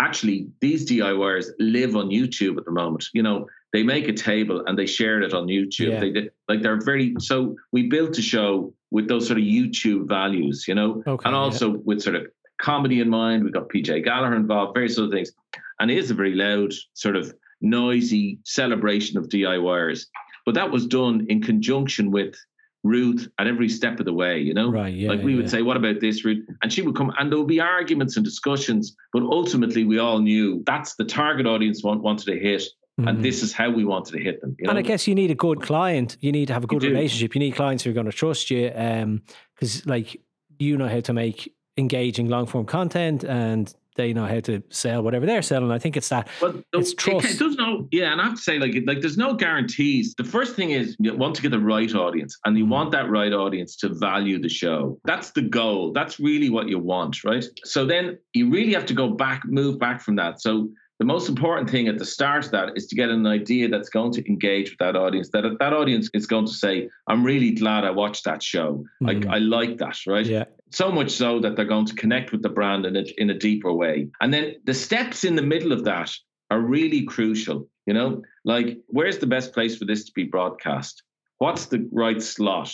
actually, 0.00 0.48
these 0.60 0.88
DIYers 0.88 1.46
live 1.58 1.96
on 1.96 2.08
YouTube 2.08 2.58
at 2.58 2.64
the 2.64 2.70
moment. 2.70 3.06
You 3.12 3.22
know, 3.22 3.46
they 3.74 3.82
make 3.82 4.08
a 4.08 4.12
table 4.12 4.62
and 4.66 4.78
they 4.78 4.86
share 4.86 5.20
it 5.20 5.34
on 5.34 5.48
YouTube. 5.48 5.90
Yeah. 5.90 6.00
They 6.00 6.10
did 6.10 6.30
like 6.48 6.62
they're 6.62 6.80
very 6.80 7.14
so 7.18 7.56
we 7.72 7.88
built 7.88 8.16
a 8.16 8.22
show 8.22 8.72
with 8.92 9.08
those 9.08 9.26
sort 9.26 9.40
of 9.40 9.44
YouTube 9.44 10.06
values, 10.08 10.66
you 10.68 10.76
know, 10.76 11.02
okay, 11.04 11.26
and 11.26 11.34
also 11.34 11.72
yeah. 11.72 11.80
with 11.84 12.00
sort 12.00 12.14
of 12.14 12.28
comedy 12.62 13.00
in 13.00 13.10
mind. 13.10 13.42
We 13.42 13.50
got 13.50 13.68
PJ 13.68 14.04
Gallagher 14.04 14.36
involved, 14.36 14.74
various 14.74 14.96
other 14.96 15.10
things, 15.10 15.32
and 15.80 15.90
it 15.90 15.98
is 15.98 16.12
a 16.12 16.14
very 16.14 16.34
loud, 16.34 16.72
sort 16.92 17.16
of 17.16 17.34
noisy 17.60 18.38
celebration 18.44 19.18
of 19.18 19.28
DIYers. 19.28 20.06
But 20.46 20.54
that 20.54 20.70
was 20.70 20.86
done 20.86 21.26
in 21.28 21.42
conjunction 21.42 22.12
with 22.12 22.36
Ruth 22.84 23.26
at 23.38 23.48
every 23.48 23.68
step 23.68 23.98
of 23.98 24.04
the 24.04 24.12
way, 24.12 24.38
you 24.38 24.54
know? 24.54 24.70
Right. 24.70 24.94
Yeah, 24.94 25.08
like 25.08 25.22
we 25.22 25.34
would 25.34 25.50
say, 25.50 25.62
what 25.62 25.78
about 25.78 26.00
this, 26.00 26.24
Ruth? 26.24 26.46
And 26.62 26.70
she 26.70 26.82
would 26.82 26.94
come 26.94 27.12
and 27.18 27.32
there 27.32 27.38
would 27.38 27.48
be 27.48 27.60
arguments 27.60 28.16
and 28.16 28.24
discussions, 28.24 28.94
but 29.12 29.22
ultimately 29.22 29.84
we 29.84 29.98
all 29.98 30.20
knew 30.20 30.62
that's 30.66 30.94
the 30.94 31.04
target 31.04 31.46
audience 31.46 31.82
want, 31.82 32.02
wanted 32.02 32.26
to 32.26 32.38
hit. 32.38 32.62
Mm-hmm. 32.98 33.08
And 33.08 33.24
this 33.24 33.42
is 33.42 33.52
how 33.52 33.70
we 33.70 33.84
wanted 33.84 34.12
to 34.12 34.22
hit 34.22 34.40
them. 34.40 34.54
You 34.58 34.66
know? 34.66 34.70
And 34.70 34.78
I 34.78 34.82
guess 34.82 35.08
you 35.08 35.14
need 35.14 35.30
a 35.30 35.34
good 35.34 35.60
client. 35.60 36.16
You 36.20 36.30
need 36.30 36.46
to 36.46 36.54
have 36.54 36.64
a 36.64 36.66
good 36.68 36.82
relationship. 36.82 37.34
You 37.34 37.40
need 37.40 37.56
clients 37.56 37.82
who 37.82 37.90
are 37.90 37.94
going 37.94 38.06
to 38.06 38.12
trust 38.12 38.50
you. 38.50 38.68
Because, 38.68 39.82
um, 39.82 39.90
like, 39.90 40.20
you 40.58 40.76
know 40.76 40.88
how 40.88 41.00
to 41.00 41.12
make 41.12 41.52
engaging 41.76 42.28
long 42.28 42.46
form 42.46 42.66
content 42.66 43.24
and 43.24 43.74
they 43.96 44.12
know 44.12 44.26
how 44.26 44.40
to 44.40 44.62
sell 44.70 45.02
whatever 45.02 45.26
they're 45.26 45.42
selling. 45.42 45.70
I 45.70 45.78
think 45.78 45.96
it's 45.96 46.08
that. 46.08 46.28
But 46.40 46.56
it's 46.72 46.94
trust. 46.94 47.26
It, 47.26 47.38
does 47.38 47.56
no, 47.56 47.88
yeah, 47.92 48.12
and 48.12 48.20
I 48.20 48.24
have 48.24 48.34
to 48.34 48.42
say, 48.42 48.58
like, 48.58 48.74
like 48.86 49.00
there's 49.00 49.16
no 49.16 49.34
guarantees. 49.34 50.14
The 50.16 50.24
first 50.24 50.56
thing 50.56 50.70
is 50.70 50.96
you 50.98 51.14
want 51.14 51.36
to 51.36 51.42
get 51.42 51.50
the 51.50 51.60
right 51.60 51.92
audience, 51.94 52.36
and 52.44 52.58
you 52.58 52.66
mm. 52.66 52.70
want 52.70 52.90
that 52.92 53.08
right 53.08 53.32
audience 53.32 53.76
to 53.76 53.88
value 53.90 54.40
the 54.40 54.48
show. 54.48 54.98
That's 55.04 55.30
the 55.30 55.42
goal. 55.42 55.92
That's 55.92 56.18
really 56.18 56.50
what 56.50 56.68
you 56.68 56.78
want, 56.78 57.22
right? 57.24 57.44
So 57.64 57.86
then 57.86 58.18
you 58.32 58.50
really 58.50 58.72
have 58.74 58.86
to 58.86 58.94
go 58.94 59.10
back, 59.10 59.42
move 59.46 59.78
back 59.78 60.00
from 60.00 60.16
that. 60.16 60.40
So 60.40 60.70
the 60.98 61.04
most 61.04 61.28
important 61.28 61.68
thing 61.68 61.88
at 61.88 61.98
the 61.98 62.04
start 62.04 62.46
of 62.46 62.50
that 62.52 62.76
is 62.76 62.86
to 62.86 62.94
get 62.94 63.08
an 63.08 63.26
idea 63.26 63.68
that's 63.68 63.88
going 63.88 64.12
to 64.12 64.28
engage 64.28 64.70
with 64.70 64.78
that 64.78 64.94
audience. 64.94 65.30
That 65.30 65.56
that 65.58 65.72
audience 65.72 66.08
is 66.14 66.26
going 66.26 66.46
to 66.46 66.52
say, 66.52 66.88
"I'm 67.08 67.24
really 67.24 67.50
glad 67.50 67.84
I 67.84 67.90
watched 67.90 68.24
that 68.24 68.42
show. 68.42 68.84
Mm-hmm. 69.02 69.28
I, 69.28 69.36
I 69.36 69.38
like 69.38 69.78
that." 69.78 69.98
Right? 70.06 70.26
Yeah. 70.26 70.44
So 70.70 70.92
much 70.92 71.10
so 71.10 71.40
that 71.40 71.56
they're 71.56 71.64
going 71.64 71.86
to 71.86 71.94
connect 71.94 72.32
with 72.32 72.42
the 72.42 72.48
brand 72.48 72.86
in 72.86 72.96
a, 72.96 73.04
in 73.18 73.30
a 73.30 73.38
deeper 73.38 73.72
way. 73.72 74.08
And 74.20 74.34
then 74.34 74.56
the 74.64 74.74
steps 74.74 75.22
in 75.22 75.36
the 75.36 75.42
middle 75.42 75.72
of 75.72 75.84
that 75.84 76.12
are 76.50 76.60
really 76.60 77.02
crucial. 77.02 77.68
You 77.86 77.94
know, 77.94 78.22
like 78.44 78.78
where's 78.86 79.18
the 79.18 79.26
best 79.26 79.52
place 79.52 79.76
for 79.76 79.84
this 79.84 80.04
to 80.04 80.12
be 80.12 80.24
broadcast? 80.24 81.02
What's 81.38 81.66
the 81.66 81.88
right 81.92 82.22
slot? 82.22 82.72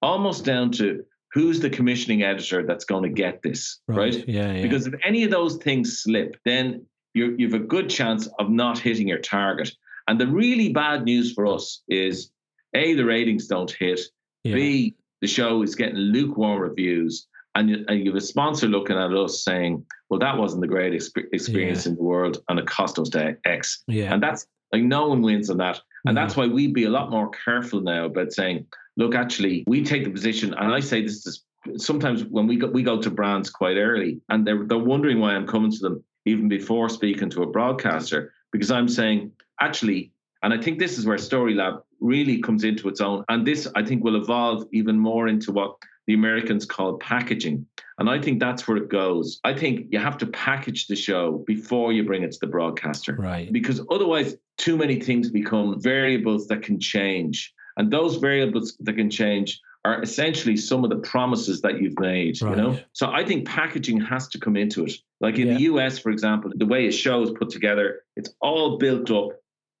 Almost 0.00 0.44
down 0.44 0.72
to 0.72 1.04
who's 1.32 1.60
the 1.60 1.70
commissioning 1.70 2.22
editor 2.22 2.64
that's 2.66 2.84
going 2.84 3.02
to 3.02 3.10
get 3.10 3.42
this, 3.42 3.80
right? 3.86 4.14
right? 4.14 4.28
Yeah, 4.28 4.52
yeah. 4.52 4.62
Because 4.62 4.86
if 4.86 4.94
any 5.04 5.24
of 5.24 5.30
those 5.30 5.56
things 5.56 5.98
slip, 5.98 6.36
then 6.44 6.86
you 7.14 7.36
have 7.40 7.54
a 7.54 7.64
good 7.64 7.88
chance 7.90 8.28
of 8.38 8.50
not 8.50 8.78
hitting 8.78 9.08
your 9.08 9.18
target. 9.18 9.70
And 10.06 10.20
the 10.20 10.26
really 10.26 10.72
bad 10.72 11.04
news 11.04 11.32
for 11.32 11.46
us 11.46 11.82
is 11.88 12.30
A, 12.74 12.94
the 12.94 13.04
ratings 13.04 13.46
don't 13.46 13.70
hit. 13.70 14.00
Yeah. 14.44 14.54
B, 14.54 14.94
the 15.20 15.26
show 15.26 15.62
is 15.62 15.74
getting 15.74 15.96
lukewarm 15.96 16.60
reviews. 16.60 17.26
And 17.54 17.70
you, 17.70 17.84
and 17.88 17.98
you 17.98 18.12
have 18.12 18.16
a 18.16 18.24
sponsor 18.24 18.68
looking 18.68 18.96
at 18.96 19.12
us 19.12 19.42
saying, 19.42 19.84
well, 20.08 20.20
that 20.20 20.38
wasn't 20.38 20.60
the 20.60 20.68
great 20.68 20.94
experience 20.94 21.84
yeah. 21.84 21.90
in 21.90 21.96
the 21.96 22.02
world 22.02 22.42
and 22.48 22.58
it 22.58 22.66
cost 22.66 22.98
us 22.98 23.10
X. 23.44 23.82
Yeah. 23.88 24.14
And 24.14 24.22
that's 24.22 24.46
like 24.72 24.82
no 24.82 25.08
one 25.08 25.22
wins 25.22 25.50
on 25.50 25.56
that. 25.58 25.80
And 26.06 26.16
that's 26.16 26.36
why 26.36 26.46
we'd 26.46 26.72
be 26.72 26.84
a 26.84 26.90
lot 26.90 27.10
more 27.10 27.30
careful 27.30 27.80
now 27.80 28.04
about 28.04 28.32
saying, 28.32 28.66
look, 28.96 29.14
actually, 29.14 29.64
we 29.66 29.84
take 29.84 30.04
the 30.04 30.10
position, 30.10 30.54
and 30.54 30.72
I 30.72 30.80
say 30.80 31.02
this 31.02 31.26
is 31.26 31.44
sometimes 31.76 32.24
when 32.24 32.46
we 32.46 32.56
go, 32.56 32.68
we 32.68 32.82
go 32.82 33.00
to 33.00 33.10
brands 33.10 33.50
quite 33.50 33.76
early 33.76 34.20
and 34.28 34.46
they're, 34.46 34.64
they're 34.64 34.78
wondering 34.78 35.18
why 35.20 35.34
I'm 35.34 35.46
coming 35.46 35.70
to 35.70 35.78
them 35.78 36.04
even 36.28 36.48
before 36.48 36.88
speaking 36.88 37.30
to 37.30 37.42
a 37.42 37.46
broadcaster, 37.46 38.32
because 38.52 38.70
I'm 38.70 38.88
saying, 38.88 39.32
actually, 39.60 40.12
and 40.42 40.52
I 40.52 40.58
think 40.58 40.78
this 40.78 40.98
is 40.98 41.06
where 41.06 41.16
Storylab 41.16 41.82
really 42.00 42.40
comes 42.40 42.62
into 42.62 42.88
its 42.88 43.00
own. 43.00 43.24
And 43.28 43.46
this, 43.46 43.66
I 43.74 43.82
think, 43.84 44.04
will 44.04 44.16
evolve 44.16 44.66
even 44.72 44.98
more 44.98 45.26
into 45.26 45.50
what 45.52 45.74
the 46.06 46.14
Americans 46.14 46.64
call 46.64 46.96
packaging. 46.98 47.66
And 47.98 48.08
I 48.08 48.20
think 48.20 48.38
that's 48.38 48.68
where 48.68 48.76
it 48.76 48.88
goes. 48.88 49.40
I 49.42 49.52
think 49.52 49.88
you 49.90 49.98
have 49.98 50.16
to 50.18 50.26
package 50.26 50.86
the 50.86 50.94
show 50.96 51.44
before 51.46 51.92
you 51.92 52.04
bring 52.04 52.22
it 52.22 52.32
to 52.32 52.38
the 52.40 52.46
broadcaster. 52.46 53.16
Right. 53.16 53.52
Because 53.52 53.80
otherwise, 53.90 54.36
too 54.56 54.76
many 54.76 55.00
things 55.00 55.30
become 55.30 55.80
variables 55.80 56.46
that 56.48 56.62
can 56.62 56.78
change. 56.78 57.52
And 57.76 57.90
those 57.90 58.16
variables 58.16 58.76
that 58.80 58.94
can 58.94 59.10
change 59.10 59.60
are 59.84 60.02
essentially 60.02 60.56
some 60.56 60.84
of 60.84 60.90
the 60.90 60.96
promises 60.96 61.60
that 61.62 61.80
you've 61.80 61.98
made, 61.98 62.40
right. 62.42 62.50
you 62.50 62.62
know? 62.62 62.78
So 62.92 63.10
I 63.10 63.24
think 63.24 63.46
packaging 63.46 64.00
has 64.00 64.28
to 64.28 64.38
come 64.38 64.56
into 64.56 64.84
it. 64.84 64.92
Like 65.20 65.38
in 65.38 65.48
yeah. 65.48 65.54
the 65.54 65.60
US, 65.62 65.98
for 65.98 66.10
example, 66.10 66.50
the 66.54 66.66
way 66.66 66.86
a 66.86 66.92
show 66.92 67.22
is 67.22 67.30
put 67.30 67.50
together, 67.50 68.02
it's 68.16 68.30
all 68.40 68.78
built 68.78 69.10
up 69.10 69.30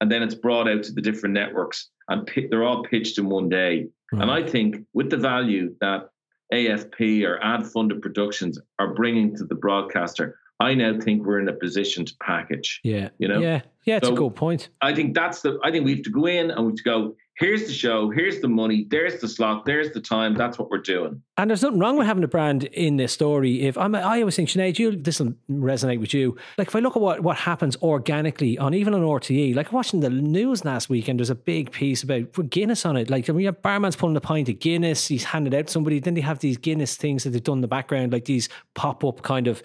and 0.00 0.10
then 0.10 0.22
it's 0.22 0.34
brought 0.34 0.68
out 0.68 0.84
to 0.84 0.92
the 0.92 1.00
different 1.00 1.34
networks 1.34 1.90
and 2.08 2.28
they're 2.50 2.64
all 2.64 2.84
pitched 2.84 3.18
in 3.18 3.28
one 3.28 3.48
day. 3.48 3.88
Right. 4.12 4.22
And 4.22 4.30
I 4.30 4.42
think 4.42 4.86
with 4.94 5.10
the 5.10 5.16
value 5.16 5.74
that 5.80 6.10
AFP 6.52 7.26
or 7.26 7.42
ad 7.44 7.66
funded 7.66 8.00
productions 8.00 8.58
are 8.78 8.94
bringing 8.94 9.36
to 9.36 9.44
the 9.44 9.54
broadcaster, 9.54 10.38
I 10.60 10.74
now 10.74 10.98
think 10.98 11.24
we're 11.24 11.40
in 11.40 11.48
a 11.48 11.52
position 11.52 12.04
to 12.04 12.14
package. 12.20 12.80
Yeah. 12.82 13.10
You 13.18 13.28
know? 13.28 13.40
Yeah. 13.40 13.62
Yeah, 13.84 13.96
it's 13.96 14.06
so 14.06 14.12
a 14.12 14.16
good 14.16 14.36
point. 14.36 14.68
I 14.82 14.94
think 14.94 15.14
that's 15.14 15.40
the 15.40 15.58
I 15.64 15.70
think 15.70 15.86
we 15.86 15.94
have 15.94 16.02
to 16.02 16.10
go 16.10 16.26
in 16.26 16.50
and 16.50 16.66
we 16.66 16.72
have 16.72 16.76
to 16.76 16.82
go, 16.82 17.16
here's 17.38 17.66
the 17.66 17.72
show, 17.72 18.10
here's 18.10 18.40
the 18.40 18.48
money, 18.48 18.86
there's 18.90 19.18
the 19.18 19.26
slot, 19.26 19.64
there's 19.64 19.92
the 19.92 20.00
time. 20.00 20.34
That's 20.34 20.58
what 20.58 20.68
we're 20.68 20.76
doing. 20.76 21.22
And 21.38 21.48
there's 21.48 21.62
nothing 21.62 21.78
wrong 21.78 21.96
with 21.96 22.06
having 22.06 22.22
a 22.22 22.28
brand 22.28 22.64
in 22.64 22.98
this 22.98 23.14
story. 23.14 23.62
If 23.62 23.78
I'm, 23.78 23.94
I 23.94 24.20
always 24.20 24.36
think, 24.36 24.50
Sinead, 24.50 24.78
you 24.78 24.94
this 24.94 25.20
will 25.20 25.32
resonate 25.50 26.00
with 26.00 26.12
you. 26.12 26.36
Like 26.58 26.68
if 26.68 26.76
I 26.76 26.80
look 26.80 26.96
at 26.96 27.02
what 27.02 27.22
what 27.22 27.38
happens 27.38 27.76
organically 27.76 28.58
on 28.58 28.74
even 28.74 28.92
on 28.92 29.00
RTE, 29.00 29.56
like 29.56 29.72
watching 29.72 30.00
the 30.00 30.10
news 30.10 30.66
last 30.66 30.90
weekend, 30.90 31.20
there's 31.20 31.30
a 31.30 31.34
big 31.34 31.70
piece 31.72 32.02
about 32.02 32.50
Guinness 32.50 32.84
on 32.84 32.98
it. 32.98 33.08
Like 33.08 33.30
I 33.30 33.32
mean, 33.32 33.56
barman's 33.62 33.96
pulling 33.96 34.16
a 34.16 34.20
pint 34.20 34.50
of 34.50 34.58
Guinness, 34.58 35.06
he's 35.06 35.24
handed 35.24 35.54
out 35.54 35.68
to 35.68 35.72
somebody. 35.72 35.98
Then 35.98 36.12
they 36.12 36.20
have 36.20 36.40
these 36.40 36.58
Guinness 36.58 36.96
things 36.96 37.24
that 37.24 37.30
they've 37.30 37.42
done 37.42 37.58
in 37.58 37.62
the 37.62 37.68
background, 37.68 38.12
like 38.12 38.26
these 38.26 38.50
pop 38.74 39.02
up 39.02 39.22
kind 39.22 39.48
of 39.48 39.62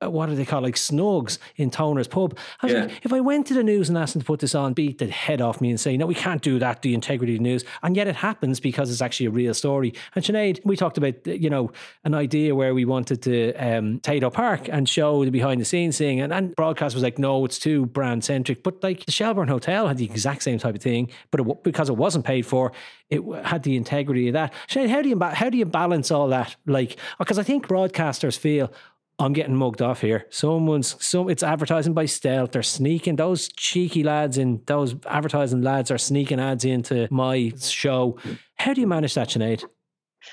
what 0.00 0.30
do 0.30 0.34
they 0.34 0.46
call 0.46 0.64
it? 0.64 0.70
like 0.70 0.76
snugs 0.76 1.38
in 1.56 1.70
Toner's 1.70 2.06
pub. 2.06 2.38
I 2.60 2.66
was 2.66 2.72
yeah. 2.72 2.82
like, 2.82 3.00
if 3.02 3.12
I 3.12 3.20
went 3.20 3.46
to 3.48 3.54
the 3.54 3.64
news 3.64 3.88
and 3.88 3.98
asked 3.98 4.14
them 4.14 4.22
to 4.22 4.26
put 4.26 4.40
this 4.40 4.54
on, 4.54 4.72
beat 4.72 4.98
the 4.98 5.06
head 5.06 5.40
off 5.40 5.60
me 5.60 5.70
and 5.70 5.80
say, 5.80 5.96
no, 5.96 6.06
we 6.06 6.14
can't 6.14 6.42
do 6.42 6.58
that, 6.60 6.82
the 6.82 6.94
integrity 6.94 7.34
of 7.34 7.38
the 7.38 7.42
news. 7.42 7.64
And 7.82 7.96
yet 7.96 8.06
it 8.06 8.16
happens 8.16 8.60
because 8.60 8.90
it's 8.90 9.02
actually 9.02 9.26
a 9.26 9.30
real 9.30 9.52
story. 9.52 9.92
And 10.14 10.24
Sinead, 10.24 10.60
we 10.64 10.76
talked 10.76 10.96
about, 10.96 11.26
you 11.26 11.50
know, 11.50 11.72
an 12.04 12.14
idea 12.14 12.54
where 12.54 12.72
we 12.72 12.84
wanted 12.84 13.22
to 13.22 13.52
um, 13.54 14.00
Tayto 14.00 14.32
Park 14.32 14.68
and 14.68 14.88
show 14.88 15.24
the 15.24 15.30
behind 15.30 15.60
the 15.60 15.64
scenes 15.64 15.98
thing. 15.98 16.20
And, 16.20 16.32
and 16.32 16.54
broadcast 16.54 16.94
was 16.94 17.02
like, 17.02 17.18
no, 17.18 17.44
it's 17.44 17.58
too 17.58 17.86
brand 17.86 18.22
centric. 18.22 18.62
But 18.62 18.82
like 18.82 19.06
the 19.06 19.12
Shelbourne 19.12 19.48
Hotel 19.48 19.88
had 19.88 19.98
the 19.98 20.04
exact 20.04 20.42
same 20.42 20.58
type 20.58 20.76
of 20.76 20.82
thing, 20.82 21.10
but 21.30 21.40
it, 21.40 21.62
because 21.64 21.88
it 21.88 21.96
wasn't 21.96 22.24
paid 22.24 22.46
for, 22.46 22.72
it 23.08 23.22
had 23.44 23.64
the 23.64 23.76
integrity 23.76 24.28
of 24.28 24.34
that. 24.34 24.52
Sinead, 24.68 24.88
how 24.88 25.02
do 25.02 25.08
you, 25.08 25.20
how 25.20 25.50
do 25.50 25.58
you 25.58 25.64
balance 25.64 26.12
all 26.12 26.28
that? 26.28 26.54
Like, 26.66 26.96
because 27.18 27.38
I 27.38 27.42
think 27.42 27.66
broadcasters 27.66 28.38
feel, 28.38 28.72
I'm 29.20 29.32
getting 29.32 29.54
mugged 29.54 29.82
off 29.82 30.00
here. 30.00 30.26
Someone's 30.30 30.96
some 31.04 31.28
it's 31.28 31.42
advertising 31.42 31.92
by 31.92 32.06
stealth. 32.06 32.52
They're 32.52 32.62
sneaking 32.62 33.16
those 33.16 33.48
cheeky 33.48 34.02
lads 34.02 34.38
and 34.38 34.64
those 34.66 34.94
advertising 35.06 35.62
lads 35.62 35.90
are 35.90 35.98
sneaking 35.98 36.40
ads 36.40 36.64
into 36.64 37.06
my 37.10 37.52
show. 37.60 38.18
How 38.56 38.72
do 38.74 38.80
you 38.80 38.86
manage 38.86 39.14
that, 39.14 39.28
Sinead? 39.28 39.64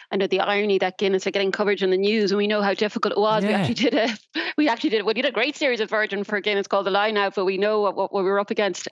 I 0.10 0.15
know 0.15 0.28
the 0.28 0.39
irony 0.39 0.78
that 0.78 0.98
Guinness 0.98 1.28
are 1.28 1.32
getting 1.32 1.52
coverage 1.52 1.84
in 1.84 1.89
the 1.89 1.98
news, 1.98 2.32
and 2.32 2.38
we 2.38 2.48
know 2.48 2.62
how 2.62 2.74
difficult 2.74 3.12
it 3.12 3.20
was. 3.20 3.43
Yeah. 3.43 3.50
We 3.50 3.56
actually 3.56 3.74
did 3.74 3.93
a, 3.93 4.17
we 4.58 4.70
actually 4.70 4.89
did, 4.91 5.06
we 5.06 5.13
did 5.13 5.26
a 5.26 5.32
great 5.32 5.58
series 5.58 5.82
of 5.82 5.89
Virgin 5.89 6.24
for 6.24 6.39
Guinness 6.39 6.67
called 6.67 6.86
The 6.86 6.91
Line 6.91 7.17
Out, 7.17 7.36
but 7.36 7.43
we 7.43 7.58
know 7.58 7.82
what, 7.82 7.96
what, 7.96 8.13
we 8.13 8.24
were 8.24 8.39
up 8.39 8.50
against. 8.50 8.88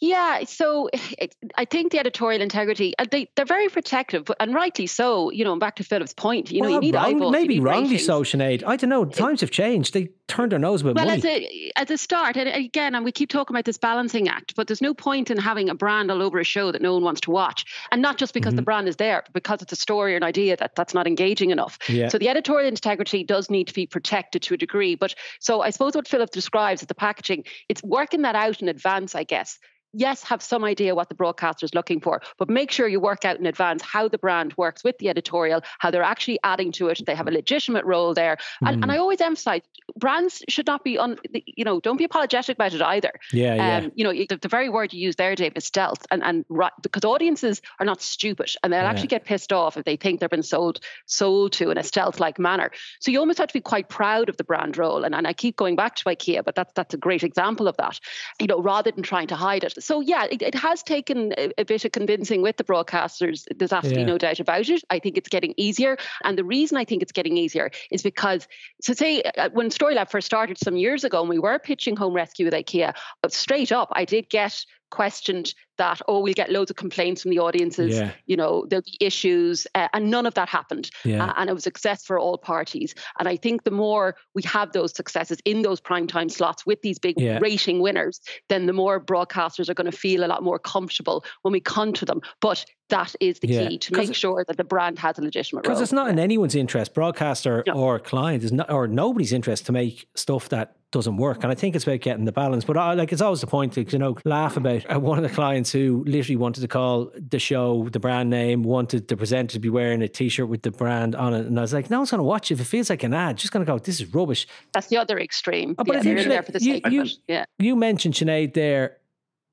Yeah, 0.00 0.44
so 0.44 0.88
it, 1.18 1.34
I 1.56 1.66
think 1.66 1.92
the 1.92 1.98
editorial 1.98 2.40
integrity, 2.40 2.94
uh, 2.98 3.04
they 3.10 3.28
they're 3.36 3.44
very 3.44 3.68
protective, 3.68 4.30
and 4.40 4.54
rightly 4.54 4.86
so. 4.86 5.30
You 5.30 5.44
know, 5.44 5.56
back 5.58 5.76
to 5.76 5.84
Philip's 5.84 6.14
point, 6.14 6.50
you 6.50 6.62
know, 6.62 6.68
you 6.68 6.80
need 6.80 6.94
wrong, 6.94 7.16
eyeballs, 7.16 7.32
maybe 7.32 7.60
wrongly 7.60 7.98
so, 7.98 8.22
Sinead. 8.22 8.64
I 8.66 8.76
don't 8.76 8.90
know. 8.90 9.04
Times 9.04 9.42
have 9.42 9.50
changed. 9.50 9.92
They 9.92 10.08
turned 10.26 10.52
their 10.52 10.58
nose 10.58 10.82
with 10.82 10.96
well, 10.96 11.06
money. 11.06 11.18
as 11.18 11.24
a 11.24 11.72
as 11.76 11.90
a 11.90 11.98
start, 11.98 12.36
and 12.36 12.48
again, 12.48 12.94
and 12.94 13.04
we 13.04 13.12
keep 13.12 13.28
talking 13.28 13.54
about 13.54 13.66
this 13.66 13.78
balancing 13.78 14.28
act, 14.28 14.54
but 14.56 14.68
there's 14.68 14.82
no 14.82 14.94
point 14.94 15.30
in 15.30 15.36
having 15.36 15.68
a 15.68 15.74
brand 15.74 16.10
all 16.10 16.22
over 16.22 16.38
a 16.38 16.44
show 16.44 16.72
that 16.72 16.80
no 16.80 16.94
one 16.94 17.02
wants 17.02 17.20
to 17.22 17.30
watch, 17.30 17.66
and 17.92 18.00
not 18.00 18.16
just 18.16 18.32
because 18.32 18.52
mm-hmm. 18.52 18.56
the 18.56 18.62
brand 18.62 18.88
is 18.88 18.96
there, 18.96 19.22
but 19.26 19.42
because 19.42 19.60
it's 19.60 19.72
a 19.72 19.76
story 19.76 20.14
or 20.14 20.16
an 20.16 20.22
idea 20.22 20.45
that 20.54 20.76
that's 20.76 20.94
not 20.94 21.06
engaging 21.06 21.50
enough. 21.50 21.78
Yeah. 21.88 22.08
So 22.08 22.18
the 22.18 22.28
editorial 22.28 22.68
integrity 22.68 23.24
does 23.24 23.50
need 23.50 23.66
to 23.66 23.74
be 23.74 23.86
protected 23.86 24.42
to 24.42 24.54
a 24.54 24.56
degree. 24.56 24.94
But 24.94 25.14
so 25.40 25.62
I 25.62 25.70
suppose 25.70 25.96
what 25.96 26.06
Philip 26.06 26.30
describes 26.30 26.82
as 26.82 26.86
the 26.86 26.94
packaging, 26.94 27.44
it's 27.68 27.82
working 27.82 28.22
that 28.22 28.36
out 28.36 28.62
in 28.62 28.68
advance, 28.68 29.14
I 29.14 29.24
guess 29.24 29.58
yes, 29.96 30.22
have 30.24 30.42
some 30.42 30.62
idea 30.62 30.94
what 30.94 31.08
the 31.08 31.14
broadcaster 31.14 31.64
is 31.64 31.74
looking 31.74 32.00
for, 32.00 32.20
but 32.38 32.48
make 32.50 32.70
sure 32.70 32.86
you 32.86 33.00
work 33.00 33.24
out 33.24 33.38
in 33.38 33.46
advance 33.46 33.82
how 33.82 34.08
the 34.08 34.18
brand 34.18 34.54
works 34.56 34.84
with 34.84 34.98
the 34.98 35.08
editorial, 35.08 35.62
how 35.78 35.90
they're 35.90 36.02
actually 36.02 36.38
adding 36.44 36.70
to 36.72 36.88
it. 36.88 37.00
They 37.04 37.14
have 37.14 37.26
a 37.26 37.30
legitimate 37.30 37.84
role 37.84 38.12
there. 38.14 38.36
Mm. 38.62 38.68
And, 38.68 38.82
and 38.82 38.92
I 38.92 38.96
mm. 38.96 39.00
always 39.00 39.20
emphasize 39.20 39.62
brands 39.96 40.42
should 40.48 40.66
not 40.66 40.84
be 40.84 40.98
on, 40.98 41.16
you 41.32 41.64
know, 41.64 41.80
don't 41.80 41.96
be 41.96 42.04
apologetic 42.04 42.56
about 42.56 42.74
it 42.74 42.82
either. 42.82 43.12
Yeah. 43.32 43.54
yeah. 43.54 43.76
Um, 43.78 43.92
you 43.94 44.04
know, 44.04 44.12
the, 44.12 44.38
the, 44.40 44.48
very 44.48 44.68
word 44.68 44.92
you 44.92 45.00
use 45.00 45.16
there, 45.16 45.34
Dave, 45.34 45.52
is 45.56 45.64
stealth. 45.64 46.06
And, 46.10 46.22
and 46.22 46.44
right, 46.48 46.72
because 46.82 47.04
audiences 47.04 47.62
are 47.80 47.86
not 47.86 48.02
stupid 48.02 48.50
and 48.62 48.72
they'll 48.72 48.82
yeah. 48.82 48.90
actually 48.90 49.08
get 49.08 49.24
pissed 49.24 49.52
off 49.52 49.76
if 49.76 49.84
they 49.84 49.96
think 49.96 50.20
they've 50.20 50.30
been 50.30 50.42
sold 50.42 50.80
sold 51.06 51.52
to 51.52 51.70
in 51.70 51.78
a 51.78 51.82
stealth 51.82 52.20
like 52.20 52.38
manner. 52.38 52.70
So 53.00 53.10
you 53.10 53.20
almost 53.20 53.38
have 53.38 53.48
to 53.48 53.54
be 53.54 53.60
quite 53.60 53.88
proud 53.88 54.28
of 54.28 54.36
the 54.36 54.44
brand 54.44 54.76
role. 54.76 55.04
And, 55.04 55.14
and 55.14 55.26
I 55.26 55.32
keep 55.32 55.56
going 55.56 55.76
back 55.76 55.96
to 55.96 56.04
IKEA, 56.04 56.44
but 56.44 56.54
that's, 56.54 56.72
that's 56.74 56.94
a 56.94 56.98
great 56.98 57.22
example 57.22 57.68
of 57.68 57.76
that, 57.78 57.98
you 58.40 58.46
know, 58.46 58.60
rather 58.60 58.90
than 58.90 59.02
trying 59.02 59.28
to 59.28 59.36
hide 59.36 59.64
it 59.64 59.74
so 59.86 60.00
yeah, 60.00 60.24
it, 60.24 60.42
it 60.42 60.54
has 60.56 60.82
taken 60.82 61.32
a, 61.38 61.52
a, 61.58 61.64
bit 61.64 61.84
of 61.84 61.92
convincing 61.92 62.42
with 62.42 62.56
the 62.56 62.64
broadcasters. 62.64 63.44
There's 63.56 63.72
absolutely 63.72 64.02
yeah. 64.02 64.08
no 64.08 64.18
doubt 64.18 64.40
about 64.40 64.68
it. 64.68 64.82
I 64.90 64.98
think 64.98 65.16
it's 65.16 65.28
getting 65.28 65.54
easier, 65.56 65.96
and 66.24 66.36
the 66.36 66.44
reason 66.44 66.76
I 66.76 66.84
think 66.84 67.02
it's 67.02 67.12
getting 67.12 67.36
easier 67.36 67.70
is 67.92 68.02
because, 68.02 68.48
so 68.82 68.94
say 68.94 69.22
uh, 69.22 69.50
when 69.52 69.70
Storylab 69.70 70.10
first 70.10 70.26
started 70.26 70.58
some 70.58 70.76
years 70.76 71.04
ago, 71.04 71.20
and 71.20 71.28
we 71.28 71.38
were 71.38 71.60
pitching 71.60 71.94
home 71.94 72.14
rescue 72.14 72.46
with 72.46 72.54
IKEA, 72.54 72.94
uh, 73.22 73.28
straight 73.28 73.70
up, 73.70 73.88
I 73.92 74.04
did 74.04 74.28
get 74.28 74.64
questioned 74.90 75.54
that 75.78 76.00
oh 76.08 76.20
we'll 76.20 76.34
get 76.34 76.50
loads 76.50 76.70
of 76.70 76.76
complaints 76.76 77.22
from 77.22 77.30
the 77.30 77.38
audiences 77.38 77.96
yeah. 77.96 78.10
you 78.26 78.36
know 78.36 78.66
there'll 78.68 78.82
be 78.82 78.96
issues 79.00 79.66
uh, 79.74 79.88
and 79.92 80.10
none 80.10 80.26
of 80.26 80.34
that 80.34 80.48
happened 80.48 80.90
yeah. 81.04 81.24
uh, 81.24 81.32
and 81.36 81.50
it 81.50 81.52
was 81.52 81.64
success 81.64 82.04
for 82.04 82.18
all 82.18 82.38
parties 82.38 82.94
and 83.18 83.28
i 83.28 83.36
think 83.36 83.64
the 83.64 83.70
more 83.70 84.16
we 84.34 84.42
have 84.42 84.72
those 84.72 84.94
successes 84.94 85.38
in 85.44 85.62
those 85.62 85.80
prime 85.80 86.06
time 86.06 86.28
slots 86.28 86.66
with 86.66 86.80
these 86.82 86.98
big 86.98 87.18
yeah. 87.18 87.38
rating 87.40 87.80
winners 87.80 88.20
then 88.48 88.66
the 88.66 88.72
more 88.72 89.00
broadcasters 89.00 89.68
are 89.68 89.74
going 89.74 89.90
to 89.90 89.96
feel 89.96 90.24
a 90.24 90.28
lot 90.28 90.42
more 90.42 90.58
comfortable 90.58 91.24
when 91.42 91.52
we 91.52 91.60
come 91.60 91.92
to 91.92 92.04
them 92.04 92.20
but 92.40 92.64
that 92.88 93.14
is 93.20 93.40
the 93.40 93.48
key 93.48 93.78
to 93.78 93.94
make 93.94 94.14
sure 94.14 94.44
that 94.46 94.56
the 94.56 94.64
brand 94.64 94.98
has 94.98 95.18
a 95.18 95.22
legitimate 95.22 95.66
role. 95.66 95.74
Because 95.74 95.80
it's 95.80 95.92
not 95.92 96.08
in 96.08 96.18
anyone's 96.18 96.54
interest, 96.54 96.94
broadcaster 96.94 97.64
no. 97.66 97.74
or 97.74 97.98
client 97.98 98.44
is 98.44 98.52
not, 98.52 98.70
or 98.70 98.86
nobody's 98.86 99.32
interest 99.32 99.66
to 99.66 99.72
make 99.72 100.06
stuff 100.14 100.48
that 100.50 100.76
doesn't 100.92 101.16
work. 101.16 101.42
And 101.42 101.50
I 101.50 101.54
think 101.54 101.74
it's 101.74 101.84
about 101.84 102.00
getting 102.00 102.24
the 102.24 102.32
balance. 102.32 102.64
But 102.64 102.76
I, 102.76 102.94
like, 102.94 103.12
it's 103.12 103.20
always 103.20 103.40
the 103.40 103.46
point 103.46 103.72
to, 103.74 103.82
you 103.82 103.98
know, 103.98 104.16
laugh 104.24 104.56
about 104.56 104.90
uh, 104.90 105.00
one 105.00 105.18
of 105.18 105.24
the 105.24 105.34
clients 105.34 105.65
who 105.70 106.04
literally 106.06 106.36
wanted 106.36 106.60
to 106.60 106.68
call 106.68 107.10
the 107.16 107.38
show 107.38 107.88
the 107.90 108.00
brand 108.00 108.30
name, 108.30 108.62
wanted 108.62 109.08
the 109.08 109.16
presenter 109.16 109.54
to 109.54 109.58
be 109.58 109.68
wearing 109.68 110.02
a 110.02 110.08
t 110.08 110.28
shirt 110.28 110.48
with 110.48 110.62
the 110.62 110.70
brand 110.70 111.14
on 111.14 111.34
it. 111.34 111.46
And 111.46 111.58
I 111.58 111.62
was 111.62 111.72
like, 111.72 111.90
no 111.90 111.98
one's 111.98 112.10
going 112.10 112.18
to 112.18 112.24
watch 112.24 112.50
it. 112.50 112.54
If 112.54 112.60
it 112.60 112.64
feels 112.64 112.90
like 112.90 113.02
an 113.02 113.14
ad, 113.14 113.38
just 113.38 113.52
going 113.52 113.64
to 113.64 113.70
go, 113.70 113.78
this 113.78 114.00
is 114.00 114.14
rubbish. 114.14 114.46
That's 114.72 114.88
the 114.88 114.96
other 114.96 115.18
extreme. 115.18 115.74
Oh, 115.78 115.84
but 115.84 116.04
yeah, 116.04 116.12
you're 116.12 116.24
there 116.24 116.42
for 116.42 116.52
the 116.52 116.62
you, 116.62 116.80
you, 116.88 117.06
yeah. 117.28 117.44
you 117.58 117.76
mentioned, 117.76 118.14
Sinead, 118.14 118.54
there, 118.54 118.96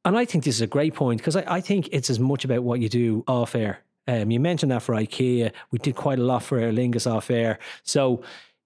and 0.05 0.17
I 0.17 0.25
think 0.25 0.43
this 0.43 0.55
is 0.55 0.61
a 0.61 0.67
great 0.67 0.93
point 0.93 1.19
because 1.19 1.35
I, 1.35 1.43
I 1.47 1.61
think 1.61 1.89
it's 1.91 2.09
as 2.09 2.19
much 2.19 2.45
about 2.45 2.63
what 2.63 2.79
you 2.79 2.89
do 2.89 3.23
off 3.27 3.55
air. 3.55 3.79
Um, 4.07 4.31
you 4.31 4.39
mentioned 4.39 4.71
that 4.71 4.81
for 4.81 4.95
IKEA. 4.95 5.51
We 5.71 5.79
did 5.79 5.95
quite 5.95 6.19
a 6.19 6.23
lot 6.23 6.43
for 6.43 6.59
Aer 6.59 6.73
Lingus 6.73 7.09
off 7.09 7.31
air. 7.31 7.59
So 7.83 8.21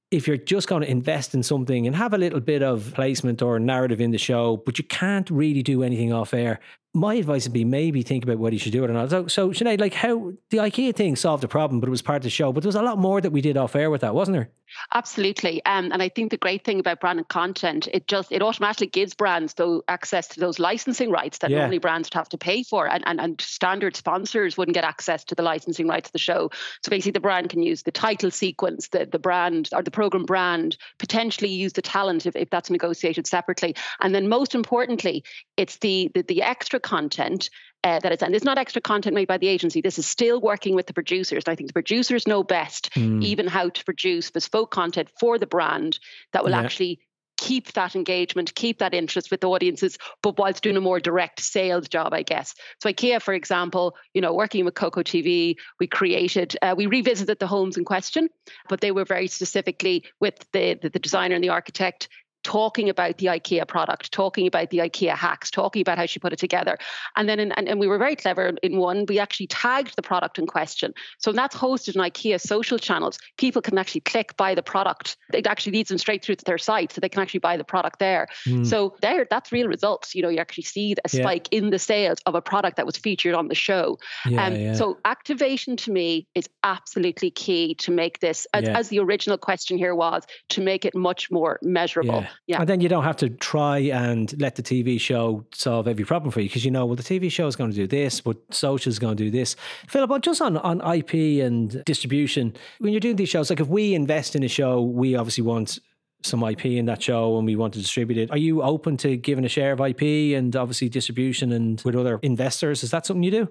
if 0.09 0.27
you're 0.27 0.37
just 0.37 0.67
going 0.67 0.81
to 0.81 0.89
invest 0.89 1.33
in 1.35 1.43
something 1.43 1.85
and 1.85 1.95
have 1.95 2.13
a 2.13 2.17
little 2.17 2.39
bit 2.39 2.63
of 2.63 2.93
placement 2.95 3.41
or 3.41 3.59
narrative 3.59 3.99
in 3.99 4.11
the 4.11 4.17
show, 4.17 4.57
but 4.57 4.77
you 4.77 4.83
can't 4.85 5.29
really 5.29 5.61
do 5.61 5.83
anything 5.83 6.13
off 6.13 6.33
air, 6.33 6.59
my 6.93 7.15
advice 7.15 7.45
would 7.45 7.53
be 7.53 7.65
maybe 7.65 8.01
think 8.01 8.23
about 8.23 8.39
what 8.39 8.53
you 8.53 8.59
should 8.59 8.71
do 8.71 8.83
it 8.83 8.89
or 8.89 8.93
not. 8.93 9.09
So, 9.09 9.27
so 9.27 9.49
Sinead, 9.49 9.79
like 9.79 9.93
how 9.93 10.33
the 10.49 10.57
IKEA 10.57 10.95
thing 10.95 11.15
solved 11.15 11.43
the 11.43 11.47
problem, 11.47 11.79
but 11.79 11.87
it 11.87 11.91
was 11.91 12.01
part 12.01 12.17
of 12.17 12.23
the 12.23 12.29
show. 12.29 12.51
But 12.51 12.63
there 12.63 12.69
was 12.69 12.75
a 12.75 12.81
lot 12.81 12.97
more 12.97 13.21
that 13.21 13.31
we 13.31 13.41
did 13.41 13.57
off 13.57 13.75
air 13.75 13.89
with 13.91 14.01
that, 14.01 14.15
wasn't 14.15 14.35
there? 14.35 14.49
Absolutely. 14.93 15.63
Um, 15.65 15.91
and 15.91 16.01
I 16.01 16.09
think 16.09 16.31
the 16.31 16.37
great 16.37 16.63
thing 16.63 16.79
about 16.79 16.99
brand 16.99 17.19
and 17.19 17.27
content, 17.27 17.87
it 17.93 18.07
just 18.07 18.31
it 18.31 18.41
automatically 18.41 18.87
gives 18.87 19.13
brands 19.13 19.53
though 19.53 19.83
access 19.87 20.27
to 20.29 20.39
those 20.39 20.59
licensing 20.59 21.09
rights 21.09 21.37
that 21.39 21.51
yeah. 21.51 21.59
normally 21.59 21.77
brands 21.77 22.07
would 22.07 22.15
have 22.15 22.29
to 22.29 22.37
pay 22.37 22.63
for. 22.63 22.87
And, 22.89 23.03
and 23.07 23.21
and 23.21 23.39
standard 23.39 23.95
sponsors 23.95 24.57
wouldn't 24.57 24.75
get 24.75 24.83
access 24.83 25.23
to 25.25 25.35
the 25.35 25.41
licensing 25.41 25.87
rights 25.87 26.09
of 26.09 26.13
the 26.13 26.19
show. 26.19 26.49
So 26.83 26.89
basically 26.89 27.11
the 27.11 27.19
brand 27.21 27.49
can 27.49 27.61
use 27.61 27.83
the 27.83 27.91
title 27.91 28.31
sequence, 28.31 28.89
the, 28.89 29.05
the 29.05 29.19
brand 29.19 29.69
or 29.73 29.83
the 29.83 29.91
program 29.91 30.25
brand, 30.25 30.77
potentially 30.99 31.49
use 31.49 31.73
the 31.73 31.81
talent 31.81 32.25
if, 32.25 32.35
if 32.35 32.49
that's 32.49 32.69
negotiated 32.69 33.25
separately. 33.27 33.75
And 34.01 34.13
then 34.13 34.27
most 34.27 34.53
importantly, 34.53 35.23
it's 35.55 35.77
the 35.77 36.11
the, 36.13 36.23
the 36.23 36.41
extra 36.41 36.76
content 36.79 37.49
uh, 37.83 37.99
that 37.99 38.11
it's 38.11 38.23
and 38.23 38.35
it's 38.35 38.45
not 38.45 38.57
extra 38.57 38.81
content 38.81 39.15
made 39.15 39.27
by 39.27 39.37
the 39.37 39.47
agency. 39.47 39.81
This 39.81 39.99
is 39.99 40.05
still 40.05 40.41
working 40.41 40.75
with 40.75 40.87
the 40.87 40.93
producers. 40.93 41.43
And 41.45 41.51
I 41.51 41.55
think 41.55 41.67
the 41.67 41.73
producers 41.73 42.27
know 42.27 42.43
best 42.43 42.91
mm. 42.93 43.23
even 43.23 43.47
how 43.47 43.69
to 43.69 43.85
produce 43.85 44.31
bespoke 44.31 44.71
content 44.71 45.09
for 45.19 45.37
the 45.37 45.47
brand 45.47 45.99
that 46.33 46.43
will 46.43 46.51
yeah. 46.51 46.61
actually 46.61 46.99
keep 47.37 47.71
that 47.73 47.95
engagement, 47.95 48.53
keep 48.55 48.79
that 48.79 48.93
interest 48.93 49.29
with 49.29 49.41
the 49.41 49.47
audiences, 49.47 49.97
but 50.23 50.37
whilst 50.37 50.63
doing 50.63 50.75
a 50.75 50.81
more 50.81 50.99
direct 50.99 51.39
sales 51.39 51.87
job, 51.87 52.13
I 52.13 52.23
guess. 52.23 52.55
So 52.81 52.89
IKEA, 52.89 53.21
for 53.21 53.33
example, 53.33 53.95
you 54.13 54.21
know, 54.21 54.33
working 54.33 54.65
with 54.65 54.73
Coco 54.73 55.03
TV, 55.03 55.55
we 55.79 55.87
created, 55.87 56.57
uh, 56.63 56.73
we 56.75 56.87
revisited 56.87 57.37
the 57.39 57.47
homes 57.47 57.77
in 57.77 57.85
question, 57.85 58.29
but 58.67 58.81
they 58.81 58.91
were 58.91 59.05
very 59.05 59.27
specifically 59.27 60.03
with 60.19 60.33
the, 60.51 60.79
the, 60.81 60.89
the 60.89 60.99
designer 60.99 61.35
and 61.35 61.43
the 61.43 61.49
architect 61.49 62.09
talking 62.47 62.87
about 62.87 63.17
the 63.17 63.25
IKEA 63.25 63.67
product, 63.67 64.09
talking 64.13 64.47
about 64.47 64.69
the 64.69 64.77
IKEA 64.77 65.13
hacks, 65.13 65.51
talking 65.51 65.81
about 65.81 65.97
how 65.97 66.05
she 66.05 66.17
put 66.17 66.31
it 66.31 66.39
together. 66.39 66.77
And 67.17 67.27
then, 67.27 67.41
in, 67.41 67.51
and, 67.51 67.67
and 67.67 67.77
we 67.77 67.87
were 67.87 67.97
very 67.97 68.15
clever 68.15 68.53
in 68.63 68.77
one, 68.77 69.05
we 69.09 69.19
actually 69.19 69.47
tagged 69.47 69.97
the 69.97 70.01
product 70.01 70.39
in 70.39 70.47
question. 70.47 70.93
So 71.17 71.33
that's 71.33 71.53
hosted 71.53 71.99
on 71.99 72.09
IKEA 72.09 72.39
social 72.39 72.79
channels. 72.79 73.19
People 73.37 73.61
can 73.61 73.77
actually 73.77 73.99
click 73.99 74.37
buy 74.37 74.55
the 74.55 74.63
product. 74.63 75.17
It 75.33 75.45
actually 75.45 75.73
leads 75.73 75.89
them 75.89 75.97
straight 75.97 76.23
through 76.23 76.35
to 76.35 76.45
their 76.45 76.57
site 76.57 76.93
so 76.93 77.01
they 77.01 77.09
can 77.09 77.21
actually 77.21 77.41
buy 77.41 77.57
the 77.57 77.65
product 77.65 77.99
there. 77.99 78.27
Mm. 78.45 78.65
So 78.65 78.95
there, 79.01 79.27
that's 79.29 79.51
real 79.51 79.67
results. 79.67 80.15
You 80.15 80.21
know, 80.21 80.29
you 80.29 80.37
actually 80.37 80.63
see 80.63 80.95
a 81.03 81.09
spike 81.09 81.49
yeah. 81.51 81.57
in 81.57 81.69
the 81.69 81.79
sales 81.79 82.19
of 82.25 82.33
a 82.33 82.41
product 82.41 82.77
that 82.77 82.85
was 82.85 82.95
featured 82.95 83.35
on 83.35 83.49
the 83.49 83.55
show. 83.55 83.99
Yeah, 84.25 84.45
um, 84.45 84.55
yeah. 84.55 84.73
So 84.73 84.99
activation 85.03 85.75
to 85.77 85.91
me 85.91 86.27
is 86.33 86.47
absolutely 86.63 87.29
key 87.29 87.75
to 87.75 87.91
make 87.91 88.21
this, 88.21 88.47
as, 88.53 88.69
as 88.69 88.87
the 88.87 88.99
original 88.99 89.37
question 89.37 89.77
here 89.77 89.93
was, 89.93 90.23
to 90.49 90.61
make 90.61 90.85
it 90.85 90.95
much 90.95 91.29
more 91.29 91.59
measurable. 91.61 92.25
Yeah. 92.45 92.59
And 92.59 92.69
then 92.69 92.79
you 92.79 92.87
don't 92.87 93.03
have 93.03 93.17
to 93.17 93.29
try 93.29 93.79
and 93.79 94.39
let 94.39 94.55
the 94.55 94.63
TV 94.63 94.99
show 94.99 95.45
solve 95.53 95.87
every 95.87 96.05
problem 96.05 96.31
for 96.31 96.39
you 96.39 96.47
because 96.47 96.63
you 96.63 96.71
know, 96.71 96.85
well, 96.85 96.95
the 96.95 97.03
TV 97.03 97.31
show 97.31 97.47
is 97.47 97.55
going 97.55 97.71
to 97.71 97.75
do 97.75 97.87
this, 97.87 98.21
but 98.21 98.37
social 98.53 98.89
is 98.89 98.99
going 98.99 99.17
to 99.17 99.23
do 99.23 99.31
this. 99.31 99.55
Philip, 99.87 100.21
just 100.21 100.41
on, 100.41 100.57
on 100.57 100.79
IP 100.95 101.43
and 101.43 101.83
distribution, 101.85 102.53
when 102.79 102.93
you're 102.93 102.99
doing 102.99 103.17
these 103.17 103.29
shows, 103.29 103.49
like 103.49 103.59
if 103.59 103.67
we 103.67 103.93
invest 103.93 104.35
in 104.35 104.43
a 104.43 104.47
show, 104.47 104.81
we 104.81 105.15
obviously 105.15 105.43
want 105.43 105.79
some 106.23 106.43
IP 106.43 106.65
in 106.65 106.85
that 106.85 107.01
show 107.01 107.37
and 107.37 107.45
we 107.45 107.55
want 107.55 107.73
to 107.73 107.79
distribute 107.79 108.17
it. 108.17 108.31
Are 108.31 108.37
you 108.37 108.61
open 108.61 108.97
to 108.97 109.17
giving 109.17 109.45
a 109.45 109.49
share 109.49 109.73
of 109.73 109.81
IP 109.81 110.35
and 110.37 110.55
obviously 110.55 110.89
distribution 110.89 111.51
and 111.51 111.81
with 111.81 111.95
other 111.95 112.19
investors? 112.21 112.83
Is 112.83 112.91
that 112.91 113.05
something 113.05 113.23
you 113.23 113.31
do? 113.31 113.49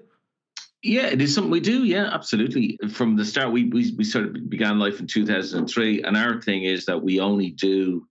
Yeah, 0.83 1.07
it 1.07 1.21
is 1.21 1.33
something 1.33 1.51
we 1.51 1.59
do. 1.59 1.83
Yeah, 1.83 2.09
absolutely. 2.13 2.79
From 2.91 3.15
the 3.15 3.25
start, 3.25 3.51
we, 3.51 3.65
we 3.65 3.93
we 3.97 4.03
sort 4.03 4.25
of 4.25 4.49
began 4.49 4.77
life 4.77 4.99
in 4.99 5.07
2003, 5.07 6.03
and 6.03 6.15
our 6.15 6.39
thing 6.41 6.63
is 6.63 6.85
that 6.85 7.01
we 7.01 7.19
only 7.19 7.49
do 7.49 8.07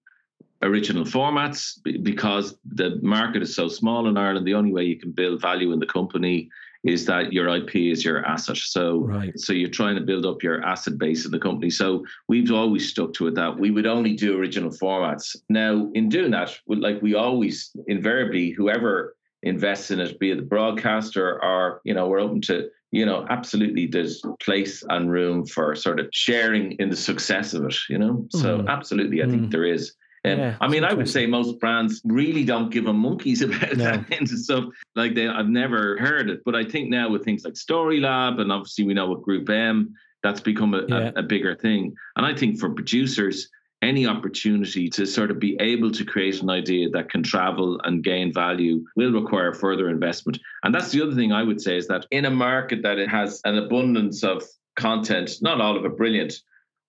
original 0.62 1.04
formats 1.04 1.78
because 2.02 2.56
the 2.64 2.98
market 3.02 3.42
is 3.42 3.54
so 3.54 3.68
small 3.68 4.08
in 4.08 4.16
Ireland. 4.16 4.46
The 4.46 4.54
only 4.54 4.72
way 4.72 4.84
you 4.84 4.98
can 4.98 5.12
build 5.12 5.40
value 5.40 5.72
in 5.72 5.80
the 5.80 5.86
company 5.86 6.48
is 6.84 7.04
that 7.06 7.32
your 7.32 7.48
IP 7.48 7.74
is 7.74 8.04
your 8.04 8.24
asset. 8.24 8.56
So, 8.56 9.00
right. 9.00 9.38
so 9.38 9.52
you're 9.52 9.68
trying 9.68 9.96
to 9.96 10.00
build 10.00 10.24
up 10.24 10.42
your 10.42 10.62
asset 10.64 10.98
base 10.98 11.24
in 11.24 11.32
the 11.32 11.38
company. 11.38 11.68
So 11.68 12.04
we've 12.28 12.50
always 12.52 12.88
stuck 12.88 13.12
to 13.14 13.26
it 13.26 13.34
that 13.34 13.58
we 13.58 13.70
would 13.70 13.86
only 13.86 14.14
do 14.14 14.38
original 14.38 14.70
formats. 14.70 15.36
Now, 15.48 15.90
in 15.94 16.08
doing 16.08 16.30
that, 16.30 16.56
like 16.68 17.02
we 17.02 17.14
always 17.14 17.74
invariably, 17.88 18.50
whoever 18.50 19.16
invests 19.42 19.90
in 19.90 20.00
it, 20.00 20.18
be 20.18 20.30
it 20.30 20.36
the 20.36 20.42
broadcaster 20.42 21.42
or 21.42 21.80
you 21.84 21.92
know, 21.92 22.08
we're 22.08 22.20
open 22.20 22.40
to 22.42 22.68
you 22.92 23.04
know, 23.04 23.26
absolutely 23.28 23.86
there's 23.86 24.22
place 24.40 24.82
and 24.88 25.10
room 25.10 25.44
for 25.44 25.74
sort 25.74 26.00
of 26.00 26.08
sharing 26.12 26.72
in 26.78 26.88
the 26.88 26.96
success 26.96 27.52
of 27.52 27.64
it, 27.64 27.76
you 27.90 27.98
know. 27.98 28.26
So 28.30 28.60
mm. 28.60 28.68
absolutely, 28.68 29.22
I 29.22 29.26
mm. 29.26 29.30
think 29.32 29.50
there 29.50 29.64
is. 29.64 29.92
Um, 30.26 30.38
yeah, 30.38 30.56
I 30.60 30.68
mean, 30.68 30.84
I 30.84 30.92
would 30.92 31.08
say 31.08 31.26
most 31.26 31.58
brands 31.60 32.00
really 32.04 32.44
don't 32.44 32.70
give 32.70 32.86
a 32.86 32.92
monkeys 32.92 33.42
about 33.42 33.76
no. 33.76 33.84
that 33.84 34.10
kind 34.10 34.22
of 34.22 34.28
stuff. 34.38 34.64
Like 34.94 35.14
they, 35.14 35.28
I've 35.28 35.48
never 35.48 35.98
heard 35.98 36.30
it, 36.30 36.42
but 36.44 36.54
I 36.54 36.64
think 36.64 36.90
now 36.90 37.10
with 37.10 37.24
things 37.24 37.44
like 37.44 37.54
Storylab, 37.54 38.40
and 38.40 38.50
obviously 38.50 38.84
we 38.84 38.94
know 38.94 39.10
with 39.10 39.22
Group 39.22 39.48
M, 39.48 39.94
that's 40.22 40.40
become 40.40 40.74
a, 40.74 40.82
yeah. 40.88 41.12
a, 41.14 41.20
a 41.20 41.22
bigger 41.22 41.54
thing. 41.54 41.94
And 42.16 42.26
I 42.26 42.34
think 42.34 42.58
for 42.58 42.70
producers, 42.70 43.48
any 43.82 44.06
opportunity 44.06 44.88
to 44.88 45.06
sort 45.06 45.30
of 45.30 45.38
be 45.38 45.56
able 45.60 45.90
to 45.90 46.04
create 46.04 46.40
an 46.42 46.50
idea 46.50 46.88
that 46.90 47.10
can 47.10 47.22
travel 47.22 47.78
and 47.84 48.02
gain 48.02 48.32
value 48.32 48.84
will 48.96 49.12
require 49.12 49.52
further 49.52 49.90
investment. 49.90 50.38
And 50.62 50.74
that's 50.74 50.90
the 50.90 51.02
other 51.02 51.14
thing 51.14 51.32
I 51.32 51.42
would 51.42 51.60
say 51.60 51.76
is 51.76 51.86
that 51.88 52.06
in 52.10 52.24
a 52.24 52.30
market 52.30 52.82
that 52.82 52.98
it 52.98 53.08
has 53.10 53.40
an 53.44 53.58
abundance 53.58 54.24
of 54.24 54.42
content, 54.76 55.30
not 55.42 55.60
all 55.60 55.76
of 55.76 55.84
it 55.84 55.96
brilliant, 55.96 56.34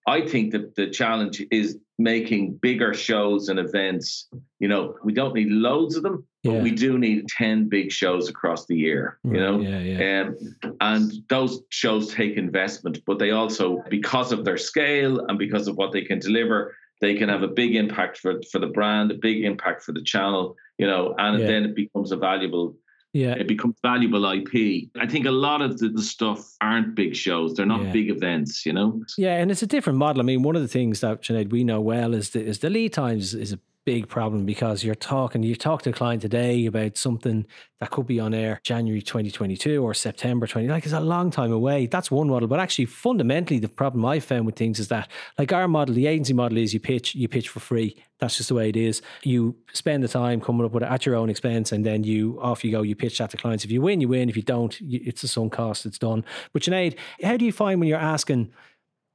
I 0.07 0.21
think 0.21 0.53
that 0.53 0.75
the 0.75 0.89
challenge 0.89 1.43
is 1.51 1.77
making 1.97 2.53
bigger 2.57 2.93
shows 2.93 3.49
and 3.49 3.59
events. 3.59 4.27
You 4.59 4.67
know, 4.67 4.95
we 5.03 5.13
don't 5.13 5.33
need 5.33 5.49
loads 5.49 5.95
of 5.95 6.03
them, 6.03 6.25
yeah. 6.43 6.53
but 6.53 6.63
we 6.63 6.71
do 6.71 6.97
need 6.97 7.27
10 7.27 7.69
big 7.69 7.91
shows 7.91 8.29
across 8.29 8.65
the 8.65 8.75
year, 8.75 9.17
you 9.23 9.39
know? 9.39 9.59
Yeah, 9.59 9.79
yeah. 9.79 10.29
Um, 10.63 10.75
and 10.81 11.11
those 11.29 11.61
shows 11.69 12.13
take 12.13 12.37
investment, 12.37 12.99
but 13.05 13.19
they 13.19 13.31
also, 13.31 13.83
because 13.89 14.31
of 14.31 14.45
their 14.45 14.57
scale 14.57 15.25
and 15.27 15.39
because 15.39 15.67
of 15.67 15.75
what 15.75 15.91
they 15.91 16.03
can 16.03 16.19
deliver, 16.19 16.75
they 17.01 17.15
can 17.15 17.29
have 17.29 17.43
a 17.43 17.47
big 17.47 17.75
impact 17.75 18.17
for, 18.17 18.41
for 18.51 18.59
the 18.59 18.67
brand, 18.67 19.11
a 19.11 19.15
big 19.15 19.43
impact 19.43 19.83
for 19.83 19.91
the 19.91 20.01
channel, 20.01 20.55
you 20.77 20.87
know, 20.87 21.15
and 21.17 21.39
yeah. 21.39 21.47
then 21.47 21.63
it 21.65 21.75
becomes 21.75 22.11
a 22.11 22.17
valuable 22.17 22.75
yeah. 23.17 23.31
it 23.33 23.47
becomes 23.47 23.75
valuable 23.81 24.25
IP. 24.31 24.89
I 24.99 25.07
think 25.07 25.25
a 25.25 25.31
lot 25.31 25.61
of 25.61 25.79
the, 25.79 25.89
the 25.89 26.01
stuff 26.01 26.55
aren't 26.61 26.95
big 26.95 27.15
shows; 27.15 27.55
they're 27.55 27.65
not 27.65 27.83
yeah. 27.83 27.91
big 27.91 28.09
events, 28.09 28.65
you 28.65 28.73
know. 28.73 29.01
Yeah, 29.17 29.35
and 29.37 29.49
it's 29.49 29.63
a 29.63 29.67
different 29.67 29.97
model. 29.97 30.21
I 30.21 30.25
mean, 30.25 30.43
one 30.43 30.55
of 30.55 30.61
the 30.61 30.67
things 30.67 31.01
that 31.01 31.23
Sinead 31.23 31.49
we 31.49 31.63
know 31.63 31.81
well 31.81 32.13
is 32.13 32.29
the, 32.31 32.45
is 32.45 32.59
the 32.59 32.69
lead 32.69 32.93
times 32.93 33.33
is 33.33 33.53
a 33.53 33.59
big 33.87 34.09
problem 34.09 34.45
because 34.45 34.83
you're 34.83 34.93
talking, 34.93 35.41
you 35.43 35.55
talk 35.55 35.81
to 35.81 35.91
a 35.91 35.93
client 35.93 36.21
today 36.21 36.65
about 36.65 36.97
something 36.97 37.47
that 37.79 37.89
could 37.89 38.05
be 38.05 38.19
on 38.19 38.33
air 38.33 38.59
January 38.61 39.01
2022 39.01 39.81
or 39.81 39.93
September 39.93 40.45
20. 40.45 40.67
Like 40.67 40.83
it's 40.83 40.91
a 40.91 40.99
long 40.99 41.31
time 41.31 41.53
away. 41.53 41.85
That's 41.85 42.11
one 42.11 42.27
model. 42.27 42.49
But 42.49 42.59
actually, 42.59 42.83
fundamentally, 42.83 43.61
the 43.61 43.69
problem 43.69 44.03
I 44.03 44.19
found 44.19 44.45
with 44.45 44.57
things 44.57 44.81
is 44.81 44.89
that, 44.89 45.09
like 45.39 45.53
our 45.53 45.69
model, 45.69 45.95
the 45.95 46.05
agency 46.05 46.33
model 46.33 46.57
is 46.57 46.73
you 46.73 46.81
pitch, 46.81 47.15
you 47.15 47.29
pitch 47.29 47.47
for 47.47 47.61
free. 47.61 47.95
That's 48.19 48.35
just 48.35 48.49
the 48.49 48.55
way 48.55 48.67
it 48.67 48.75
is. 48.75 49.01
You 49.23 49.55
spend 49.71 50.03
the 50.03 50.09
time 50.09 50.41
coming 50.41 50.65
up 50.65 50.73
with 50.73 50.83
it 50.83 50.91
at 50.91 51.05
your 51.05 51.15
own 51.15 51.29
expense, 51.29 51.71
and 51.71 51.85
then 51.85 52.03
you 52.03 52.37
off 52.41 52.65
you 52.65 52.71
go. 52.71 52.81
You 52.81 52.93
pitch 52.93 53.19
that 53.19 53.29
to 53.29 53.37
clients. 53.37 53.63
If 53.63 53.71
you 53.71 53.81
win, 53.81 54.01
you 54.01 54.09
win. 54.09 54.27
If 54.27 54.35
you 54.35 54.43
don't, 54.43 54.77
it's 54.81 55.23
a 55.23 55.29
sunk 55.29 55.53
cost. 55.53 55.85
It's 55.85 55.97
done. 55.97 56.25
But 56.51 56.63
Sinead, 56.63 56.97
how 57.23 57.37
do 57.37 57.45
you 57.45 57.53
find 57.53 57.79
when 57.79 57.87
you're 57.87 57.99
asking? 57.99 58.51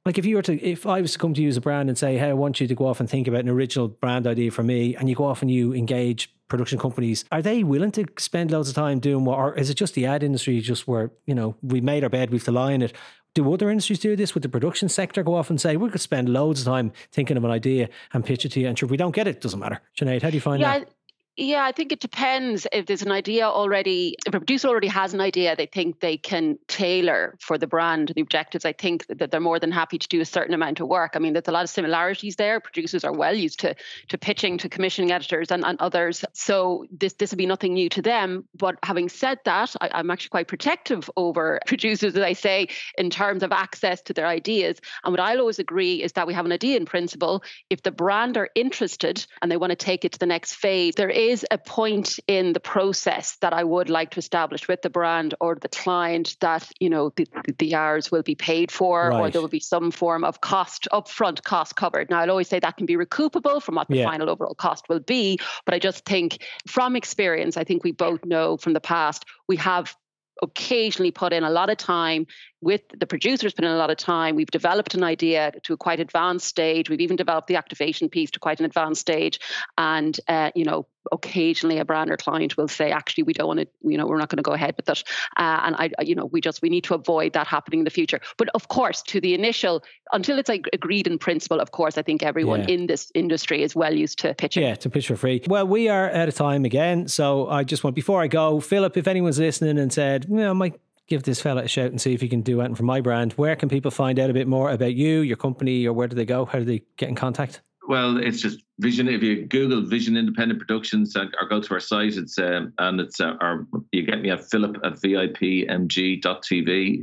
Like 0.05 0.17
if 0.17 0.25
you 0.25 0.35
were 0.35 0.41
to 0.41 0.61
if 0.61 0.85
I 0.85 1.01
was 1.01 1.13
to 1.13 1.19
come 1.19 1.33
to 1.33 1.41
you 1.41 1.47
as 1.47 1.57
a 1.57 1.61
brand 1.61 1.89
and 1.89 1.97
say, 1.97 2.17
Hey, 2.17 2.29
I 2.29 2.33
want 2.33 2.59
you 2.59 2.67
to 2.67 2.75
go 2.75 2.87
off 2.87 2.99
and 2.99 3.09
think 3.09 3.27
about 3.27 3.41
an 3.41 3.49
original 3.49 3.87
brand 3.87 4.27
idea 4.27 4.51
for 4.51 4.63
me, 4.63 4.95
and 4.95 5.09
you 5.09 5.15
go 5.15 5.25
off 5.25 5.41
and 5.41 5.49
you 5.49 5.73
engage 5.73 6.33
production 6.47 6.77
companies, 6.77 7.25
are 7.31 7.41
they 7.41 7.63
willing 7.63 7.91
to 7.91 8.05
spend 8.17 8.51
loads 8.51 8.69
of 8.69 8.75
time 8.75 8.99
doing 8.99 9.25
what 9.25 9.39
or 9.39 9.55
is 9.55 9.69
it 9.69 9.75
just 9.75 9.95
the 9.95 10.05
ad 10.05 10.21
industry 10.23 10.59
just 10.59 10.87
where, 10.87 11.11
you 11.25 11.33
know, 11.33 11.55
we 11.61 11.81
made 11.81 12.03
our 12.03 12.09
bed, 12.09 12.29
we've 12.29 12.43
to 12.43 12.51
lie 12.51 12.71
in 12.71 12.81
it? 12.81 12.93
Do 13.33 13.51
other 13.51 13.71
industries 13.71 13.97
do 13.97 14.15
this? 14.15 14.35
Would 14.35 14.43
the 14.43 14.49
production 14.49 14.87
sector 14.87 15.23
go 15.23 15.33
off 15.33 15.49
and 15.49 15.59
say, 15.59 15.75
we 15.77 15.89
could 15.89 16.01
spend 16.01 16.29
loads 16.29 16.59
of 16.61 16.67
time 16.67 16.91
thinking 17.11 17.37
of 17.37 17.43
an 17.43 17.49
idea 17.49 17.89
and 18.13 18.23
pitch 18.23 18.45
it 18.45 18.51
to 18.51 18.59
you, 18.59 18.67
and 18.67 18.77
sure, 18.77 18.85
if 18.85 18.91
we 18.91 18.97
don't 18.97 19.15
get 19.15 19.27
it, 19.27 19.41
doesn't 19.41 19.59
matter. 19.59 19.81
Sinead, 19.97 20.21
how 20.21 20.29
do 20.29 20.35
you 20.35 20.41
find 20.41 20.61
yeah, 20.61 20.79
that? 20.79 20.89
Yeah, 21.35 21.65
I 21.65 21.71
think 21.71 21.91
it 21.91 21.99
depends. 21.99 22.67
If 22.71 22.85
there's 22.85 23.01
an 23.01 23.11
idea 23.11 23.47
already, 23.47 24.15
if 24.23 24.35
a 24.35 24.39
producer 24.39 24.67
already 24.67 24.89
has 24.89 25.15
an 25.15 25.21
idea 25.21 25.55
they 25.55 25.65
think 25.65 25.99
they 25.99 26.15
can 26.15 26.59
tailor 26.67 27.35
for 27.39 27.57
the 27.57 27.65
brand, 27.65 28.11
the 28.15 28.21
objectives, 28.21 28.65
I 28.65 28.73
think 28.73 29.07
that 29.07 29.31
they're 29.31 29.39
more 29.39 29.57
than 29.57 29.71
happy 29.71 29.97
to 29.97 30.07
do 30.07 30.21
a 30.21 30.25
certain 30.25 30.53
amount 30.53 30.79
of 30.79 30.87
work. 30.87 31.13
I 31.15 31.19
mean, 31.19 31.33
there's 31.33 31.47
a 31.47 31.51
lot 31.51 31.63
of 31.63 31.71
similarities 31.71 32.35
there. 32.35 32.59
Producers 32.59 33.03
are 33.03 33.11
well 33.11 33.33
used 33.33 33.61
to 33.61 33.75
to 34.09 34.17
pitching 34.19 34.59
to 34.59 34.69
commissioning 34.69 35.11
editors 35.11 35.49
and, 35.49 35.65
and 35.65 35.79
others. 35.79 36.23
So 36.33 36.85
this 36.91 37.13
this 37.13 37.31
would 37.31 37.39
be 37.39 37.47
nothing 37.47 37.73
new 37.73 37.89
to 37.89 38.03
them. 38.03 38.47
But 38.53 38.77
having 38.83 39.09
said 39.09 39.39
that, 39.45 39.75
I, 39.81 39.89
I'm 39.91 40.11
actually 40.11 40.29
quite 40.29 40.47
protective 40.47 41.09
over 41.17 41.59
producers, 41.65 42.15
as 42.15 42.21
I 42.21 42.33
say, 42.33 42.67
in 42.95 43.09
terms 43.09 43.41
of 43.41 43.51
access 43.51 44.03
to 44.03 44.13
their 44.13 44.27
ideas. 44.27 44.79
And 45.03 45.11
what 45.11 45.19
I'll 45.19 45.39
always 45.39 45.57
agree 45.57 46.03
is 46.03 46.11
that 46.11 46.27
we 46.27 46.35
have 46.35 46.45
an 46.45 46.51
idea 46.51 46.77
in 46.77 46.85
principle. 46.85 47.43
If 47.71 47.81
the 47.81 47.91
brand 47.91 48.37
are 48.37 48.49
interested 48.53 49.25
and 49.41 49.51
they 49.51 49.57
want 49.57 49.71
to 49.71 49.75
take 49.75 50.05
it 50.05 50.11
to 50.11 50.19
the 50.19 50.27
next 50.27 50.53
phase, 50.53 50.93
there 50.93 51.09
is 51.09 51.22
a 51.51 51.57
point 51.57 52.19
in 52.27 52.53
the 52.53 52.59
process 52.59 53.37
that 53.37 53.53
I 53.53 53.63
would 53.63 53.89
like 53.89 54.11
to 54.11 54.19
establish 54.19 54.67
with 54.67 54.81
the 54.81 54.89
brand 54.89 55.33
or 55.39 55.55
the 55.55 55.69
client 55.69 56.35
that, 56.41 56.71
you 56.79 56.89
know, 56.89 57.11
the, 57.15 57.27
the 57.57 57.75
hours 57.75 58.11
will 58.11 58.23
be 58.23 58.35
paid 58.35 58.71
for 58.71 59.09
right. 59.09 59.19
or 59.19 59.29
there 59.29 59.41
will 59.41 59.47
be 59.47 59.59
some 59.59 59.91
form 59.91 60.23
of 60.23 60.41
cost, 60.41 60.87
upfront 60.91 61.43
cost 61.43 61.75
covered. 61.75 62.09
Now, 62.09 62.19
I'll 62.19 62.29
always 62.29 62.49
say 62.49 62.59
that 62.59 62.77
can 62.77 62.85
be 62.85 62.95
recoupable 62.95 63.61
from 63.61 63.75
what 63.75 63.87
the 63.87 63.97
yeah. 63.97 64.09
final 64.09 64.29
overall 64.29 64.55
cost 64.55 64.89
will 64.89 64.99
be. 64.99 65.39
But 65.65 65.73
I 65.73 65.79
just 65.79 66.05
think 66.05 66.43
from 66.67 66.95
experience, 66.95 67.57
I 67.57 67.63
think 67.63 67.83
we 67.83 67.91
both 67.91 68.25
know 68.25 68.57
from 68.57 68.73
the 68.73 68.81
past, 68.81 69.25
we 69.47 69.57
have 69.57 69.95
occasionally 70.41 71.11
put 71.11 71.33
in 71.33 71.43
a 71.43 71.49
lot 71.49 71.69
of 71.69 71.77
time 71.77 72.25
with 72.63 72.81
the 72.97 73.05
producers 73.05 73.53
in 73.57 73.65
a 73.65 73.75
lot 73.75 73.91
of 73.91 73.97
time. 73.97 74.35
We've 74.35 74.51
developed 74.51 74.93
an 74.93 75.03
idea 75.03 75.51
to 75.63 75.73
a 75.73 75.77
quite 75.77 75.99
advanced 75.99 76.47
stage. 76.47 76.89
We've 76.89 77.01
even 77.01 77.17
developed 77.17 77.47
the 77.47 77.57
activation 77.57 78.09
piece 78.09 78.31
to 78.31 78.39
quite 78.39 78.59
an 78.59 78.65
advanced 78.65 79.01
stage. 79.01 79.39
And 79.77 80.17
uh, 80.27 80.51
you 80.55 80.65
know 80.65 80.87
occasionally 81.11 81.79
a 81.79 81.85
brand 81.85 82.09
or 82.09 82.17
client 82.17 82.55
will 82.55 82.67
say 82.67 82.91
actually 82.91 83.23
we 83.23 83.33
don't 83.33 83.47
want 83.47 83.59
to 83.59 83.67
you 83.81 83.97
know 83.97 84.05
we're 84.07 84.17
not 84.17 84.29
going 84.29 84.37
to 84.37 84.43
go 84.43 84.53
ahead 84.53 84.73
with 84.77 84.85
that 84.85 85.03
uh, 85.37 85.59
and 85.63 85.75
i 85.75 85.89
you 86.01 86.15
know 86.15 86.25
we 86.25 86.39
just 86.39 86.61
we 86.61 86.69
need 86.69 86.83
to 86.83 86.93
avoid 86.93 87.33
that 87.33 87.47
happening 87.47 87.79
in 87.79 87.83
the 87.83 87.91
future. 87.91 88.19
But 88.37 88.49
of 88.53 88.67
course 88.69 89.01
to 89.03 89.19
the 89.19 89.33
initial 89.33 89.83
until 90.13 90.39
it's 90.39 90.49
like 90.49 90.65
agreed 90.71 91.07
in 91.07 91.17
principle 91.17 91.59
of 91.59 91.71
course 91.71 91.97
i 91.97 92.01
think 92.01 92.23
everyone 92.23 92.61
yeah. 92.61 92.75
in 92.75 92.87
this 92.87 93.11
industry 93.13 93.63
is 93.63 93.75
well 93.75 93.93
used 93.93 94.19
to 94.19 94.33
pitching. 94.33 94.63
Yeah 94.63 94.75
to 94.75 94.89
pitch 94.89 95.07
for 95.07 95.15
free. 95.15 95.41
Well 95.47 95.67
we 95.67 95.89
are 95.89 96.09
out 96.11 96.29
of 96.29 96.35
time 96.35 96.65
again 96.65 97.07
so 97.07 97.49
i 97.49 97.63
just 97.63 97.83
want 97.83 97.95
before 97.95 98.21
i 98.21 98.27
go 98.27 98.59
philip 98.59 98.95
if 98.97 99.07
anyone's 99.07 99.39
listening 99.39 99.77
and 99.77 99.91
said 99.91 100.25
you 100.29 100.35
know, 100.35 100.53
might 100.53 100.79
give 101.13 101.23
this 101.23 101.41
fella 101.41 101.63
a 101.63 101.67
shout 101.67 101.91
and 101.91 102.01
see 102.01 102.13
if 102.13 102.21
he 102.21 102.27
can 102.27 102.41
do 102.41 102.59
anything 102.59 102.75
for 102.75 102.83
my 102.83 102.99
brand 102.99 103.33
where 103.33 103.55
can 103.55 103.69
people 103.69 103.91
find 103.91 104.19
out 104.19 104.29
a 104.29 104.33
bit 104.33 104.47
more 104.47 104.71
about 104.71 104.93
you 104.93 105.19
your 105.19 105.37
company 105.37 105.85
or 105.85 105.93
where 105.93 106.07
do 106.07 106.15
they 106.15 106.25
go 106.25 106.45
how 106.45 106.59
do 106.59 106.65
they 106.65 106.81
get 106.97 107.09
in 107.09 107.15
contact 107.15 107.61
well, 107.87 108.17
it's 108.17 108.41
just 108.41 108.63
Vision. 108.79 109.07
If 109.09 109.21
you 109.21 109.45
Google 109.45 109.85
Vision 109.85 110.15
Independent 110.15 110.59
Productions 110.59 111.15
or 111.17 111.29
go 111.49 111.61
to 111.61 111.73
our 111.73 111.79
site, 111.79 112.15
it's 112.15 112.39
um, 112.39 112.73
and 112.77 112.99
it's 113.01 113.19
uh, 113.19 113.35
our 113.41 113.67
you 113.91 114.05
get 114.05 114.21
me 114.21 114.31
at 114.31 114.49
Philip 114.49 114.77
at 114.83 114.93
vipmg.tv 114.93 116.23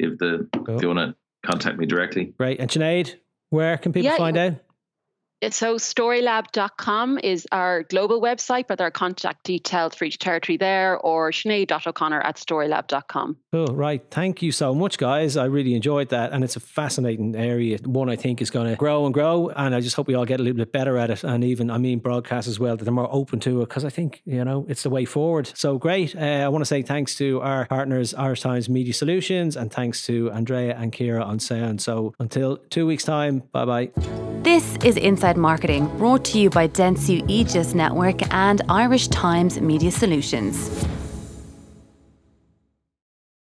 if 0.00 0.18
the 0.18 0.48
cool. 0.64 0.76
if 0.76 0.82
you 0.82 0.88
want 0.88 1.00
to 1.00 1.14
contact 1.46 1.78
me 1.78 1.84
directly. 1.86 2.32
Right, 2.38 2.58
and 2.58 2.70
Sinead, 2.70 3.16
where 3.50 3.76
can 3.76 3.92
people 3.92 4.10
yeah, 4.10 4.16
find 4.16 4.38
out? 4.38 4.54
So 5.48 5.76
storylab.com 5.76 7.18
is 7.18 7.48
our 7.50 7.82
global 7.84 8.20
website, 8.20 8.66
but 8.68 8.76
there 8.76 8.86
are 8.86 8.90
contact 8.90 9.44
details 9.44 9.94
for 9.94 10.04
each 10.04 10.18
territory 10.18 10.58
there 10.58 10.98
or 10.98 11.30
Sinead.O'Connor 11.30 12.20
at 12.20 12.36
storylab.com. 12.36 13.38
Cool, 13.50 13.66
right. 13.68 14.02
Thank 14.10 14.42
you 14.42 14.52
so 14.52 14.74
much, 14.74 14.98
guys. 14.98 15.38
I 15.38 15.46
really 15.46 15.74
enjoyed 15.74 16.10
that. 16.10 16.32
And 16.32 16.44
it's 16.44 16.56
a 16.56 16.60
fascinating 16.60 17.34
area. 17.34 17.78
One 17.84 18.10
I 18.10 18.16
think 18.16 18.42
is 18.42 18.50
going 18.50 18.68
to 18.68 18.76
grow 18.76 19.06
and 19.06 19.14
grow. 19.14 19.48
And 19.48 19.74
I 19.74 19.80
just 19.80 19.96
hope 19.96 20.08
we 20.08 20.14
all 20.14 20.26
get 20.26 20.40
a 20.40 20.42
little 20.42 20.58
bit 20.58 20.72
better 20.72 20.98
at 20.98 21.08
it. 21.08 21.24
And 21.24 21.42
even, 21.42 21.70
I 21.70 21.78
mean, 21.78 22.00
broadcast 22.00 22.46
as 22.46 22.60
well, 22.60 22.76
that 22.76 22.84
they're 22.84 22.92
more 22.92 23.08
open 23.10 23.40
to 23.40 23.62
it 23.62 23.70
because 23.70 23.86
I 23.86 23.90
think, 23.90 24.20
you 24.26 24.44
know, 24.44 24.66
it's 24.68 24.82
the 24.82 24.90
way 24.90 25.06
forward. 25.06 25.50
So 25.54 25.78
great. 25.78 26.14
Uh, 26.14 26.20
I 26.20 26.48
want 26.48 26.60
to 26.60 26.66
say 26.66 26.82
thanks 26.82 27.16
to 27.16 27.40
our 27.40 27.64
partners, 27.66 28.12
Irish 28.12 28.42
Times 28.42 28.68
Media 28.68 28.92
Solutions, 28.92 29.56
and 29.56 29.72
thanks 29.72 30.04
to 30.06 30.30
Andrea 30.32 30.76
and 30.76 30.92
Kira 30.92 31.24
on 31.24 31.38
sound. 31.38 31.80
So 31.80 32.14
until 32.18 32.58
two 32.68 32.86
weeks' 32.86 33.04
time, 33.04 33.44
bye 33.52 33.64
bye. 33.64 33.90
This 34.42 34.76
is 34.84 34.96
Inside 34.96 35.29
Marketing, 35.36 35.86
brought 35.98 36.24
to 36.26 36.38
you 36.38 36.50
by 36.50 36.68
Dentsu 36.68 37.24
Aegis 37.28 37.74
Network 37.74 38.32
and 38.32 38.62
Irish 38.68 39.08
Times 39.08 39.60
Media 39.60 39.90
Solutions. 39.90 40.68